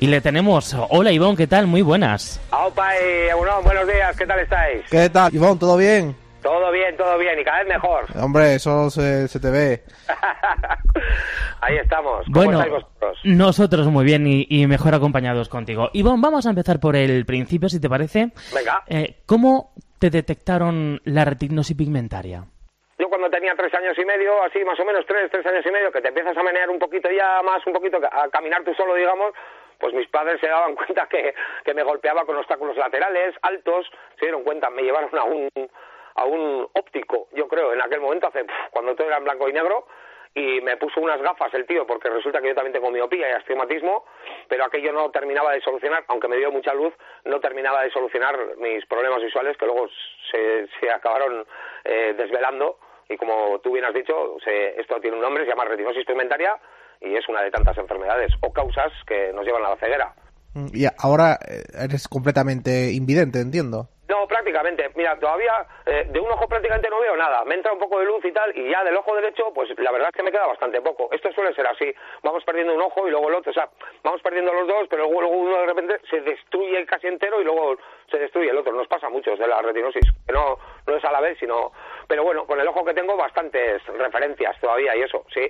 Y 0.00 0.06
le 0.06 0.20
tenemos. 0.20 0.76
Hola 0.90 1.10
Ivonne, 1.10 1.36
¿qué 1.36 1.46
tal? 1.46 1.66
Muy 1.66 1.82
buenas. 1.82 2.40
Aupa 2.52 2.90
y 2.96 3.28
Egunon, 3.30 3.64
buenos 3.64 3.86
días, 3.86 4.16
¿qué 4.16 4.26
tal 4.26 4.38
estáis? 4.38 4.84
¿Qué 4.90 5.08
tal, 5.10 5.34
Ivonne? 5.34 5.58
¿Todo 5.58 5.76
bien? 5.76 6.14
Todo 6.40 6.70
bien, 6.70 6.96
todo 6.96 7.18
bien 7.18 7.38
y 7.40 7.44
cada 7.44 7.58
vez 7.64 7.68
mejor. 7.68 8.04
Hombre, 8.22 8.54
eso 8.54 8.90
se, 8.90 9.26
se 9.26 9.40
te 9.40 9.50
ve. 9.50 9.82
Ahí 11.60 11.76
estamos. 11.78 12.24
¿Cómo 12.26 12.44
Bueno, 12.44 12.60
estáis 12.62 12.72
vosotros? 12.74 13.18
nosotros 13.24 13.86
muy 13.88 14.04
bien 14.04 14.24
y, 14.26 14.46
y 14.48 14.66
mejor 14.68 14.94
acompañados 14.94 15.48
contigo. 15.48 15.90
Ivonne, 15.92 16.22
vamos 16.22 16.46
a 16.46 16.50
empezar 16.50 16.78
por 16.78 16.94
el 16.94 17.26
principio, 17.26 17.68
si 17.68 17.80
te 17.80 17.88
parece. 17.88 18.30
Venga. 18.54 18.84
Eh, 18.86 19.16
¿Cómo 19.26 19.72
te 19.98 20.10
detectaron 20.10 21.00
la 21.04 21.24
retinosis 21.24 21.76
pigmentaria? 21.76 22.44
Yo 23.00 23.08
cuando 23.08 23.28
tenía 23.30 23.52
tres 23.56 23.72
años 23.74 23.94
y 23.98 24.04
medio, 24.04 24.30
así 24.44 24.58
más 24.64 24.78
o 24.78 24.84
menos 24.84 25.04
tres, 25.06 25.30
tres 25.30 25.44
años 25.46 25.64
y 25.66 25.70
medio, 25.70 25.90
que 25.90 26.00
te 26.00 26.08
empiezas 26.08 26.36
a 26.36 26.42
menear 26.42 26.70
un 26.70 26.78
poquito 26.78 27.08
ya 27.10 27.42
más, 27.42 27.64
un 27.66 27.72
poquito 27.72 27.98
a 27.98 28.28
caminar 28.30 28.62
tú 28.64 28.72
solo, 28.74 28.94
digamos, 28.94 29.30
pues 29.78 29.94
mis 29.94 30.08
padres 30.08 30.40
se 30.40 30.48
daban 30.48 30.74
cuenta 30.76 31.06
que, 31.06 31.34
que 31.64 31.74
me 31.74 31.82
golpeaba 31.82 32.24
con 32.24 32.36
obstáculos 32.36 32.76
laterales, 32.76 33.34
altos, 33.42 33.90
se 34.18 34.26
dieron 34.26 34.44
cuenta, 34.44 34.70
me 34.70 34.82
llevaron 34.82 35.16
a 35.18 35.24
un, 35.24 35.48
a 36.14 36.24
un 36.24 36.68
óptico, 36.72 37.28
yo 37.32 37.48
creo, 37.48 37.72
en 37.72 37.80
aquel 37.80 38.00
momento, 38.00 38.28
hace, 38.28 38.44
cuando 38.70 38.94
todo 38.94 39.06
era 39.06 39.18
en 39.18 39.24
blanco 39.24 39.48
y 39.48 39.52
negro, 39.52 39.86
y 40.34 40.60
me 40.60 40.76
puso 40.76 41.00
unas 41.00 41.20
gafas 41.20 41.52
el 41.54 41.66
tío, 41.66 41.86
porque 41.86 42.10
resulta 42.10 42.40
que 42.40 42.48
yo 42.48 42.54
también 42.54 42.72
tengo 42.72 42.90
miopía 42.90 43.28
y 43.30 43.32
astigmatismo, 43.32 44.04
pero 44.46 44.64
aquello 44.64 44.92
no 44.92 45.10
terminaba 45.10 45.52
de 45.52 45.60
solucionar, 45.60 46.04
aunque 46.08 46.28
me 46.28 46.36
dio 46.36 46.52
mucha 46.52 46.74
luz, 46.74 46.94
no 47.24 47.40
terminaba 47.40 47.82
de 47.82 47.90
solucionar 47.90 48.56
mis 48.58 48.84
problemas 48.86 49.22
visuales 49.22 49.56
que 49.56 49.66
luego 49.66 49.88
se, 50.30 50.68
se 50.78 50.90
acabaron 50.90 51.46
eh, 51.84 52.14
desvelando 52.16 52.78
y 53.08 53.16
como 53.16 53.58
tú 53.60 53.72
bien 53.72 53.86
has 53.86 53.94
dicho, 53.94 54.36
se, 54.44 54.80
esto 54.80 55.00
tiene 55.00 55.16
un 55.16 55.22
nombre, 55.22 55.44
se 55.44 55.50
llama 55.50 55.64
retinosis 55.64 56.04
pigmentaria 56.04 56.58
y 57.00 57.14
es 57.14 57.28
una 57.28 57.42
de 57.42 57.50
tantas 57.50 57.76
enfermedades 57.78 58.32
o 58.40 58.52
causas 58.52 58.92
que 59.06 59.32
nos 59.34 59.44
llevan 59.44 59.64
a 59.64 59.70
la 59.70 59.76
ceguera. 59.76 60.14
Mm, 60.54 60.66
Y 60.74 60.86
ahora 60.98 61.38
eh, 61.48 61.64
eres 61.74 62.08
completamente 62.08 62.92
invidente, 62.92 63.40
entiendo. 63.40 63.88
No, 64.08 64.26
prácticamente. 64.26 64.90
Mira, 64.94 65.18
todavía 65.18 65.66
eh, 65.84 66.06
de 66.08 66.18
un 66.18 66.30
ojo 66.30 66.48
prácticamente 66.48 66.88
no 66.88 66.98
veo 66.98 67.14
nada. 67.14 67.44
Me 67.44 67.54
entra 67.54 67.72
un 67.72 67.78
poco 67.78 67.98
de 68.00 68.06
luz 68.06 68.24
y 68.24 68.32
tal, 68.32 68.56
y 68.56 68.70
ya 68.70 68.82
del 68.82 68.96
ojo 68.96 69.14
derecho, 69.14 69.52
pues 69.54 69.68
la 69.78 69.92
verdad 69.92 70.08
es 70.08 70.16
que 70.16 70.22
me 70.22 70.32
queda 70.32 70.46
bastante 70.46 70.80
poco. 70.80 71.10
Esto 71.12 71.30
suele 71.32 71.54
ser 71.54 71.66
así. 71.66 71.92
Vamos 72.22 72.42
perdiendo 72.44 72.74
un 72.74 72.80
ojo 72.80 73.06
y 73.06 73.10
luego 73.10 73.28
el 73.28 73.34
otro. 73.34 73.50
O 73.50 73.54
sea, 73.54 73.68
vamos 74.02 74.22
perdiendo 74.22 74.52
los 74.52 74.66
dos, 74.66 74.88
pero 74.88 75.04
luego, 75.04 75.20
luego 75.20 75.36
uno 75.36 75.58
de 75.58 75.66
repente 75.66 76.00
se 76.08 76.22
destruye 76.22 76.86
casi 76.86 77.06
entero 77.06 77.40
y 77.42 77.44
luego 77.44 77.76
se 78.10 78.18
destruye 78.18 78.48
el 78.48 78.56
otro. 78.56 78.72
Nos 78.72 78.88
pasa 78.88 79.10
mucho 79.10 79.36
de 79.36 79.46
la 79.46 79.60
retinosis, 79.60 80.10
que 80.26 80.32
no, 80.32 80.58
no 80.86 80.96
es 80.96 81.04
a 81.04 81.12
la 81.12 81.20
vez, 81.20 81.38
sino... 81.38 81.72
Pero 82.06 82.24
bueno, 82.24 82.46
con 82.46 82.58
el 82.58 82.66
ojo 82.66 82.82
que 82.86 82.94
tengo 82.94 83.14
bastantes 83.14 83.84
referencias 83.88 84.58
todavía 84.58 84.96
y 84.96 85.02
eso, 85.02 85.26
sí. 85.34 85.46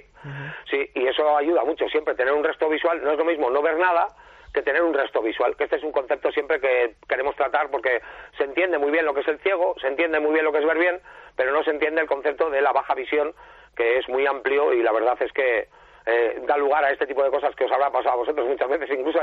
Sí, 0.69 0.91
y 0.95 1.07
eso 1.07 1.37
ayuda 1.37 1.63
mucho 1.65 1.89
siempre. 1.89 2.17
Tener 2.17 2.35
un 2.35 2.43
resto 2.43 2.69
visual 2.69 3.01
no 3.05 3.13
es 3.13 3.19
lo 3.19 3.25
mismo 3.25 3.49
no 3.51 3.63
ver 3.63 3.77
nada 3.77 4.09
que 4.53 4.63
tener 4.63 4.83
un 4.83 4.95
resto 4.95 5.23
visual, 5.23 5.57
que 5.57 5.65
este 5.65 5.77
es 5.77 5.83
un 5.83 5.93
concepto 5.93 6.31
siempre 6.33 6.61
que 6.61 6.95
queremos 7.09 7.37
tratar 7.37 7.71
porque 7.71 8.01
se 8.37 8.45
entiende 8.45 8.79
muy 8.79 8.91
bien 8.91 9.05
lo 9.05 9.15
que 9.15 9.21
es 9.21 9.29
el 9.29 9.39
ciego, 9.41 9.75
se 9.81 9.89
entiende 9.89 10.21
muy 10.21 10.33
bien 10.33 10.45
lo 10.45 10.53
que 10.53 10.59
es 10.59 10.67
ver 10.67 10.79
bien, 10.79 11.01
pero 11.37 11.53
no 11.53 11.63
se 11.63 11.71
entiende 11.71 12.01
el 12.01 12.07
concepto 12.07 12.51
de 12.51 12.61
la 12.61 12.73
baja 12.73 12.95
visión, 12.95 13.35
que 13.77 13.99
es 13.99 14.09
muy 14.09 14.27
amplio 14.27 14.73
y 14.73 14.83
la 14.83 14.93
verdad 14.93 15.17
es 15.21 15.33
que 15.33 15.69
eh, 16.11 16.43
da 16.47 16.57
lugar 16.57 16.83
a 16.85 16.91
este 16.91 17.07
tipo 17.07 17.23
de 17.23 17.31
cosas 17.31 17.55
que 17.55 17.65
os 17.65 17.73
habrá 17.73 17.93
pasado 17.93 18.15
a 18.15 18.17
vosotros 18.17 18.49
muchas 18.49 18.69
veces, 18.69 18.89
incluso. 18.99 19.19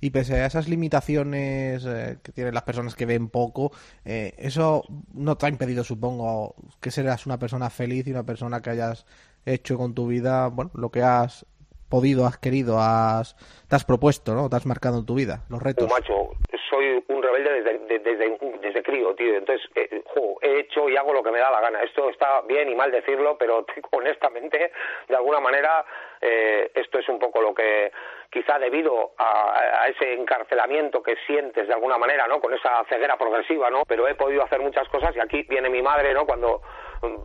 Y 0.00 0.10
pese 0.10 0.34
a 0.34 0.46
esas 0.46 0.68
limitaciones 0.68 1.84
eh, 1.84 2.18
que 2.22 2.30
tienen 2.30 2.54
las 2.54 2.62
personas 2.62 2.94
que 2.94 3.04
ven 3.04 3.28
poco, 3.28 3.72
eh, 4.04 4.32
eso 4.38 4.84
no 5.12 5.36
te 5.36 5.46
ha 5.46 5.48
impedido, 5.48 5.82
supongo, 5.82 6.54
que 6.80 6.92
seas 6.92 7.26
una 7.26 7.40
persona 7.40 7.68
feliz 7.68 8.06
y 8.06 8.12
una 8.12 8.22
persona 8.22 8.62
que 8.62 8.70
hayas 8.70 9.06
hecho 9.44 9.76
con 9.76 9.92
tu 9.94 10.06
vida, 10.06 10.46
bueno, 10.46 10.70
lo 10.74 10.90
que 10.90 11.02
has 11.02 11.46
podido, 11.94 12.26
has 12.26 12.38
querido, 12.38 12.78
has, 12.80 13.36
te 13.68 13.76
has 13.76 13.84
propuesto, 13.84 14.34
¿no? 14.34 14.48
Te 14.50 14.56
has 14.56 14.66
marcado 14.66 14.98
en 14.98 15.06
tu 15.06 15.14
vida, 15.14 15.44
los 15.48 15.62
retos. 15.62 15.84
un 15.84 15.90
macho, 15.90 16.30
soy 16.70 17.04
un 17.08 17.22
rebelde 17.22 17.50
desde, 17.62 17.78
de- 17.86 17.98
desde, 18.00 18.38
desde 18.60 18.82
crío, 18.82 19.14
tío. 19.14 19.36
Entonces, 19.36 19.64
eh, 19.76 20.02
he 20.42 20.58
hecho 20.60 20.88
y 20.88 20.96
hago 20.96 21.12
lo 21.12 21.22
que 21.22 21.30
me 21.30 21.38
da 21.38 21.50
la 21.50 21.60
gana. 21.60 21.80
Esto 21.82 22.10
está 22.10 22.40
bien 22.42 22.68
y 22.68 22.74
mal 22.74 22.90
decirlo, 22.90 23.36
pero 23.38 23.64
honestamente, 23.92 24.72
de 25.08 25.14
alguna 25.16 25.38
manera, 25.40 25.84
eh, 26.20 26.70
esto 26.74 26.98
es 26.98 27.08
un 27.08 27.18
poco 27.20 27.40
lo 27.40 27.54
que, 27.54 27.92
quizá 28.30 28.58
debido 28.58 29.12
a, 29.18 29.82
a 29.82 29.86
ese 29.88 30.14
encarcelamiento 30.14 31.00
que 31.02 31.14
sientes 31.26 31.68
de 31.68 31.74
alguna 31.74 31.98
manera, 31.98 32.26
¿no? 32.26 32.40
Con 32.40 32.52
esa 32.54 32.84
ceguera 32.88 33.16
progresiva, 33.16 33.70
¿no? 33.70 33.82
Pero 33.86 34.08
he 34.08 34.14
podido 34.16 34.42
hacer 34.42 34.60
muchas 34.60 34.88
cosas 34.88 35.14
y 35.16 35.20
aquí 35.20 35.42
viene 35.48 35.70
mi 35.70 35.82
madre, 35.82 36.12
¿no? 36.12 36.26
Cuando 36.26 36.60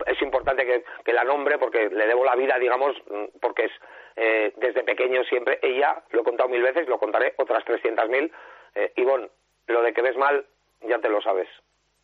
es 0.06 0.22
importante 0.22 0.64
que, 0.64 1.12
la 1.12 1.24
nombre 1.24 1.58
porque 1.58 1.88
le 1.88 2.06
debo 2.06 2.24
la 2.24 2.36
vida, 2.36 2.58
digamos, 2.58 2.96
mm, 3.08 3.38
porque 3.40 3.64
es 3.64 3.72
eh, 4.16 4.52
desde 4.56 4.84
pequeño 4.84 5.24
siempre 5.24 5.58
ella, 5.62 6.02
lo 6.10 6.20
he 6.20 6.24
contado 6.24 6.48
mil 6.48 6.62
veces, 6.62 6.88
lo 6.88 6.98
contaré 6.98 7.34
otras 7.36 7.64
300.000. 7.64 8.30
Eh, 8.74 8.92
Ivonne, 8.96 9.28
lo 9.66 9.82
de 9.82 9.92
que 9.92 10.02
ves 10.02 10.16
mal, 10.16 10.44
ya 10.82 10.98
te 10.98 11.08
lo 11.08 11.20
sabes. 11.20 11.48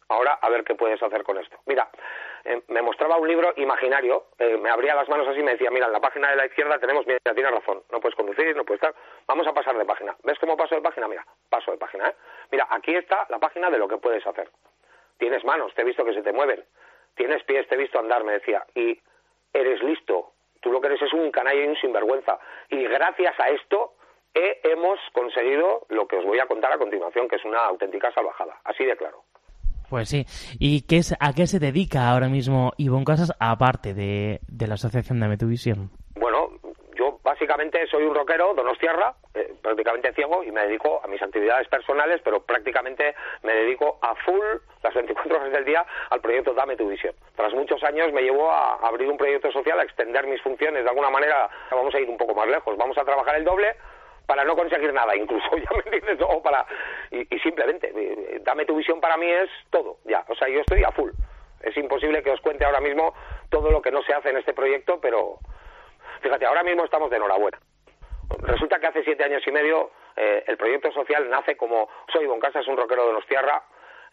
Ahora, 0.08 0.38
a 0.40 0.48
ver 0.48 0.62
qué 0.62 0.74
puedes 0.74 1.02
hacer 1.02 1.24
con 1.24 1.36
esto. 1.38 1.58
Mira, 1.66 1.88
eh, 2.44 2.62
me 2.68 2.80
mostraba 2.80 3.16
un 3.16 3.26
libro 3.26 3.52
imaginario, 3.56 4.26
eh, 4.38 4.56
me 4.56 4.70
abría 4.70 4.94
las 4.94 5.08
manos 5.08 5.26
así 5.26 5.40
y 5.40 5.42
me 5.42 5.52
decía, 5.52 5.70
mira, 5.70 5.86
en 5.86 5.92
la 5.92 6.00
página 6.00 6.30
de 6.30 6.36
la 6.36 6.46
izquierda 6.46 6.78
tenemos, 6.78 7.04
mira, 7.06 7.18
tienes 7.34 7.50
razón, 7.50 7.82
no 7.90 8.00
puedes 8.00 8.14
conducir, 8.14 8.54
no 8.54 8.64
puedes 8.64 8.80
estar, 8.80 8.94
vamos 9.26 9.48
a 9.48 9.52
pasar 9.52 9.76
de 9.76 9.84
página. 9.84 10.16
¿Ves 10.22 10.38
cómo 10.38 10.56
paso 10.56 10.76
de 10.76 10.80
página? 10.80 11.08
Mira, 11.08 11.26
paso 11.50 11.72
de 11.72 11.78
página, 11.78 12.08
¿eh? 12.08 12.14
Mira, 12.52 12.68
aquí 12.70 12.94
está 12.94 13.26
la 13.30 13.40
página 13.40 13.68
de 13.68 13.78
lo 13.78 13.88
que 13.88 13.98
puedes 13.98 14.24
hacer. 14.24 14.48
Tienes 15.18 15.44
manos, 15.44 15.74
te 15.74 15.82
he 15.82 15.84
visto 15.84 16.04
que 16.04 16.14
se 16.14 16.22
te 16.22 16.32
mueven. 16.32 16.62
Tienes 17.16 17.42
pies, 17.44 17.66
te 17.68 17.74
he 17.74 17.78
visto 17.78 17.98
andar, 17.98 18.24
me 18.24 18.34
decía. 18.34 18.64
Y 18.74 19.00
eres 19.52 19.82
listo. 19.82 20.32
Tú 20.60 20.70
lo 20.70 20.80
que 20.80 20.88
eres 20.88 21.02
es 21.02 21.12
un 21.12 21.30
canalla 21.30 21.64
y 21.64 21.68
un 21.68 21.76
sinvergüenza. 21.76 22.38
Y 22.70 22.84
gracias 22.84 23.38
a 23.40 23.48
esto 23.50 23.94
hemos 24.72 24.98
conseguido 25.12 25.86
lo 25.88 26.06
que 26.06 26.16
os 26.16 26.24
voy 26.24 26.38
a 26.38 26.46
contar 26.46 26.72
a 26.72 26.78
continuación, 26.78 27.28
que 27.28 27.36
es 27.36 27.44
una 27.44 27.64
auténtica 27.64 28.12
salvajada. 28.12 28.60
Así 28.64 28.84
de 28.84 28.96
claro. 28.96 29.24
Pues 29.88 30.08
sí. 30.08 30.24
¿Y 30.58 30.82
qué 30.82 30.98
es, 30.98 31.14
a 31.18 31.32
qué 31.32 31.46
se 31.46 31.58
dedica 31.58 32.10
ahora 32.10 32.28
mismo 32.28 32.72
Ivonne 32.76 33.04
Casas 33.04 33.32
aparte 33.38 33.94
de, 33.94 34.40
de 34.48 34.66
la 34.66 34.74
asociación 34.74 35.20
de 35.20 35.28
Metuvisión? 35.28 35.90
Soy 37.90 38.04
un 38.04 38.14
rockero 38.14 38.52
donostiarra, 38.52 39.14
eh, 39.34 39.54
prácticamente 39.62 40.12
ciego, 40.12 40.44
y 40.44 40.52
me 40.52 40.60
dedico 40.66 41.00
a 41.02 41.06
mis 41.06 41.22
actividades 41.22 41.66
personales, 41.68 42.20
pero 42.22 42.42
prácticamente 42.42 43.14
me 43.42 43.54
dedico 43.54 43.98
a 44.02 44.14
full 44.14 44.44
las 44.82 44.92
24 44.92 45.36
horas 45.36 45.52
del 45.52 45.64
día 45.64 45.86
al 46.10 46.20
proyecto 46.20 46.52
Dame 46.52 46.76
tu 46.76 46.86
visión. 46.86 47.14
Tras 47.34 47.54
muchos 47.54 47.82
años 47.82 48.12
me 48.12 48.20
llevó 48.20 48.50
a 48.50 48.74
abrir 48.74 49.08
un 49.08 49.16
proyecto 49.16 49.50
social, 49.52 49.80
a 49.80 49.84
extender 49.84 50.26
mis 50.26 50.42
funciones 50.42 50.84
de 50.84 50.90
alguna 50.90 51.08
manera, 51.08 51.48
vamos 51.70 51.94
a 51.94 52.00
ir 52.00 52.10
un 52.10 52.18
poco 52.18 52.34
más 52.34 52.46
lejos, 52.46 52.76
vamos 52.76 52.98
a 52.98 53.04
trabajar 53.04 53.36
el 53.36 53.44
doble 53.44 53.74
para 54.26 54.44
no 54.44 54.54
conseguir 54.54 54.92
nada, 54.92 55.16
incluso, 55.16 55.48
¿ya 55.56 55.70
me 55.72 55.96
entiendes? 55.96 56.18
O 56.28 56.42
para, 56.42 56.66
y, 57.10 57.34
y 57.34 57.38
simplemente, 57.38 57.90
eh, 57.96 58.40
Dame 58.42 58.66
tu 58.66 58.76
visión 58.76 59.00
para 59.00 59.16
mí 59.16 59.30
es 59.30 59.48
todo, 59.70 59.96
ya, 60.04 60.24
o 60.28 60.34
sea, 60.34 60.48
yo 60.48 60.60
estoy 60.60 60.84
a 60.84 60.92
full. 60.92 61.10
Es 61.62 61.74
imposible 61.78 62.22
que 62.22 62.30
os 62.30 62.40
cuente 62.42 62.66
ahora 62.66 62.80
mismo 62.80 63.14
todo 63.48 63.70
lo 63.70 63.80
que 63.80 63.90
no 63.90 64.02
se 64.02 64.12
hace 64.12 64.28
en 64.28 64.36
este 64.36 64.52
proyecto, 64.52 65.00
pero 65.00 65.38
fíjate, 66.26 66.44
ahora 66.46 66.64
mismo 66.64 66.84
estamos 66.84 67.08
de 67.08 67.16
enhorabuena. 67.18 67.58
Resulta 68.40 68.80
que 68.80 68.88
hace 68.88 69.04
siete 69.04 69.22
años 69.22 69.46
y 69.46 69.52
medio 69.52 69.92
eh, 70.16 70.42
el 70.48 70.56
proyecto 70.56 70.90
social 70.90 71.30
nace 71.30 71.56
como 71.56 71.88
soy 72.12 72.26
Don 72.26 72.40
Casas, 72.40 72.66
un 72.66 72.76
rockero 72.76 73.02
de 73.02 73.08
Donostiarra, 73.08 73.62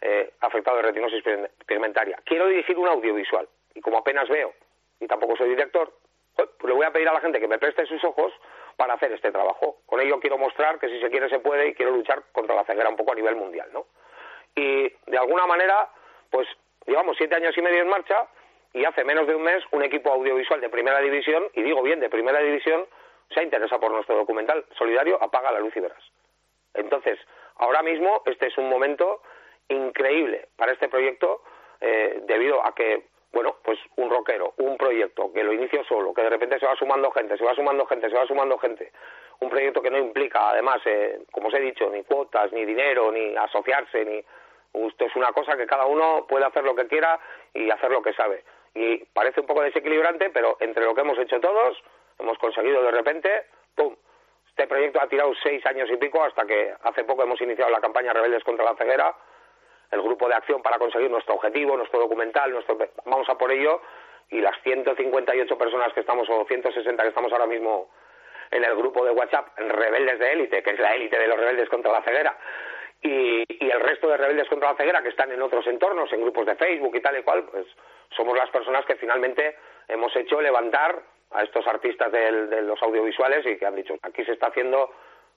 eh, 0.00 0.32
afectado 0.40 0.76
de 0.76 0.84
retinosis 0.84 1.24
pigme- 1.24 1.50
pigmentaria. 1.66 2.16
Quiero 2.24 2.46
dirigir 2.46 2.78
un 2.78 2.86
audiovisual 2.86 3.48
y 3.74 3.80
como 3.80 3.98
apenas 3.98 4.28
veo 4.28 4.52
y 5.00 5.08
tampoco 5.08 5.36
soy 5.36 5.48
director, 5.48 5.92
pues 6.36 6.48
le 6.62 6.72
voy 6.72 6.86
a 6.86 6.92
pedir 6.92 7.08
a 7.08 7.12
la 7.14 7.20
gente 7.20 7.40
que 7.40 7.48
me 7.48 7.58
preste 7.58 7.84
sus 7.86 8.02
ojos 8.04 8.32
para 8.76 8.94
hacer 8.94 9.10
este 9.12 9.32
trabajo. 9.32 9.78
Con 9.86 10.00
ello 10.00 10.20
quiero 10.20 10.38
mostrar 10.38 10.78
que 10.78 10.88
si 10.88 11.00
se 11.00 11.10
quiere 11.10 11.28
se 11.28 11.40
puede 11.40 11.68
y 11.68 11.74
quiero 11.74 11.90
luchar 11.90 12.22
contra 12.32 12.54
la 12.54 12.64
ceguera 12.64 12.88
un 12.90 12.96
poco 12.96 13.10
a 13.12 13.16
nivel 13.16 13.34
mundial, 13.34 13.68
¿no? 13.72 13.86
Y 14.54 14.88
de 15.06 15.18
alguna 15.18 15.46
manera, 15.46 15.88
pues 16.30 16.46
llevamos 16.86 17.16
siete 17.16 17.34
años 17.34 17.56
y 17.58 17.62
medio 17.62 17.82
en 17.82 17.88
marcha 17.88 18.28
y 18.74 18.84
hace 18.84 19.04
menos 19.04 19.26
de 19.26 19.34
un 19.34 19.42
mes 19.42 19.64
un 19.70 19.82
equipo 19.82 20.10
audiovisual 20.10 20.60
de 20.60 20.68
primera 20.68 20.98
división, 21.00 21.44
y 21.54 21.62
digo 21.62 21.82
bien 21.82 22.00
de 22.00 22.10
primera 22.10 22.40
división, 22.40 22.84
se 23.32 23.40
ha 23.40 23.78
por 23.78 23.90
nuestro 23.90 24.16
documental 24.16 24.64
solidario 24.76 25.22
Apaga 25.22 25.52
la 25.52 25.60
luz 25.60 25.74
y 25.76 25.80
verás. 25.80 26.02
Entonces, 26.74 27.18
ahora 27.56 27.82
mismo 27.82 28.22
este 28.26 28.48
es 28.48 28.58
un 28.58 28.68
momento 28.68 29.22
increíble 29.68 30.48
para 30.56 30.72
este 30.72 30.88
proyecto 30.88 31.42
eh, 31.80 32.20
debido 32.24 32.64
a 32.64 32.74
que, 32.74 33.06
bueno, 33.32 33.56
pues 33.62 33.78
un 33.96 34.10
rockero, 34.10 34.54
un 34.58 34.76
proyecto 34.76 35.32
que 35.32 35.44
lo 35.44 35.52
inicio 35.52 35.84
solo, 35.84 36.12
que 36.12 36.22
de 36.22 36.30
repente 36.30 36.58
se 36.58 36.66
va 36.66 36.76
sumando 36.76 37.10
gente, 37.12 37.36
se 37.36 37.44
va 37.44 37.54
sumando 37.54 37.86
gente, 37.86 38.10
se 38.10 38.16
va 38.16 38.26
sumando 38.26 38.58
gente, 38.58 38.92
un 39.40 39.50
proyecto 39.50 39.80
que 39.82 39.90
no 39.90 39.98
implica, 39.98 40.50
además, 40.50 40.80
eh, 40.84 41.20
como 41.32 41.48
os 41.48 41.54
he 41.54 41.60
dicho, 41.60 41.88
ni 41.90 42.02
cuotas, 42.02 42.52
ni 42.52 42.64
dinero, 42.64 43.10
ni 43.12 43.36
asociarse, 43.36 44.04
ni... 44.04 44.24
Esto 44.74 45.04
es 45.06 45.14
una 45.14 45.30
cosa 45.32 45.56
que 45.56 45.68
cada 45.68 45.86
uno 45.86 46.26
puede 46.28 46.44
hacer 46.44 46.64
lo 46.64 46.74
que 46.74 46.88
quiera 46.88 47.20
y 47.52 47.70
hacer 47.70 47.92
lo 47.92 48.02
que 48.02 48.12
sabe. 48.12 48.42
Y 48.74 49.04
parece 49.12 49.40
un 49.40 49.46
poco 49.46 49.62
desequilibrante, 49.62 50.30
pero 50.30 50.56
entre 50.60 50.84
lo 50.84 50.94
que 50.94 51.02
hemos 51.02 51.18
hecho 51.18 51.40
todos, 51.40 51.80
hemos 52.18 52.38
conseguido 52.38 52.82
de 52.82 52.90
repente, 52.90 53.46
¡pum! 53.74 53.94
Este 54.48 54.66
proyecto 54.68 55.00
ha 55.00 55.08
tirado 55.08 55.32
seis 55.42 55.64
años 55.66 55.90
y 55.90 55.96
pico 55.96 56.22
hasta 56.22 56.46
que 56.46 56.74
hace 56.82 57.02
poco 57.04 57.24
hemos 57.24 57.40
iniciado 57.40 57.70
la 57.70 57.80
campaña 57.80 58.12
Rebeldes 58.12 58.44
contra 58.44 58.64
la 58.64 58.76
ceguera, 58.76 59.14
el 59.90 60.00
grupo 60.00 60.28
de 60.28 60.34
acción 60.34 60.62
para 60.62 60.78
conseguir 60.78 61.10
nuestro 61.10 61.34
objetivo, 61.34 61.76
nuestro 61.76 62.00
documental, 62.00 62.52
nuestro 62.52 62.78
vamos 63.04 63.28
a 63.28 63.36
por 63.36 63.50
ello 63.50 63.80
y 64.30 64.40
las 64.40 64.56
158 64.62 65.58
personas 65.58 65.92
que 65.92 66.00
estamos 66.00 66.28
o 66.30 66.44
160 66.46 67.02
que 67.02 67.08
estamos 67.08 67.32
ahora 67.32 67.46
mismo 67.46 67.90
en 68.50 68.64
el 68.64 68.76
grupo 68.76 69.04
de 69.04 69.10
WhatsApp 69.10 69.58
Rebeldes 69.58 70.18
de 70.18 70.32
Élite, 70.32 70.62
que 70.62 70.70
es 70.70 70.78
la 70.78 70.94
élite 70.94 71.18
de 71.18 71.26
los 71.26 71.38
rebeldes 71.38 71.68
contra 71.68 71.92
la 71.92 72.02
ceguera, 72.02 72.36
y, 73.02 73.44
y 73.48 73.70
el 73.70 73.80
resto 73.80 74.08
de 74.08 74.16
rebeldes 74.16 74.48
contra 74.48 74.70
la 74.70 74.76
ceguera 74.76 75.02
que 75.02 75.08
están 75.08 75.32
en 75.32 75.42
otros 75.42 75.66
entornos, 75.66 76.12
en 76.12 76.22
grupos 76.22 76.46
de 76.46 76.54
Facebook 76.54 76.94
y 76.94 77.00
tal 77.00 77.18
y 77.18 77.22
cual, 77.22 77.44
pues 77.50 77.66
somos 78.10 78.36
las 78.36 78.50
personas 78.50 78.84
que 78.86 78.96
finalmente 78.96 79.56
hemos 79.88 80.14
hecho 80.16 80.40
levantar 80.40 81.00
a 81.32 81.42
estos 81.42 81.66
artistas 81.66 82.10
del- 82.12 82.48
de 82.50 82.62
los 82.62 82.80
audiovisuales 82.82 83.44
y 83.46 83.56
que 83.58 83.66
han 83.66 83.74
dicho, 83.76 83.94
aquí 84.02 84.24
se 84.24 84.32
está 84.32 84.48
haciendo 84.48 84.90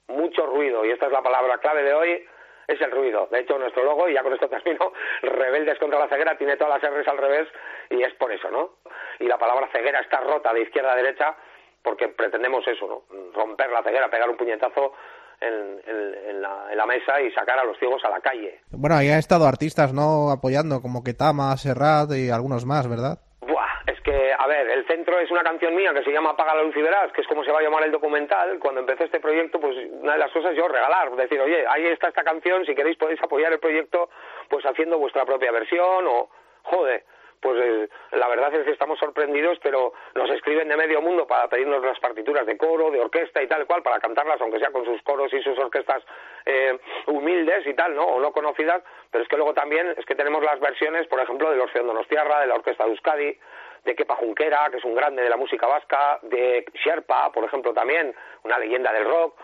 mucho 0.08 0.46
ruido 0.46 0.84
y 0.84 0.90
esta 0.90 1.06
es 1.06 1.12
la 1.12 1.22
palabra 1.22 1.58
clave 1.58 1.82
de 1.82 1.92
hoy, 1.94 2.26
es 2.66 2.80
el 2.80 2.90
ruido. 2.90 3.28
De 3.30 3.40
hecho, 3.40 3.58
nuestro 3.58 3.82
logo, 3.82 4.08
y 4.08 4.14
ya 4.14 4.22
con 4.22 4.32
esto 4.32 4.48
termino, 4.48 4.92
Rebeldes 5.22 5.78
contra 5.78 5.98
la 5.98 6.08
ceguera, 6.08 6.36
tiene 6.36 6.56
todas 6.56 6.82
las 6.82 6.92
R's 6.92 7.08
al 7.08 7.18
revés 7.18 7.48
y 7.90 8.02
es 8.02 8.12
por 8.14 8.30
eso, 8.32 8.50
¿no? 8.50 8.74
Y 9.18 9.24
la 9.26 9.38
palabra 9.38 9.68
ceguera 9.72 10.00
está 10.00 10.20
rota 10.20 10.52
de 10.52 10.62
izquierda 10.62 10.92
a 10.92 10.96
derecha 10.96 11.34
porque 11.82 12.08
pretendemos 12.08 12.66
eso, 12.68 12.86
¿no? 12.86 13.32
Romper 13.34 13.70
la 13.70 13.82
ceguera, 13.82 14.08
pegar 14.08 14.28
un 14.28 14.36
puñetazo 14.36 14.94
en, 15.40 15.80
en- 15.86 16.14
en 16.30 16.42
la, 16.42 16.66
en 16.70 16.76
la 16.76 16.86
mesa 16.86 17.20
y 17.20 17.30
sacar 17.32 17.58
a 17.58 17.64
los 17.64 17.78
ciegos 17.78 18.04
a 18.04 18.10
la 18.10 18.20
calle. 18.20 18.60
Bueno, 18.70 18.96
ahí 18.96 19.08
han 19.10 19.18
estado 19.18 19.46
artistas, 19.46 19.92
¿no? 19.92 20.30
Apoyando, 20.30 20.80
como 20.82 21.02
Ketama, 21.02 21.56
Serrat 21.56 22.10
y 22.12 22.30
algunos 22.30 22.64
más, 22.66 22.88
¿verdad? 22.88 23.18
Buah, 23.40 23.82
es 23.86 24.00
que, 24.02 24.32
a 24.38 24.46
ver, 24.46 24.68
el 24.70 24.86
centro 24.86 25.18
es 25.20 25.30
una 25.30 25.42
canción 25.42 25.74
mía 25.74 25.92
que 25.94 26.02
se 26.04 26.10
llama 26.12 26.30
Apaga 26.30 26.54
la 26.54 26.62
luz 26.64 26.76
y 26.76 26.82
verás, 26.82 27.10
que 27.12 27.20
es 27.22 27.26
como 27.28 27.44
se 27.44 27.52
va 27.52 27.58
a 27.60 27.62
llamar 27.62 27.84
el 27.84 27.92
documental. 27.92 28.58
Cuando 28.58 28.80
empecé 28.80 29.04
este 29.04 29.20
proyecto, 29.20 29.60
pues 29.60 29.74
una 29.90 30.12
de 30.14 30.18
las 30.18 30.30
cosas 30.32 30.54
yo 30.56 30.68
regalar, 30.68 31.10
decir, 31.16 31.40
oye, 31.40 31.64
ahí 31.68 31.86
está 31.86 32.08
esta 32.08 32.24
canción, 32.24 32.64
si 32.66 32.74
queréis 32.74 32.96
podéis 32.98 33.22
apoyar 33.22 33.52
el 33.52 33.58
proyecto, 33.60 34.10
pues 34.50 34.64
haciendo 34.66 34.98
vuestra 34.98 35.24
propia 35.24 35.50
versión 35.52 36.06
o, 36.06 36.28
joder, 36.64 37.04
pues 37.40 37.58
eh, 37.62 37.88
la 38.12 38.28
verdad 38.28 38.54
es 38.54 38.64
que 38.64 38.72
estamos 38.72 38.98
sorprendidos, 38.98 39.58
pero 39.62 39.92
nos 40.14 40.30
escriben 40.30 40.68
de 40.68 40.76
medio 40.76 41.00
mundo 41.00 41.26
para 41.26 41.48
pedirnos 41.48 41.82
las 41.84 41.98
partituras 42.00 42.46
de 42.46 42.56
coro, 42.56 42.90
de 42.90 43.00
orquesta 43.00 43.42
y 43.42 43.46
tal 43.46 43.66
cual, 43.66 43.82
para 43.82 44.00
cantarlas, 44.00 44.40
aunque 44.40 44.58
sea 44.58 44.70
con 44.70 44.84
sus 44.84 45.00
coros 45.02 45.32
y 45.32 45.42
sus 45.42 45.58
orquestas 45.58 46.02
eh, 46.46 46.78
humildes 47.06 47.66
y 47.66 47.74
tal, 47.74 47.94
¿no? 47.94 48.04
O 48.04 48.20
no 48.20 48.32
conocidas, 48.32 48.82
pero 49.10 49.22
es 49.22 49.28
que 49.28 49.36
luego 49.36 49.54
también 49.54 49.94
es 49.96 50.04
que 50.04 50.14
tenemos 50.14 50.42
las 50.42 50.60
versiones, 50.60 51.06
por 51.06 51.20
ejemplo, 51.20 51.50
del 51.50 51.60
Orfeo 51.60 51.84
Donostiarra, 51.84 52.40
de 52.40 52.46
la 52.46 52.54
Orquesta 52.54 52.84
de 52.84 52.90
Euskadi, 52.90 53.38
de 53.84 53.94
Kepa 53.94 54.16
Junquera, 54.16 54.68
que 54.70 54.78
es 54.78 54.84
un 54.84 54.94
grande 54.94 55.22
de 55.22 55.30
la 55.30 55.36
música 55.36 55.66
vasca, 55.66 56.18
de 56.22 56.64
Sherpa, 56.84 57.32
por 57.32 57.44
ejemplo, 57.44 57.72
también, 57.72 58.14
una 58.44 58.58
leyenda 58.58 58.92
del 58.92 59.04
rock. 59.04 59.34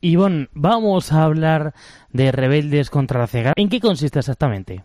Ivonne, 0.00 0.48
vamos 0.52 1.12
a 1.12 1.24
hablar 1.24 1.72
de 2.10 2.30
Rebeldes 2.30 2.90
contra 2.90 3.18
la 3.18 3.26
Cega. 3.26 3.52
¿En 3.56 3.68
qué 3.68 3.80
consiste 3.80 4.20
exactamente? 4.20 4.84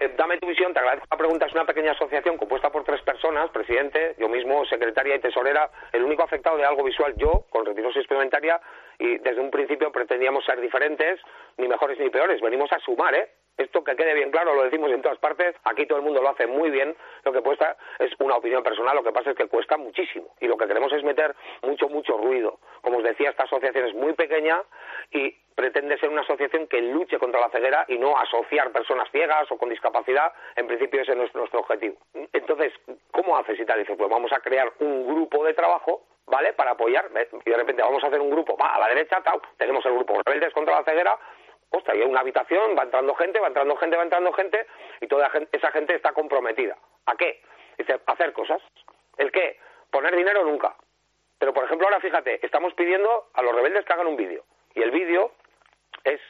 Eh, 0.00 0.14
Dame 0.16 0.38
tu 0.38 0.46
visión, 0.46 0.72
te 0.72 0.78
agradezco 0.78 1.06
la 1.10 1.16
pregunta. 1.16 1.46
Es 1.46 1.52
una 1.52 1.64
pequeña 1.64 1.92
asociación 1.92 2.36
compuesta 2.36 2.70
por 2.70 2.84
tres 2.84 3.02
personas, 3.02 3.50
presidente, 3.50 4.14
yo 4.18 4.28
mismo, 4.28 4.64
secretaria 4.66 5.16
y 5.16 5.20
tesorera, 5.20 5.70
el 5.92 6.04
único 6.04 6.22
afectado 6.22 6.56
de 6.56 6.64
algo 6.64 6.84
visual, 6.84 7.14
yo, 7.16 7.44
con 7.50 7.66
retinosis 7.66 8.06
pigmentaria, 8.06 8.60
y 8.98 9.18
desde 9.18 9.40
un 9.40 9.50
principio 9.50 9.90
pretendíamos 9.90 10.44
ser 10.44 10.60
diferentes, 10.60 11.20
ni 11.56 11.68
mejores 11.68 11.98
ni 11.98 12.10
peores. 12.10 12.40
Venimos 12.40 12.72
a 12.72 12.78
sumar, 12.78 13.14
¿eh? 13.14 13.28
Esto 13.56 13.84
que 13.84 13.96
quede 13.96 14.14
bien 14.14 14.30
claro, 14.30 14.54
lo 14.54 14.64
decimos 14.64 14.90
en 14.90 15.02
todas 15.02 15.18
partes, 15.18 15.54
aquí 15.64 15.86
todo 15.86 15.98
el 15.98 16.04
mundo 16.04 16.22
lo 16.22 16.30
hace 16.30 16.46
muy 16.46 16.70
bien, 16.70 16.96
lo 17.24 17.32
que 17.32 17.42
cuesta 17.42 17.76
es 17.98 18.10
una 18.18 18.36
opinión 18.36 18.62
personal, 18.62 18.96
lo 18.96 19.02
que 19.02 19.12
pasa 19.12 19.30
es 19.30 19.36
que 19.36 19.46
cuesta 19.46 19.76
muchísimo 19.76 20.34
y 20.40 20.46
lo 20.46 20.56
que 20.56 20.66
queremos 20.66 20.92
es 20.92 21.04
meter 21.04 21.34
mucho, 21.62 21.88
mucho 21.88 22.16
ruido. 22.16 22.58
Como 22.80 22.98
os 22.98 23.04
decía, 23.04 23.30
esta 23.30 23.44
asociación 23.44 23.86
es 23.86 23.94
muy 23.94 24.14
pequeña 24.14 24.62
y 25.10 25.36
pretende 25.54 25.98
ser 25.98 26.08
una 26.08 26.22
asociación 26.22 26.66
que 26.66 26.80
luche 26.80 27.18
contra 27.18 27.40
la 27.40 27.50
ceguera 27.50 27.84
y 27.88 27.98
no 27.98 28.16
asociar 28.18 28.72
personas 28.72 29.10
ciegas 29.10 29.50
o 29.50 29.58
con 29.58 29.68
discapacidad, 29.68 30.32
en 30.56 30.66
principio 30.66 31.02
ese 31.02 31.12
es 31.12 31.34
nuestro, 31.34 31.60
objetivo. 31.60 31.96
Entonces, 32.32 32.72
¿cómo 33.10 33.36
haces 33.36 33.60
y 33.60 33.66
tal? 33.66 33.78
Dice, 33.80 33.94
pues 33.96 34.08
vamos 34.08 34.32
a 34.32 34.40
crear 34.40 34.72
un 34.80 35.06
grupo 35.06 35.44
de 35.44 35.54
trabajo 35.54 36.02
¿vale? 36.26 36.52
Para 36.52 36.70
apoyar, 36.70 37.10
y 37.44 37.50
de 37.50 37.56
repente 37.56 37.82
vamos 37.82 38.02
a 38.02 38.06
hacer 38.06 38.20
un 38.20 38.30
grupo, 38.30 38.56
va 38.56 38.74
a 38.76 38.78
la 38.78 38.88
derecha, 38.88 39.20
tenemos 39.58 39.84
el 39.84 39.92
grupo 39.92 40.20
Rebeldes 40.24 40.54
contra 40.54 40.78
la 40.78 40.84
ceguera, 40.84 41.18
ostras, 41.72 41.96
y 41.96 42.00
hay 42.02 42.08
una 42.08 42.20
habitación, 42.20 42.76
va 42.78 42.84
entrando 42.84 43.14
gente, 43.14 43.40
va 43.40 43.48
entrando 43.48 43.76
gente, 43.76 43.96
va 43.96 44.02
entrando 44.02 44.32
gente, 44.32 44.66
y 45.00 45.06
toda 45.08 45.30
esa 45.50 45.70
gente 45.72 45.94
está 45.94 46.12
comprometida. 46.12 46.76
¿A 47.06 47.16
qué? 47.16 47.42
Dice, 47.78 48.00
hacer 48.06 48.32
cosas. 48.32 48.62
¿El 49.16 49.32
qué? 49.32 49.58
Poner 49.90 50.14
dinero 50.14 50.44
nunca. 50.44 50.74
Pero, 51.38 51.52
por 51.52 51.64
ejemplo, 51.64 51.88
ahora 51.88 52.00
fíjate, 52.00 52.44
estamos 52.44 52.72
pidiendo 52.74 53.26
a 53.34 53.42
los 53.42 53.54
rebeldes 53.54 53.84
que 53.84 53.92
hagan 53.92 54.06
un 54.06 54.16
vídeo. 54.16 54.44
Y 54.74 54.82
el 54.82 54.90
vídeo 54.90 55.32
es 56.04 56.20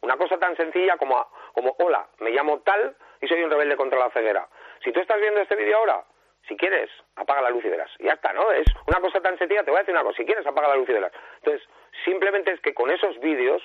una 0.00 0.16
cosa 0.16 0.38
tan 0.38 0.56
sencilla 0.56 0.96
como, 0.96 1.26
como, 1.52 1.74
hola, 1.78 2.08
me 2.18 2.30
llamo 2.30 2.60
tal 2.60 2.96
y 3.20 3.28
soy 3.28 3.42
un 3.42 3.50
rebelde 3.50 3.76
contra 3.76 3.98
la 3.98 4.10
ceguera. 4.10 4.48
Si 4.82 4.92
tú 4.92 5.00
estás 5.00 5.20
viendo 5.20 5.40
este 5.40 5.56
vídeo 5.56 5.76
ahora, 5.76 6.04
si 6.48 6.56
quieres, 6.56 6.90
apaga 7.16 7.42
la 7.42 7.50
luz 7.50 7.64
y 7.64 7.68
verás. 7.68 7.90
Y 7.98 8.04
ya 8.04 8.14
está, 8.14 8.32
¿no? 8.32 8.50
Es 8.50 8.66
una 8.86 9.00
cosa 9.00 9.20
tan 9.20 9.38
sencilla, 9.38 9.62
te 9.62 9.70
voy 9.70 9.78
a 9.78 9.82
decir 9.82 9.94
una 9.94 10.02
cosa, 10.02 10.16
si 10.16 10.24
quieres, 10.24 10.46
apaga 10.46 10.68
la 10.68 10.76
luz 10.76 10.88
y 10.88 10.92
verás. 10.92 11.12
Entonces, 11.36 11.68
simplemente 12.04 12.52
es 12.52 12.60
que 12.60 12.74
con 12.74 12.90
esos 12.90 13.18
vídeos, 13.20 13.62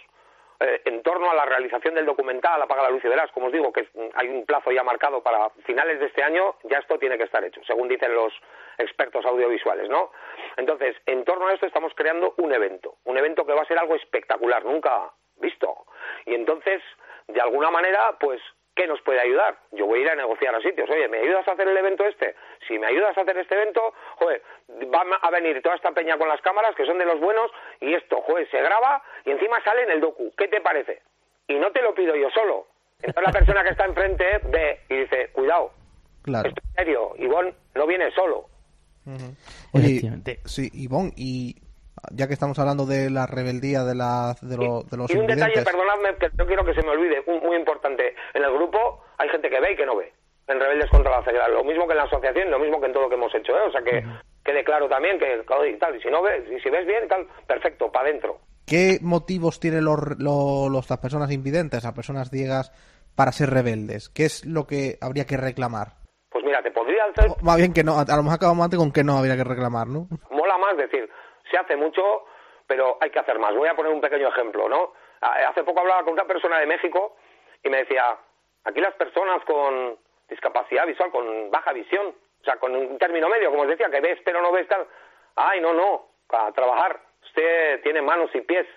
eh, 0.59 0.81
en 0.85 1.03
torno 1.03 1.29
a 1.29 1.35
la 1.35 1.45
realización 1.45 1.93
del 1.95 2.05
documental 2.05 2.61
Apaga 2.61 2.83
la 2.83 2.89
luz 2.89 3.03
y 3.05 3.07
verás, 3.07 3.31
como 3.31 3.47
os 3.47 3.51
digo, 3.53 3.71
que 3.71 3.81
es- 3.81 3.89
hay 4.15 4.27
un 4.29 4.45
plazo 4.45 4.71
ya 4.71 4.83
marcado 4.83 5.21
para 5.21 5.49
finales 5.65 5.99
de 5.99 6.07
este 6.07 6.23
año, 6.23 6.55
ya 6.63 6.79
esto 6.79 6.97
tiene 6.97 7.17
que 7.17 7.25
estar 7.25 7.43
hecho, 7.43 7.61
según 7.65 7.87
dicen 7.87 8.13
los 8.15 8.33
expertos 8.77 9.25
audiovisuales, 9.25 9.89
¿no? 9.89 10.11
Entonces, 10.55 10.95
en 11.05 11.23
torno 11.25 11.47
a 11.47 11.53
esto 11.53 11.65
estamos 11.65 11.93
creando 11.95 12.33
un 12.37 12.51
evento, 12.53 12.95
un 13.05 13.17
evento 13.17 13.45
que 13.45 13.53
va 13.53 13.61
a 13.61 13.65
ser 13.65 13.77
algo 13.77 13.95
espectacular, 13.95 14.63
nunca 14.65 15.11
visto. 15.37 15.85
Y 16.25 16.33
entonces, 16.35 16.81
de 17.27 17.41
alguna 17.41 17.69
manera, 17.69 18.15
pues, 18.19 18.41
¿qué 18.78 18.88
nos 18.88 19.01
puede 19.01 19.19
ayudar? 19.19 19.57
Yo 19.71 19.86
voy 19.88 19.99
a 19.99 20.01
ir 20.03 20.09
a 20.09 20.15
negociar 20.15 20.55
a 20.55 20.61
sitios. 20.61 20.89
Oye, 20.89 21.07
¿me 21.09 21.17
ayudas 21.17 21.45
a 21.47 21.51
hacer 21.51 21.67
el 21.67 21.75
evento 21.75 22.05
este? 22.05 22.36
Si 22.67 22.80
me 22.80 22.88
ayudas 22.88 23.17
a 23.17 23.21
hacer 23.21 23.38
este 23.38 23.55
evento, 23.55 23.93
joder, 24.15 24.41
van 24.88 25.07
a 25.21 25.30
venir 25.32 25.61
toda 25.61 25.75
esta 25.75 25.91
peña 25.91 26.17
con 26.17 26.30
las 26.30 26.39
cámaras, 26.41 26.75
que 26.75 26.86
son 26.86 26.97
de 26.97 27.05
los 27.05 27.19
buenos, 27.19 27.51
y 27.82 27.93
esto, 27.93 28.21
joder, 28.21 28.49
se 28.49 28.61
graba 28.61 29.03
y 29.25 29.32
encima 29.32 29.61
sale 29.63 29.84
en 29.84 29.91
el 29.91 29.99
docu. 29.99 30.32
¿Qué 30.38 30.47
te 30.47 30.61
parece? 30.61 31.01
Y 31.47 31.55
no 31.55 31.71
te 31.71 31.82
lo 31.82 31.93
pido 31.93 32.15
yo 32.15 32.30
solo. 32.30 32.67
Entonces 33.01 33.23
la 33.23 33.32
persona 33.32 33.63
que 33.63 33.69
está 33.69 33.86
enfrente 33.86 34.25
ve 34.45 34.80
y 34.89 34.95
dice, 35.01 35.30
cuidado, 35.34 35.71
Claro. 36.23 36.47
esto 36.49 36.61
es 36.63 36.73
serio, 36.75 37.13
Ivón 37.17 37.53
no 37.75 37.88
viene 37.88 38.11
solo. 38.11 38.45
Oye, 39.73 40.01
sí, 40.45 40.69
Ivonne, 40.73 41.11
y 41.15 41.55
ya 42.11 42.27
que 42.27 42.33
estamos 42.33 42.57
hablando 42.59 42.85
de 42.85 43.09
la 43.09 43.25
rebeldía 43.27 43.83
de, 43.83 43.95
la, 43.95 44.35
de, 44.41 44.57
lo- 44.57 44.83
de 44.83 44.97
los 44.97 45.09
Y 45.11 45.17
un 45.17 45.27
detalle, 45.27 45.61
perdonadme, 45.63 46.15
que 46.19 46.29
no 46.37 46.45
quiero 46.45 46.65
que 46.65 46.73
se 46.73 46.81
me 46.83 46.89
olvide, 46.89 47.23
un- 47.27 47.39
muy 47.45 47.55
importante. 47.57 48.15
En 48.33 48.43
el 48.43 48.51
grupo 48.53 49.03
hay 49.17 49.29
gente 49.29 49.49
que 49.49 49.59
ve 49.59 49.73
y 49.73 49.75
que 49.75 49.85
no 49.85 49.95
ve. 49.95 50.13
En 50.47 50.59
Rebeldes 50.59 50.89
contra 50.89 51.11
la 51.19 51.23
Ceguera. 51.25 51.47
Lo 51.49 51.63
mismo 51.63 51.85
que 51.85 51.91
en 51.91 51.97
la 51.97 52.03
asociación, 52.05 52.49
lo 52.49 52.59
mismo 52.59 52.79
que 52.79 52.85
en 52.87 52.93
todo 52.93 53.03
lo 53.03 53.09
que 53.09 53.15
hemos 53.15 53.33
hecho. 53.35 53.51
¿eh? 53.57 53.61
O 53.67 53.71
sea 53.71 53.81
que 53.81 54.01
quede 54.45 54.63
claro 54.63 54.87
también 54.87 55.19
que 55.19 55.43
y 55.69 55.77
tal. 55.77 55.95
Y 55.97 56.01
si 56.01 56.09
no 56.09 56.21
ves, 56.21 56.43
y 56.49 56.59
si 56.61 56.69
ves 56.69 56.87
bien 56.87 57.03
y 57.05 57.07
tal, 57.09 57.27
perfecto, 57.45 57.91
para 57.91 58.07
adentro. 58.09 58.39
¿qué 58.65 58.99
motivos 59.01 59.59
tienen 59.59 59.83
los, 59.85 59.99
lo- 60.19 60.69
los- 60.69 60.89
las 60.89 60.99
personas 60.99 61.31
invidentes, 61.31 61.83
las 61.83 61.93
personas 61.93 62.29
ciegas, 62.29 62.71
para 63.15 63.31
ser 63.33 63.49
rebeldes? 63.49 64.07
¿Qué 64.09 64.25
es 64.25 64.45
lo 64.45 64.65
que 64.67 64.97
habría 65.01 65.25
que 65.25 65.35
reclamar? 65.37 65.95
Pues 66.29 66.43
mira, 66.45 66.61
te 66.61 66.71
podría 66.71 67.03
hacer, 67.05 67.31
Más 67.41 67.57
bien 67.57 67.73
que 67.73 67.83
no, 67.83 67.97
a 67.99 68.05
lo 68.05 68.23
mejor 68.23 68.35
acabamos 68.35 68.63
antes 68.65 68.77
con 68.79 68.91
que 68.91 69.03
no 69.03 69.17
habría 69.17 69.35
que 69.35 69.43
reclamar, 69.43 69.87
¿no? 69.87 70.07
más 70.57 70.77
decir, 70.77 71.09
se 71.49 71.57
hace 71.57 71.75
mucho, 71.75 72.25
pero 72.65 72.97
hay 73.01 73.09
que 73.09 73.19
hacer 73.19 73.39
más. 73.39 73.55
Voy 73.55 73.67
a 73.67 73.75
poner 73.75 73.91
un 73.91 74.01
pequeño 74.01 74.29
ejemplo, 74.29 74.67
¿no? 74.69 74.93
Hace 75.21 75.63
poco 75.63 75.79
hablaba 75.79 76.03
con 76.03 76.13
una 76.13 76.25
persona 76.25 76.59
de 76.59 76.67
México 76.67 77.15
y 77.63 77.69
me 77.69 77.77
decía, 77.77 78.17
aquí 78.65 78.79
las 78.79 78.93
personas 78.95 79.43
con 79.45 79.97
discapacidad 80.29 80.85
visual, 80.85 81.11
con 81.11 81.49
baja 81.49 81.73
visión, 81.73 82.07
o 82.07 82.43
sea, 82.43 82.57
con 82.57 82.75
un 82.75 82.97
término 82.97 83.29
medio, 83.29 83.49
como 83.49 83.63
os 83.63 83.69
decía, 83.69 83.89
que 83.89 84.01
ves 84.01 84.19
pero 84.23 84.41
no 84.41 84.51
ves 84.51 84.67
tal, 84.67 84.85
ay, 85.35 85.61
no, 85.61 85.73
no, 85.73 86.07
a 86.29 86.51
trabajar, 86.51 86.99
usted 87.23 87.81
tiene 87.81 88.01
manos 88.01 88.29
y 88.33 88.41
pies. 88.41 88.67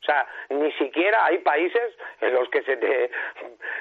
O 0.00 0.04
sea, 0.04 0.26
ni 0.50 0.70
siquiera 0.72 1.24
hay 1.24 1.38
países 1.38 1.94
en 2.20 2.34
los 2.34 2.48
que 2.50 2.62
se 2.62 2.76
te, 2.76 3.10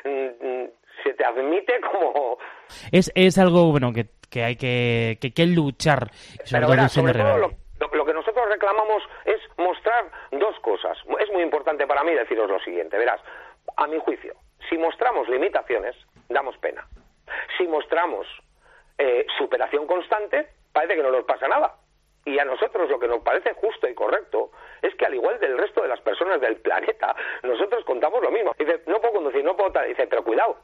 se 1.04 1.14
te 1.14 1.26
admite 1.26 1.80
como 1.82 2.40
Es, 2.92 3.12
es 3.14 3.38
algo 3.38 3.72
bueno 3.72 3.94
que, 3.94 4.06
que 4.30 4.44
hay 4.44 4.56
que, 4.56 5.18
que, 5.22 5.34
que 5.34 5.46
luchar, 5.46 6.10
sobre 6.46 6.66
Pero 6.68 6.90
sobre 6.90 7.14
todo 7.14 7.38
lo, 7.38 7.48
lo- 7.80 7.96
lo 7.96 8.06
que 8.06 8.14
nosotros 8.14 8.48
reclamamos 8.50 9.04
es 9.26 9.40
mostrar 9.58 10.06
dos 10.32 10.60
cosas. 10.62 10.98
Es 11.20 11.32
muy 11.32 11.44
importante 11.44 11.86
para 11.88 12.04
mí 12.04 12.14
deciros 12.14 12.50
lo 12.50 12.60
siguiente. 12.60 12.98
Verás, 12.98 13.22
a 13.76 13.88
mi 13.88 14.00
juicio, 14.00 14.34
si 14.70 14.78
mostramos 14.78 15.28
limitaciones, 15.30 15.96
damos 16.30 16.58
pena. 16.58 16.88
Si 17.58 17.68
mostramos 17.68 18.26
eh, 18.98 19.26
superación 19.38 19.86
constante, 19.86 20.48
parece 20.74 20.96
que 20.96 21.04
no 21.04 21.12
nos 21.12 21.26
pasa 21.26 21.48
nada. 21.48 21.76
Y 22.26 22.40
a 22.40 22.46
nosotros 22.46 22.90
lo 22.90 23.00
que 23.00 23.08
nos 23.08 23.22
parece 23.22 23.54
justo 23.54 23.88
y 23.88 23.94
correcto 23.94 24.52
es 24.82 24.94
que 24.96 25.06
al 25.06 25.14
igual 25.16 25.40
del 25.40 25.58
resto 25.58 25.82
de 25.82 25.88
las 25.88 26.02
personas 26.02 26.42
del 26.42 26.58
planeta, 26.58 27.16
nosotros 27.44 27.86
contamos 27.86 28.22
lo 28.22 28.32
mismo. 28.32 28.54
Dice, 28.60 28.82
no 28.88 29.00
puedo 29.00 29.14
conducir, 29.14 29.44
no 29.46 29.56
puedo 29.56 29.72
tal. 29.72 29.88
Dice, 29.88 30.08
pero 30.08 30.24
cuidado, 30.24 30.58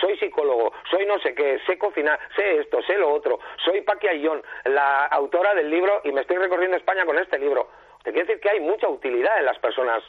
soy 0.00 0.16
psicólogo, 0.18 0.72
soy 0.90 1.06
no 1.06 1.18
sé 1.20 1.34
qué, 1.34 1.58
sé 1.66 1.78
cocinar, 1.78 2.18
sé 2.36 2.58
esto, 2.58 2.82
sé 2.82 2.94
lo 2.96 3.12
otro, 3.12 3.38
soy 3.64 3.80
Paqui 3.82 4.08
Ayllón, 4.08 4.42
la 4.64 5.06
autora 5.06 5.54
del 5.54 5.70
libro 5.70 6.00
y 6.04 6.12
me 6.12 6.20
estoy 6.20 6.36
recorriendo 6.36 6.76
España 6.76 7.04
con 7.04 7.18
este 7.18 7.38
libro. 7.38 7.68
Te 8.02 8.12
quiere 8.12 8.26
decir 8.26 8.40
que 8.40 8.50
hay 8.50 8.60
mucha 8.60 8.88
utilidad 8.88 9.38
en 9.38 9.46
las 9.46 9.58
personas. 9.58 10.02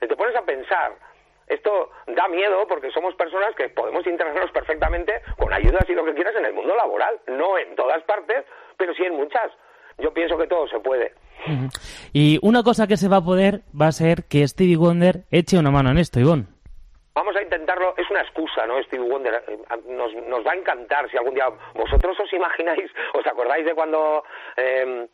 Te 0.00 0.16
pones 0.16 0.36
a 0.36 0.42
pensar, 0.42 0.92
esto 1.46 1.90
da 2.06 2.28
miedo 2.28 2.66
porque 2.68 2.90
somos 2.90 3.14
personas 3.14 3.54
que 3.54 3.68
podemos 3.68 4.06
integrarnos 4.06 4.50
perfectamente 4.52 5.22
con 5.38 5.52
ayudas 5.52 5.88
y 5.88 5.94
lo 5.94 6.04
que 6.04 6.14
quieras 6.14 6.34
en 6.36 6.46
el 6.46 6.54
mundo 6.54 6.74
laboral, 6.74 7.20
no 7.26 7.58
en 7.58 7.74
todas 7.74 8.02
partes, 8.04 8.44
pero 8.76 8.94
sí 8.94 9.04
en 9.04 9.14
muchas. 9.14 9.50
Yo 9.98 10.12
pienso 10.12 10.38
que 10.38 10.46
todo 10.46 10.66
se 10.68 10.80
puede. 10.80 11.12
Y 12.12 12.38
una 12.42 12.62
cosa 12.62 12.86
que 12.86 12.96
se 12.96 13.08
va 13.08 13.18
a 13.18 13.24
poder 13.24 13.62
va 13.78 13.88
a 13.88 13.92
ser 13.92 14.24
que 14.24 14.46
Stevie 14.46 14.76
Wonder 14.76 15.24
eche 15.30 15.58
una 15.58 15.70
mano 15.70 15.90
en 15.90 15.98
esto, 15.98 16.20
Ivonne. 16.20 16.51
Vamos 17.14 17.36
a 17.36 17.42
intentarlo, 17.42 17.94
es 17.98 18.08
una 18.10 18.22
excusa, 18.22 18.66
¿no? 18.66 18.82
Stevie 18.84 19.06
Wonder, 19.08 19.44
eh, 19.46 19.58
nos, 19.86 20.14
nos 20.14 20.46
va 20.46 20.52
a 20.52 20.56
encantar 20.56 21.10
si 21.10 21.16
algún 21.18 21.34
día 21.34 21.48
vosotros 21.74 22.18
os 22.18 22.32
imagináis, 22.32 22.90
os 23.12 23.26
acordáis 23.26 23.66
de 23.66 23.74
cuando 23.74 24.24
eh, 24.56 25.06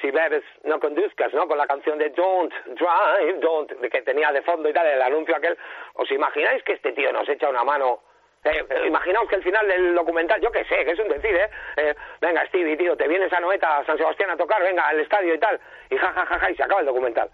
si 0.00 0.10
bebes 0.10 0.44
no 0.64 0.78
conduzcas, 0.78 1.32
¿no? 1.32 1.48
Con 1.48 1.56
la 1.56 1.66
canción 1.66 1.98
de 1.98 2.10
Don't 2.10 2.52
Drive, 2.66 3.38
Don't, 3.40 3.72
que 3.90 4.02
tenía 4.02 4.30
de 4.32 4.42
fondo 4.42 4.68
y 4.68 4.72
tal, 4.72 4.86
el 4.86 5.00
anuncio 5.00 5.34
aquel, 5.34 5.56
¿os 5.94 6.10
imagináis 6.10 6.62
que 6.62 6.74
este 6.74 6.92
tío 6.92 7.10
nos 7.12 7.28
echa 7.28 7.48
una 7.48 7.64
mano? 7.64 8.00
Eh, 8.44 8.64
eh, 8.68 8.86
imaginaos 8.86 9.28
que 9.28 9.36
el 9.36 9.42
final 9.42 9.66
del 9.66 9.94
documental, 9.94 10.40
yo 10.40 10.52
qué 10.52 10.64
sé, 10.66 10.84
que 10.84 10.92
es 10.92 10.98
un 10.98 11.08
decir, 11.08 11.34
¿eh? 11.34 11.50
Eh, 11.78 11.94
Venga, 12.20 12.46
Stevie, 12.46 12.76
tío, 12.76 12.96
te 12.96 13.08
vienes 13.08 13.32
a 13.32 13.40
Noeta, 13.40 13.78
a 13.78 13.84
San 13.86 13.96
Sebastián 13.96 14.30
a 14.30 14.36
tocar, 14.36 14.62
venga, 14.62 14.86
al 14.86 15.00
estadio 15.00 15.34
y 15.34 15.38
tal, 15.38 15.58
y 15.90 15.96
ja, 15.96 16.12
ja, 16.12 16.26
ja, 16.26 16.38
ja, 16.38 16.50
y 16.50 16.54
se 16.54 16.62
acaba 16.62 16.80
el 16.80 16.86
documental. 16.86 17.30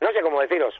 No 0.00 0.10
sé 0.12 0.22
cómo 0.22 0.40
deciros. 0.40 0.74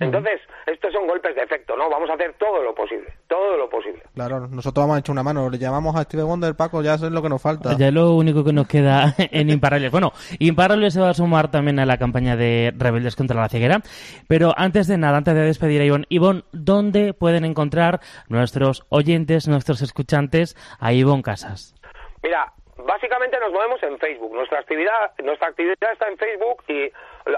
Entonces, 0.00 0.40
estos 0.66 0.92
son 0.92 1.06
golpes 1.06 1.34
de 1.34 1.42
efecto, 1.42 1.76
¿no? 1.76 1.90
Vamos 1.90 2.08
a 2.10 2.14
hacer 2.14 2.34
todo 2.38 2.62
lo 2.62 2.74
posible, 2.74 3.12
todo 3.26 3.56
lo 3.56 3.68
posible. 3.68 4.02
Claro, 4.14 4.40
nosotros 4.46 4.84
vamos 4.84 4.96
a 4.96 5.00
echar 5.00 5.12
una 5.12 5.22
mano. 5.22 5.50
Le 5.50 5.58
llamamos 5.58 5.96
a 5.96 6.02
Steve 6.02 6.22
Wonder, 6.22 6.54
Paco, 6.54 6.82
ya 6.82 6.94
eso 6.94 7.06
es 7.06 7.12
lo 7.12 7.22
que 7.22 7.28
nos 7.28 7.42
falta. 7.42 7.76
Ya 7.76 7.88
es 7.88 7.94
lo 7.94 8.14
único 8.14 8.44
que 8.44 8.52
nos 8.52 8.68
queda 8.68 9.14
en 9.18 9.50
Imparables. 9.50 9.90
Bueno, 9.90 10.12
Imparables 10.38 10.94
se 10.94 11.00
va 11.00 11.10
a 11.10 11.14
sumar 11.14 11.50
también 11.50 11.78
a 11.80 11.86
la 11.86 11.98
campaña 11.98 12.36
de 12.36 12.72
Rebeldes 12.76 13.16
contra 13.16 13.40
la 13.40 13.48
ceguera. 13.48 13.80
Pero 14.28 14.52
antes 14.56 14.86
de 14.86 14.98
nada, 14.98 15.18
antes 15.18 15.34
de 15.34 15.42
despedir 15.42 15.80
a 15.80 15.84
Ivonne, 15.84 16.06
Ivonne, 16.08 16.44
¿dónde 16.52 17.12
pueden 17.14 17.44
encontrar 17.44 18.00
nuestros 18.28 18.84
oyentes, 18.90 19.48
nuestros 19.48 19.82
escuchantes 19.82 20.56
a 20.78 20.92
Ivonne 20.92 21.22
Casas? 21.22 21.74
Mira, 22.22 22.52
básicamente 22.86 23.38
nos 23.40 23.52
movemos 23.52 23.82
en 23.82 23.98
Facebook. 23.98 24.34
Nuestra 24.34 24.60
actividad, 24.60 25.12
nuestra 25.22 25.48
actividad 25.48 25.76
está 25.92 26.08
en 26.08 26.16
Facebook 26.16 26.62
y 26.68 26.90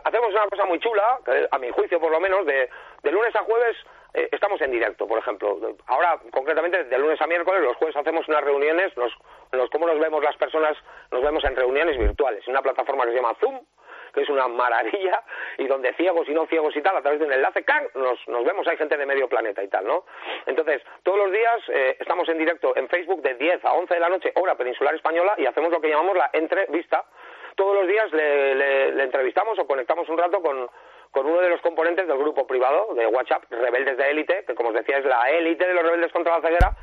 hacemos 0.05 0.31
una 0.31 0.47
cosa 0.49 0.65
muy 0.65 0.79
chula, 0.79 1.19
a 1.51 1.59
mi 1.59 1.71
juicio 1.71 2.01
por 2.01 2.11
lo 2.11 2.21
menos, 2.21 2.47
de, 2.47 2.69
de 3.03 3.11
lunes 3.11 3.35
a 3.35 3.41
jueves 3.41 3.77
eh, 4.15 4.29
estamos 4.33 4.61
en 4.61 4.73
directo, 4.73 5.07
por 5.07 5.19
ejemplo. 5.19 5.59
Ahora, 5.87 6.19
concretamente, 6.33 6.85
de 6.85 6.99
lunes 6.99 7.21
a 7.21 7.27
miércoles, 7.27 7.63
los 7.63 7.77
jueves 7.77 7.97
hacemos 7.97 8.27
unas 8.29 8.43
reuniones, 8.43 8.97
nos, 8.97 9.13
nos, 9.53 9.71
¿cómo 9.71 9.87
nos 9.87 9.99
vemos 9.99 10.23
las 10.23 10.37
personas? 10.37 10.77
Nos 11.11 11.23
vemos 11.23 11.45
en 11.45 11.55
reuniones 11.55 11.97
virtuales, 11.97 12.47
en 12.47 12.53
una 12.53 12.63
plataforma 12.63 13.05
que 13.05 13.11
se 13.11 13.17
llama 13.17 13.37
Zoom, 13.39 13.61
que 14.13 14.23
es 14.23 14.29
una 14.29 14.49
maravilla, 14.49 15.23
y 15.59 15.69
donde 15.69 15.95
ciegos 15.95 16.29
y 16.29 16.35
no 16.35 16.47
ciegos 16.47 16.75
y 16.75 16.83
tal, 16.83 16.97
a 16.97 17.03
través 17.03 17.21
de 17.21 17.27
un 17.27 17.33
enlace, 17.33 17.63
¡can! 17.63 17.87
Nos, 17.95 18.27
nos 18.27 18.45
vemos, 18.45 18.67
hay 18.67 18.77
gente 18.77 18.97
de 18.97 19.07
medio 19.07 19.29
planeta 19.29 19.63
y 19.63 19.69
tal, 19.69 19.87
¿no? 19.87 20.05
Entonces, 20.47 20.83
todos 21.05 21.19
los 21.19 21.31
días 21.31 21.61
eh, 21.69 21.97
estamos 22.01 22.29
en 22.29 22.39
directo 22.39 22.77
en 22.77 22.89
Facebook 22.89 23.23
de 23.23 23.35
10 23.35 23.65
a 23.65 23.73
11 23.75 23.95
de 23.95 24.01
la 24.01 24.09
noche, 24.09 24.33
hora 24.35 24.57
peninsular 24.57 24.95
española, 24.95 25.35
y 25.39 25.47
hacemos 25.47 25.71
lo 25.71 25.81
que 25.81 25.89
llamamos 25.89 26.17
la 26.17 26.31
entrevista. 26.33 27.05
Todos 27.57 27.77
los 27.77 27.87
días 27.87 28.13
le, 28.13 28.55
le, 28.55 29.03
entrevistamos 29.03 29.59
o 29.59 29.67
conectamos 29.67 30.09
un 30.09 30.19
rato 30.19 30.41
con, 30.41 30.69
con 31.11 31.27
uno 31.27 31.41
de 31.41 31.49
los 31.49 31.61
componentes 31.61 32.07
del 32.07 32.19
grupo 32.19 32.47
privado 32.47 32.95
de 32.95 33.07
WhatsApp, 33.07 33.45
Rebeldes 33.51 33.97
de 33.97 34.11
Élite, 34.11 34.45
que 34.47 34.55
como 34.55 34.71
os 34.71 34.75
decía 34.75 34.99
es 34.99 35.05
la 35.05 35.31
élite 35.31 35.67
de 35.67 35.75
los 35.75 35.83
rebeldes 35.83 36.13
contra 36.13 36.39
la 36.39 36.43
ceguera, 36.43 36.77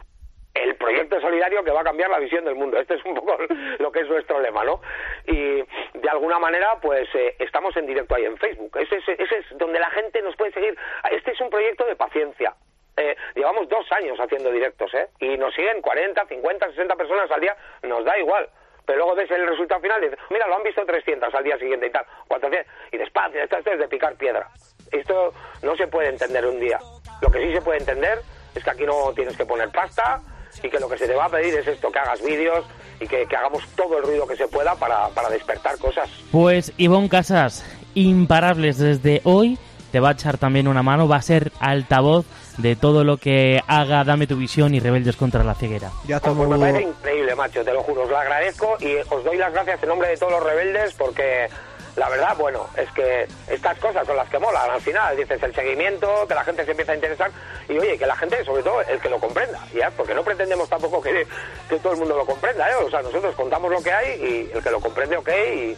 el 0.54 0.76
proyecto 0.76 1.20
solidario 1.22 1.64
que 1.64 1.72
va 1.72 1.82
a 1.82 1.84
cambiar 1.84 2.10
la 2.10 2.20
visión 2.20 2.46
del 2.46 2.56
mundo. 2.56 2.80
Este 2.80 2.96
es 2.96 3.06
un 3.06 3.16
poco 3.16 3.38
lo 3.80 3.92
que 3.92 4.02
es 4.02 4.08
nuestro 4.08 4.40
lema, 4.40 4.64
¿no? 4.64 4.82
Y 5.26 5.64
de 5.94 6.10
alguna 6.10 6.40
manera, 6.40 6.80
pues 6.82 7.08
eh, 7.16 7.36
estamos 7.40 7.76
en 7.78 7.86
directo 7.86 8.16
ahí 8.16 8.26
en 8.26 8.38
Facebook. 8.38 8.78
Ese, 8.78 8.98
ese, 8.98 9.14
ese, 9.22 9.38
es 9.38 9.58
donde 9.58 9.80
la 9.80 9.90
gente 9.92 10.22
nos 10.22 10.36
puede 10.36 10.52
seguir. 10.52 10.78
Este 11.12 11.32
es 11.32 11.42
un 11.42 11.50
proyecto 11.50 11.86
de 11.86 11.96
paciencia. 11.96 12.56
Eh, 12.98 13.16
llevamos 13.36 13.70
dos 13.70 13.86
años 13.92 14.20
haciendo 14.20 14.52
directos, 14.52 14.92
¿eh? 14.96 15.08
Y 15.20 15.38
nos 15.38 15.54
siguen 15.54 15.82
40, 15.82 16.26
50, 16.26 16.70
60 16.70 16.96
personas 16.96 17.30
al 17.30 17.42
día. 17.42 17.56
Nos 17.84 18.04
da 18.04 18.18
igual 18.18 18.50
pero 18.88 19.00
luego 19.00 19.16
ves 19.16 19.30
el 19.30 19.46
resultado 19.46 19.82
final 19.82 20.02
y 20.02 20.06
dices, 20.08 20.20
mira, 20.30 20.48
lo 20.48 20.56
han 20.56 20.64
visto 20.64 20.84
300 20.84 21.36
al 21.36 21.44
día 21.44 21.58
siguiente 21.58 21.88
y 21.88 21.92
tal, 21.92 22.06
400, 22.30 22.74
y 22.94 22.98
despacio, 22.98 23.44
esto, 23.44 23.58
esto 23.58 23.72
es 23.74 23.80
de 23.80 23.88
picar 23.90 24.16
piedra. 24.16 24.50
Esto 24.90 25.34
no 25.62 25.76
se 25.76 25.88
puede 25.88 26.08
entender 26.08 26.46
un 26.46 26.58
día. 26.58 26.80
Lo 27.22 27.30
que 27.30 27.46
sí 27.46 27.54
se 27.54 27.62
puede 27.62 27.80
entender 27.80 28.20
es 28.56 28.64
que 28.64 28.70
aquí 28.70 28.86
no 28.86 29.12
tienes 29.14 29.36
que 29.36 29.46
poner 29.46 29.70
pasta 29.72 30.22
y 30.64 30.70
que 30.70 30.80
lo 30.80 30.88
que 30.88 30.98
se 30.98 31.06
te 31.06 31.16
va 31.16 31.26
a 31.26 31.30
pedir 31.30 31.54
es 31.56 31.68
esto, 31.68 31.92
que 31.92 32.00
hagas 32.00 32.24
vídeos 32.24 32.66
y 33.02 33.08
que, 33.08 33.28
hagamos 33.36 33.68
todo 33.76 33.98
el 33.98 34.06
ruido 34.06 34.26
que 34.26 34.38
se 34.38 34.48
pueda 34.48 34.74
para, 34.76 35.10
para 35.10 35.30
despertar 35.30 35.78
cosas. 35.78 36.10
Pues 36.32 36.72
Ivonne 36.78 37.10
Casas, 37.10 37.66
imparables 37.94 38.78
desde 38.78 39.20
hoy, 39.26 39.60
te 39.92 40.00
va 40.00 40.10
a 40.10 40.12
echar 40.14 40.38
también 40.38 40.70
una 40.70 40.82
mano, 40.82 41.10
va 41.10 41.18
a 41.18 41.22
ser 41.22 41.52
altavoz 41.60 42.26
de 42.58 42.76
todo 42.76 43.04
lo 43.04 43.18
que 43.18 43.62
haga 43.68 44.04
Dame 44.04 44.28
tu 44.28 44.36
visión 44.36 44.74
y 44.74 44.80
Rebeldes 44.80 45.16
contra 45.16 45.44
la 45.44 45.54
ceguera. 45.56 45.92
Ya 46.08 46.20
Pues 46.20 46.32
estamos... 46.34 46.48
me 46.50 46.58
parece 46.58 46.90
increíble, 46.90 47.36
macho, 47.36 47.64
te 47.64 47.74
lo 47.74 47.84
juro, 47.84 48.04
os 48.04 48.10
lo 48.10 48.18
agradezco 48.18 48.78
y 48.80 48.96
os 49.10 49.24
doy 49.24 49.38
las 49.38 49.54
gracias 49.54 49.82
en 49.84 49.90
nombre 49.90 50.10
de 50.10 50.18
todos 50.18 50.32
los 50.34 50.44
rebeldes 50.44 50.94
porque 50.96 51.48
la 51.96 52.10
verdad, 52.10 52.36
bueno, 52.38 52.68
es 52.78 52.90
que 52.92 53.28
estas 53.48 53.78
cosas 53.80 54.06
son 54.06 54.16
las 54.16 54.30
que 54.30 54.38
molan 54.38 54.70
al 54.70 54.82
final, 54.82 55.18
dices 55.18 55.42
el 55.42 55.54
seguimiento, 55.56 56.28
que 56.28 56.36
la 56.36 56.44
gente 56.44 56.64
se 56.64 56.72
empieza 56.72 56.92
a 56.92 56.96
interesar 56.96 57.32
y 57.68 57.78
oye, 57.78 57.98
que 57.98 58.06
la 58.06 58.16
gente, 58.16 58.46
sobre 58.46 58.62
todo, 58.62 58.82
el 58.82 59.00
que 59.00 59.10
lo 59.10 59.20
comprenda, 59.20 59.60
ya, 59.74 59.90
porque 59.90 60.14
no 60.14 60.24
pretendemos 60.24 60.70
tampoco 60.70 61.02
que, 61.02 61.26
que 61.68 61.80
todo 61.80 61.94
el 61.94 62.00
mundo 62.00 62.16
lo 62.16 62.26
comprenda, 62.26 62.70
¿eh? 62.70 62.76
o 62.86 62.90
sea, 62.90 63.02
nosotros 63.02 63.34
contamos 63.36 63.72
lo 63.72 63.82
que 63.82 63.92
hay 63.92 64.10
y 64.22 64.56
el 64.56 64.62
que 64.64 64.70
lo 64.70 64.80
comprende, 64.80 65.18
ok, 65.18 65.30
y, 65.56 65.78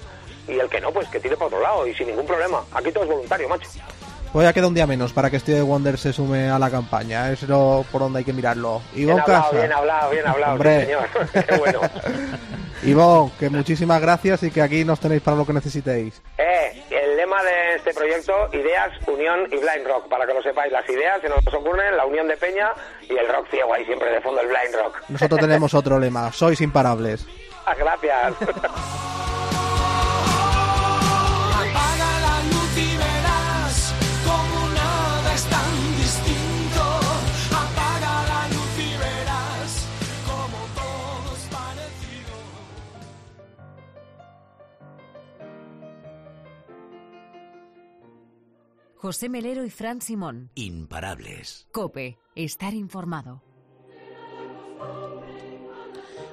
y 0.51 0.59
el 0.59 0.69
que 0.69 0.82
no, 0.82 0.91
pues 0.91 1.07
que 1.07 1.21
tire 1.21 1.38
para 1.38 1.47
otro 1.47 1.61
lado 1.61 1.88
y 1.88 1.93
sin 1.95 2.07
ningún 2.07 2.25
problema. 2.25 2.63
Aquí 2.73 2.91
todo 2.91 3.05
es 3.05 3.09
voluntario, 3.11 3.47
macho. 3.47 3.69
Pues 4.32 4.45
ya 4.45 4.53
queda 4.53 4.67
un 4.67 4.75
día 4.75 4.86
menos 4.86 5.11
para 5.11 5.30
que 5.32 5.39
Steve 5.39 5.61
Wonder 5.61 5.97
se 5.97 6.13
sume 6.13 6.49
a 6.49 6.59
la 6.59 6.69
campaña. 6.69 7.32
Es 7.32 7.41
lo 7.43 7.84
por 7.91 8.01
donde 8.01 8.19
hay 8.19 8.25
que 8.25 8.34
mirarlo. 8.34 8.82
Bien 8.93 9.09
Ivonne 9.09 9.21
hablado, 9.23 9.43
Casas. 9.43 9.59
bien 9.59 9.73
hablado, 9.73 10.11
bien 10.11 10.27
hablado, 10.27 10.53
Hombre. 10.53 10.86
señor. 10.86 11.07
Qué 11.47 11.57
bueno. 11.57 11.82
Que 13.39 13.49
muchísimas 13.49 14.01
gracias 14.01 14.41
y 14.43 14.51
que 14.51 14.61
aquí 14.61 14.86
nos 14.86 14.99
tenéis 15.01 15.21
para 15.21 15.36
lo 15.36 15.45
que 15.45 15.51
necesitéis. 15.53 16.21
Eh, 16.38 16.82
el 16.89 17.17
lema 17.17 17.43
de 17.43 17.75
este 17.75 17.93
proyecto, 17.93 18.34
ideas, 18.53 18.89
unión 19.05 19.41
y 19.51 19.57
blind 19.57 19.86
rock. 19.86 20.07
Para 20.07 20.25
que 20.25 20.34
lo 20.34 20.41
sepáis, 20.41 20.71
las 20.71 20.88
ideas 20.89 21.19
se 21.21 21.27
nos 21.27 21.45
ocurren, 21.53 21.97
la 21.97 22.05
unión 22.05 22.27
de 22.27 22.38
Peña 22.38 22.69
y 23.09 23.17
el 23.17 23.27
rock 23.27 23.47
ciego 23.51 23.73
ahí 23.73 23.86
siempre 23.86 24.09
de 24.11 24.21
fondo, 24.21 24.39
el 24.41 24.47
blind 24.47 24.75
rock. 24.82 24.97
Nosotros 25.09 25.39
tenemos 25.41 25.73
otro 25.73 25.99
lema, 25.99 26.32
sois 26.32 26.61
imparables. 26.61 27.25
Ah, 27.65 27.75
Gracias. 27.77 28.34
José 49.01 49.29
Melero 49.29 49.63
y 49.63 49.69
Fran 49.69 50.01
Simón. 50.01 50.51
Imparables. 50.55 51.67
Cope, 51.71 52.19
estar 52.35 52.73
informado. 52.73 53.41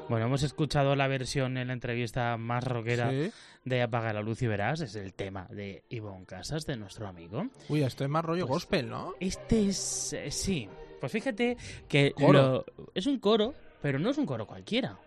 Bueno, 0.08 0.26
hemos 0.26 0.42
escuchado 0.42 0.94
la 0.96 1.06
versión 1.08 1.56
en 1.58 1.68
la 1.68 1.72
entrevista 1.74 2.36
más 2.36 2.62
rockera 2.64 3.10
Sí. 3.10 3.30
de 3.64 3.82
Apaga 3.82 4.12
la 4.12 4.20
luz 4.20 4.42
y 4.42 4.46
verás, 4.48 4.80
es 4.80 4.94
el 4.96 5.14
tema 5.14 5.46
de 5.50 5.84
Ivonne 5.88 6.26
Casas, 6.26 6.64
de 6.66 6.76
nuestro 6.76 7.06
amigo. 7.08 7.46
Uy, 7.68 7.82
esto 7.82 8.02
es 8.04 8.10
más 8.10 8.24
rollo 8.24 8.46
Pues- 8.46 8.64
gospel, 8.64 8.88
¿no? 8.88 9.14
Este 9.20 9.68
es, 9.68 10.12
eh, 10.12 10.30
sí, 10.32 10.68
pues 11.00 11.10
fíjate 11.12 11.56
que 11.88 12.12
Coro. 12.12 12.32
lo- 12.32 12.64
es 12.94 13.06
un 13.06 13.18
coro, 13.20 13.54
pero 13.82 13.98
no 14.00 14.10
es 14.10 14.18
un 14.18 14.26
coro 14.26 14.44
cualquiera. 14.46 14.98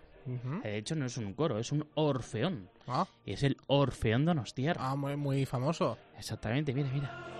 De 0.64 0.78
hecho, 0.78 0.96
no 0.96 1.06
es 1.08 1.18
un 1.18 1.34
coro, 1.34 1.58
es 1.58 1.72
un 1.72 1.88
orfeón. 1.96 2.70
Ah, 2.88 3.08
Y 3.26 3.34
es 3.34 3.42
el 3.44 3.58
Orfeón 3.68 4.26
Donostiarra. 4.26 4.92
ah, 4.92 4.96
muy, 4.96 5.16
muy 5.16 5.46
famoso. 5.46 5.98
Exactamente, 6.18 6.72
mira, 6.74 6.90
mira. 6.94 7.39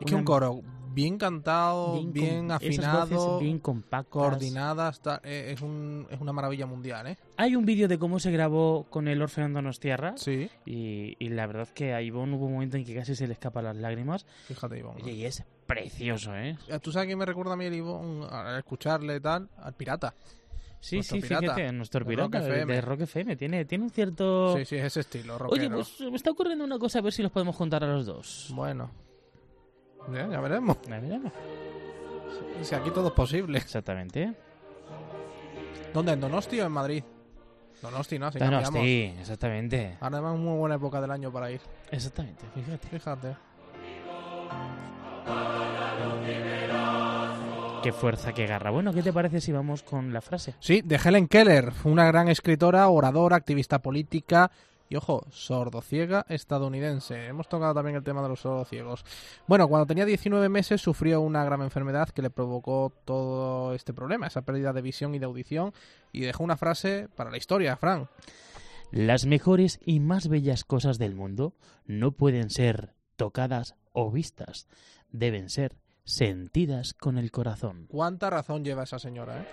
Es 0.00 0.06
que 0.06 0.14
un 0.14 0.24
coro 0.24 0.62
bien 0.92 1.18
cantado, 1.18 2.02
Bien 2.06 2.50
afinado, 2.50 3.38
bien 3.38 3.58
compactas. 3.60 4.10
coordinadas, 4.10 5.00
eh, 5.22 5.52
es, 5.54 5.60
un, 5.60 6.06
es 6.10 6.20
una 6.20 6.32
maravilla 6.32 6.66
mundial, 6.66 7.06
¿eh? 7.06 7.18
Hay 7.36 7.54
un 7.54 7.64
vídeo 7.64 7.86
de 7.86 7.98
cómo 7.98 8.18
se 8.18 8.30
grabó 8.32 8.86
con 8.90 9.06
el 9.06 9.22
Orfeón 9.22 9.52
Donostiarra. 9.52 10.14
Sí, 10.16 10.50
Y, 10.64 11.16
y 11.18 11.28
la 11.28 11.46
verdad 11.46 11.68
que 11.68 11.92
a 11.94 12.02
Ivonne 12.02 12.34
hubo 12.36 12.46
un 12.46 12.54
momento 12.54 12.76
en 12.76 12.84
que 12.84 12.94
casi 12.94 13.14
se 13.14 13.26
le 13.26 13.34
escapan 13.34 13.64
las 13.64 13.76
lágrimas. 13.76 14.26
fíjate, 14.48 14.78
Ivonne. 14.78 15.08
Y 15.12 15.24
es 15.26 15.44
precioso, 15.66 16.34
¿eh? 16.34 16.56
Eh, 16.66 16.78
¿Tú 16.80 16.90
sabes 16.90 17.06
quién 17.06 17.18
me 17.18 17.26
recuerda 17.26 17.52
a 17.52 17.56
mí 17.56 17.66
el 17.66 17.74
Ivonne 17.74 18.26
al 18.28 18.58
escucharle 18.58 19.16
y 19.16 19.20
tal? 19.20 19.48
Al 19.58 19.74
pirata. 19.74 20.14
Sí, 20.80 20.96
Nuestro 20.96 21.16
sí, 21.16 21.22
pirata, 21.22 21.40
fíjate, 21.40 21.72
nuestro 21.72 22.06
pirata 22.06 22.40
de, 22.40 22.80
Rock 22.80 23.02
FM. 23.02 23.36
Tiene, 23.36 23.66
tiene 23.66 23.84
un 23.84 23.90
cierto... 23.90 24.56
Sí, 24.56 24.64
sí, 24.64 24.76
es 24.76 24.84
ese 24.84 25.00
estilo, 25.00 25.38
rockero. 25.38 25.60
Oye, 25.60 25.70
pues 25.70 26.00
me 26.00 26.16
está 26.16 26.30
ocurriendo 26.30 26.64
una 26.64 26.78
cosa, 26.78 27.00
a 27.00 27.02
ver 27.02 27.12
si 27.12 27.22
los 27.22 27.30
podemos 27.30 27.54
juntar 27.54 27.84
a 27.84 27.86
los 27.86 28.06
dos. 28.06 28.50
Bueno. 28.54 28.90
Ya, 30.10 30.26
ya 30.26 30.40
veremos. 30.40 30.78
Ya 30.88 30.98
veremos. 30.98 31.32
Si 32.62 32.74
aquí 32.74 32.90
todo 32.90 33.08
es 33.08 33.14
posible. 33.14 33.58
Exactamente. 33.58 34.34
¿Dónde? 35.92 36.12
¿En 36.12 36.20
Donosti 36.20 36.60
o 36.60 36.66
en 36.66 36.72
Madrid? 36.72 37.04
Donosti, 37.82 38.18
¿no? 38.18 38.30
Cambiamos. 38.30 38.64
Donosti, 38.72 39.14
exactamente. 39.18 39.98
Es 40.00 40.10
muy 40.22 40.58
buena 40.58 40.76
época 40.76 41.00
del 41.00 41.10
año 41.10 41.32
para 41.32 41.50
ir. 41.50 41.60
Exactamente, 41.90 42.44
fíjate. 42.54 42.88
Fíjate. 42.88 43.36
Qué 47.82 47.92
fuerza, 47.92 48.34
qué 48.34 48.46
garra. 48.46 48.70
Bueno, 48.70 48.92
¿qué 48.92 49.02
te 49.02 49.10
parece 49.10 49.40
si 49.40 49.52
vamos 49.52 49.82
con 49.82 50.12
la 50.12 50.20
frase? 50.20 50.54
Sí, 50.60 50.82
de 50.82 51.00
Helen 51.02 51.28
Keller, 51.28 51.72
una 51.84 52.04
gran 52.04 52.28
escritora, 52.28 52.86
oradora, 52.90 53.36
activista 53.36 53.80
política 53.80 54.50
y, 54.90 54.96
ojo, 54.96 55.24
sordociega 55.30 56.26
estadounidense. 56.28 57.26
Hemos 57.26 57.48
tocado 57.48 57.72
también 57.72 57.96
el 57.96 58.04
tema 58.04 58.22
de 58.22 58.28
los 58.28 58.40
sordociegos. 58.40 59.02
Bueno, 59.46 59.66
cuando 59.66 59.86
tenía 59.86 60.04
19 60.04 60.50
meses 60.50 60.82
sufrió 60.82 61.22
una 61.22 61.42
grave 61.42 61.64
enfermedad 61.64 62.10
que 62.10 62.20
le 62.20 62.28
provocó 62.28 62.92
todo 63.06 63.72
este 63.72 63.94
problema, 63.94 64.26
esa 64.26 64.42
pérdida 64.42 64.74
de 64.74 64.82
visión 64.82 65.14
y 65.14 65.18
de 65.18 65.24
audición, 65.24 65.72
y 66.12 66.20
dejó 66.20 66.44
una 66.44 66.58
frase 66.58 67.08
para 67.16 67.30
la 67.30 67.38
historia, 67.38 67.76
Frank. 67.76 68.08
Las 68.90 69.24
mejores 69.24 69.80
y 69.86 70.00
más 70.00 70.28
bellas 70.28 70.64
cosas 70.64 70.98
del 70.98 71.14
mundo 71.14 71.54
no 71.86 72.12
pueden 72.12 72.50
ser 72.50 72.92
tocadas 73.16 73.74
o 73.92 74.10
vistas, 74.10 74.66
deben 75.12 75.48
ser 75.48 75.76
sentidas 76.12 76.94
con 76.94 77.18
el 77.18 77.30
corazón. 77.30 77.86
¿Cuánta 77.88 78.30
razón 78.30 78.64
lleva 78.64 78.82
esa 78.84 78.98
señora, 78.98 79.38
eh? 79.40 79.44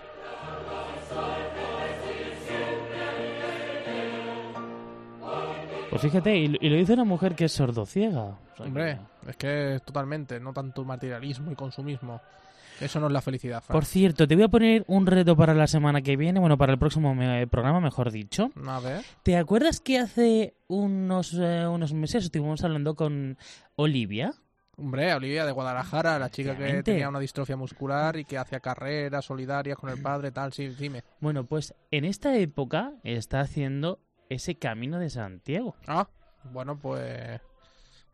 Pues 5.90 6.02
fíjate, 6.02 6.36
y, 6.36 6.56
y 6.60 6.68
lo 6.68 6.76
dice 6.76 6.92
una 6.92 7.04
mujer 7.04 7.34
que 7.34 7.46
es 7.46 7.52
sordociega. 7.52 8.22
O 8.22 8.38
sea 8.56 8.56
que- 8.56 8.62
Hombre, 8.64 8.98
es 9.26 9.36
que 9.36 9.80
totalmente, 9.84 10.38
no 10.38 10.52
tanto 10.52 10.84
materialismo 10.84 11.50
y 11.50 11.54
consumismo. 11.54 12.20
Eso 12.80 13.00
no 13.00 13.06
es 13.08 13.12
la 13.12 13.22
felicidad, 13.22 13.60
Fran. 13.62 13.74
Por 13.74 13.84
cierto, 13.86 14.28
te 14.28 14.36
voy 14.36 14.44
a 14.44 14.48
poner 14.48 14.84
un 14.86 15.06
reto 15.06 15.34
para 15.34 15.52
la 15.54 15.66
semana 15.66 16.00
que 16.02 16.16
viene, 16.16 16.38
bueno, 16.38 16.56
para 16.56 16.72
el 16.74 16.78
próximo 16.78 17.12
me- 17.14 17.46
programa, 17.48 17.80
mejor 17.80 18.12
dicho. 18.12 18.50
A 18.68 18.78
ver. 18.78 19.02
¿Te 19.24 19.36
acuerdas 19.36 19.80
que 19.80 19.98
hace 19.98 20.54
unos, 20.68 21.34
eh, 21.40 21.66
unos 21.66 21.92
meses 21.94 22.24
estuvimos 22.26 22.62
hablando 22.62 22.94
con 22.94 23.36
Olivia? 23.74 24.32
Hombre, 24.78 25.12
Olivia 25.12 25.44
de 25.44 25.50
Guadalajara, 25.50 26.20
la 26.20 26.30
chica 26.30 26.56
que 26.56 26.84
tenía 26.84 27.08
una 27.08 27.18
distrofia 27.18 27.56
muscular 27.56 28.16
y 28.16 28.24
que 28.24 28.38
hacía 28.38 28.60
carreras 28.60 29.24
solidarias 29.24 29.76
con 29.76 29.90
el 29.90 30.00
padre, 30.00 30.30
tal, 30.30 30.52
sí, 30.52 30.68
dime. 30.68 31.02
Bueno, 31.20 31.44
pues 31.44 31.74
en 31.90 32.04
esta 32.04 32.36
época 32.36 32.92
está 33.02 33.40
haciendo 33.40 34.00
ese 34.28 34.54
camino 34.54 35.00
de 35.00 35.10
Santiago. 35.10 35.74
Ah, 35.88 36.08
bueno, 36.52 36.78
pues 36.78 37.40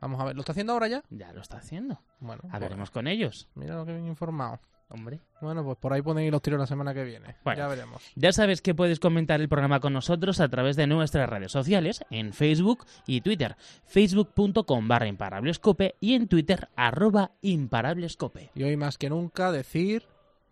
vamos 0.00 0.18
a 0.20 0.24
ver, 0.24 0.34
¿lo 0.36 0.40
está 0.40 0.52
haciendo 0.52 0.72
ahora 0.72 0.88
ya? 0.88 1.02
Ya 1.10 1.34
lo 1.34 1.42
está 1.42 1.58
haciendo. 1.58 2.00
Bueno, 2.18 2.40
pues, 2.42 2.54
Hablaremos 2.54 2.90
con 2.90 3.08
ellos. 3.08 3.46
mira 3.54 3.74
lo 3.76 3.84
que 3.84 3.92
bien 3.92 4.06
informado. 4.06 4.58
Hombre. 4.94 5.18
Bueno, 5.40 5.64
pues 5.64 5.76
por 5.78 5.92
ahí 5.92 6.02
pueden 6.02 6.24
ir 6.24 6.32
los 6.32 6.40
tiros 6.40 6.60
la 6.60 6.68
semana 6.68 6.94
que 6.94 7.02
viene. 7.02 7.34
Bueno. 7.42 7.58
Ya 7.58 7.66
veremos. 7.66 8.00
Ya 8.14 8.32
sabes 8.32 8.62
que 8.62 8.76
puedes 8.76 9.00
comentar 9.00 9.40
el 9.40 9.48
programa 9.48 9.80
con 9.80 9.92
nosotros 9.92 10.38
a 10.38 10.48
través 10.48 10.76
de 10.76 10.86
nuestras 10.86 11.28
redes 11.28 11.50
sociales, 11.50 12.04
en 12.10 12.32
Facebook 12.32 12.86
y 13.04 13.20
Twitter, 13.20 13.56
facebook.com 13.86 14.86
barra 14.86 15.08
imparablescope 15.08 15.96
y 15.98 16.14
en 16.14 16.28
Twitter 16.28 16.68
arroba 16.76 17.32
imparablescope. 17.42 18.52
Y 18.54 18.62
hoy 18.62 18.76
más 18.76 18.96
que 18.96 19.10
nunca 19.10 19.50
decir, 19.50 20.06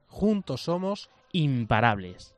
juntos 0.09 0.65
somos. 0.65 1.09
Imparables. 1.31 2.35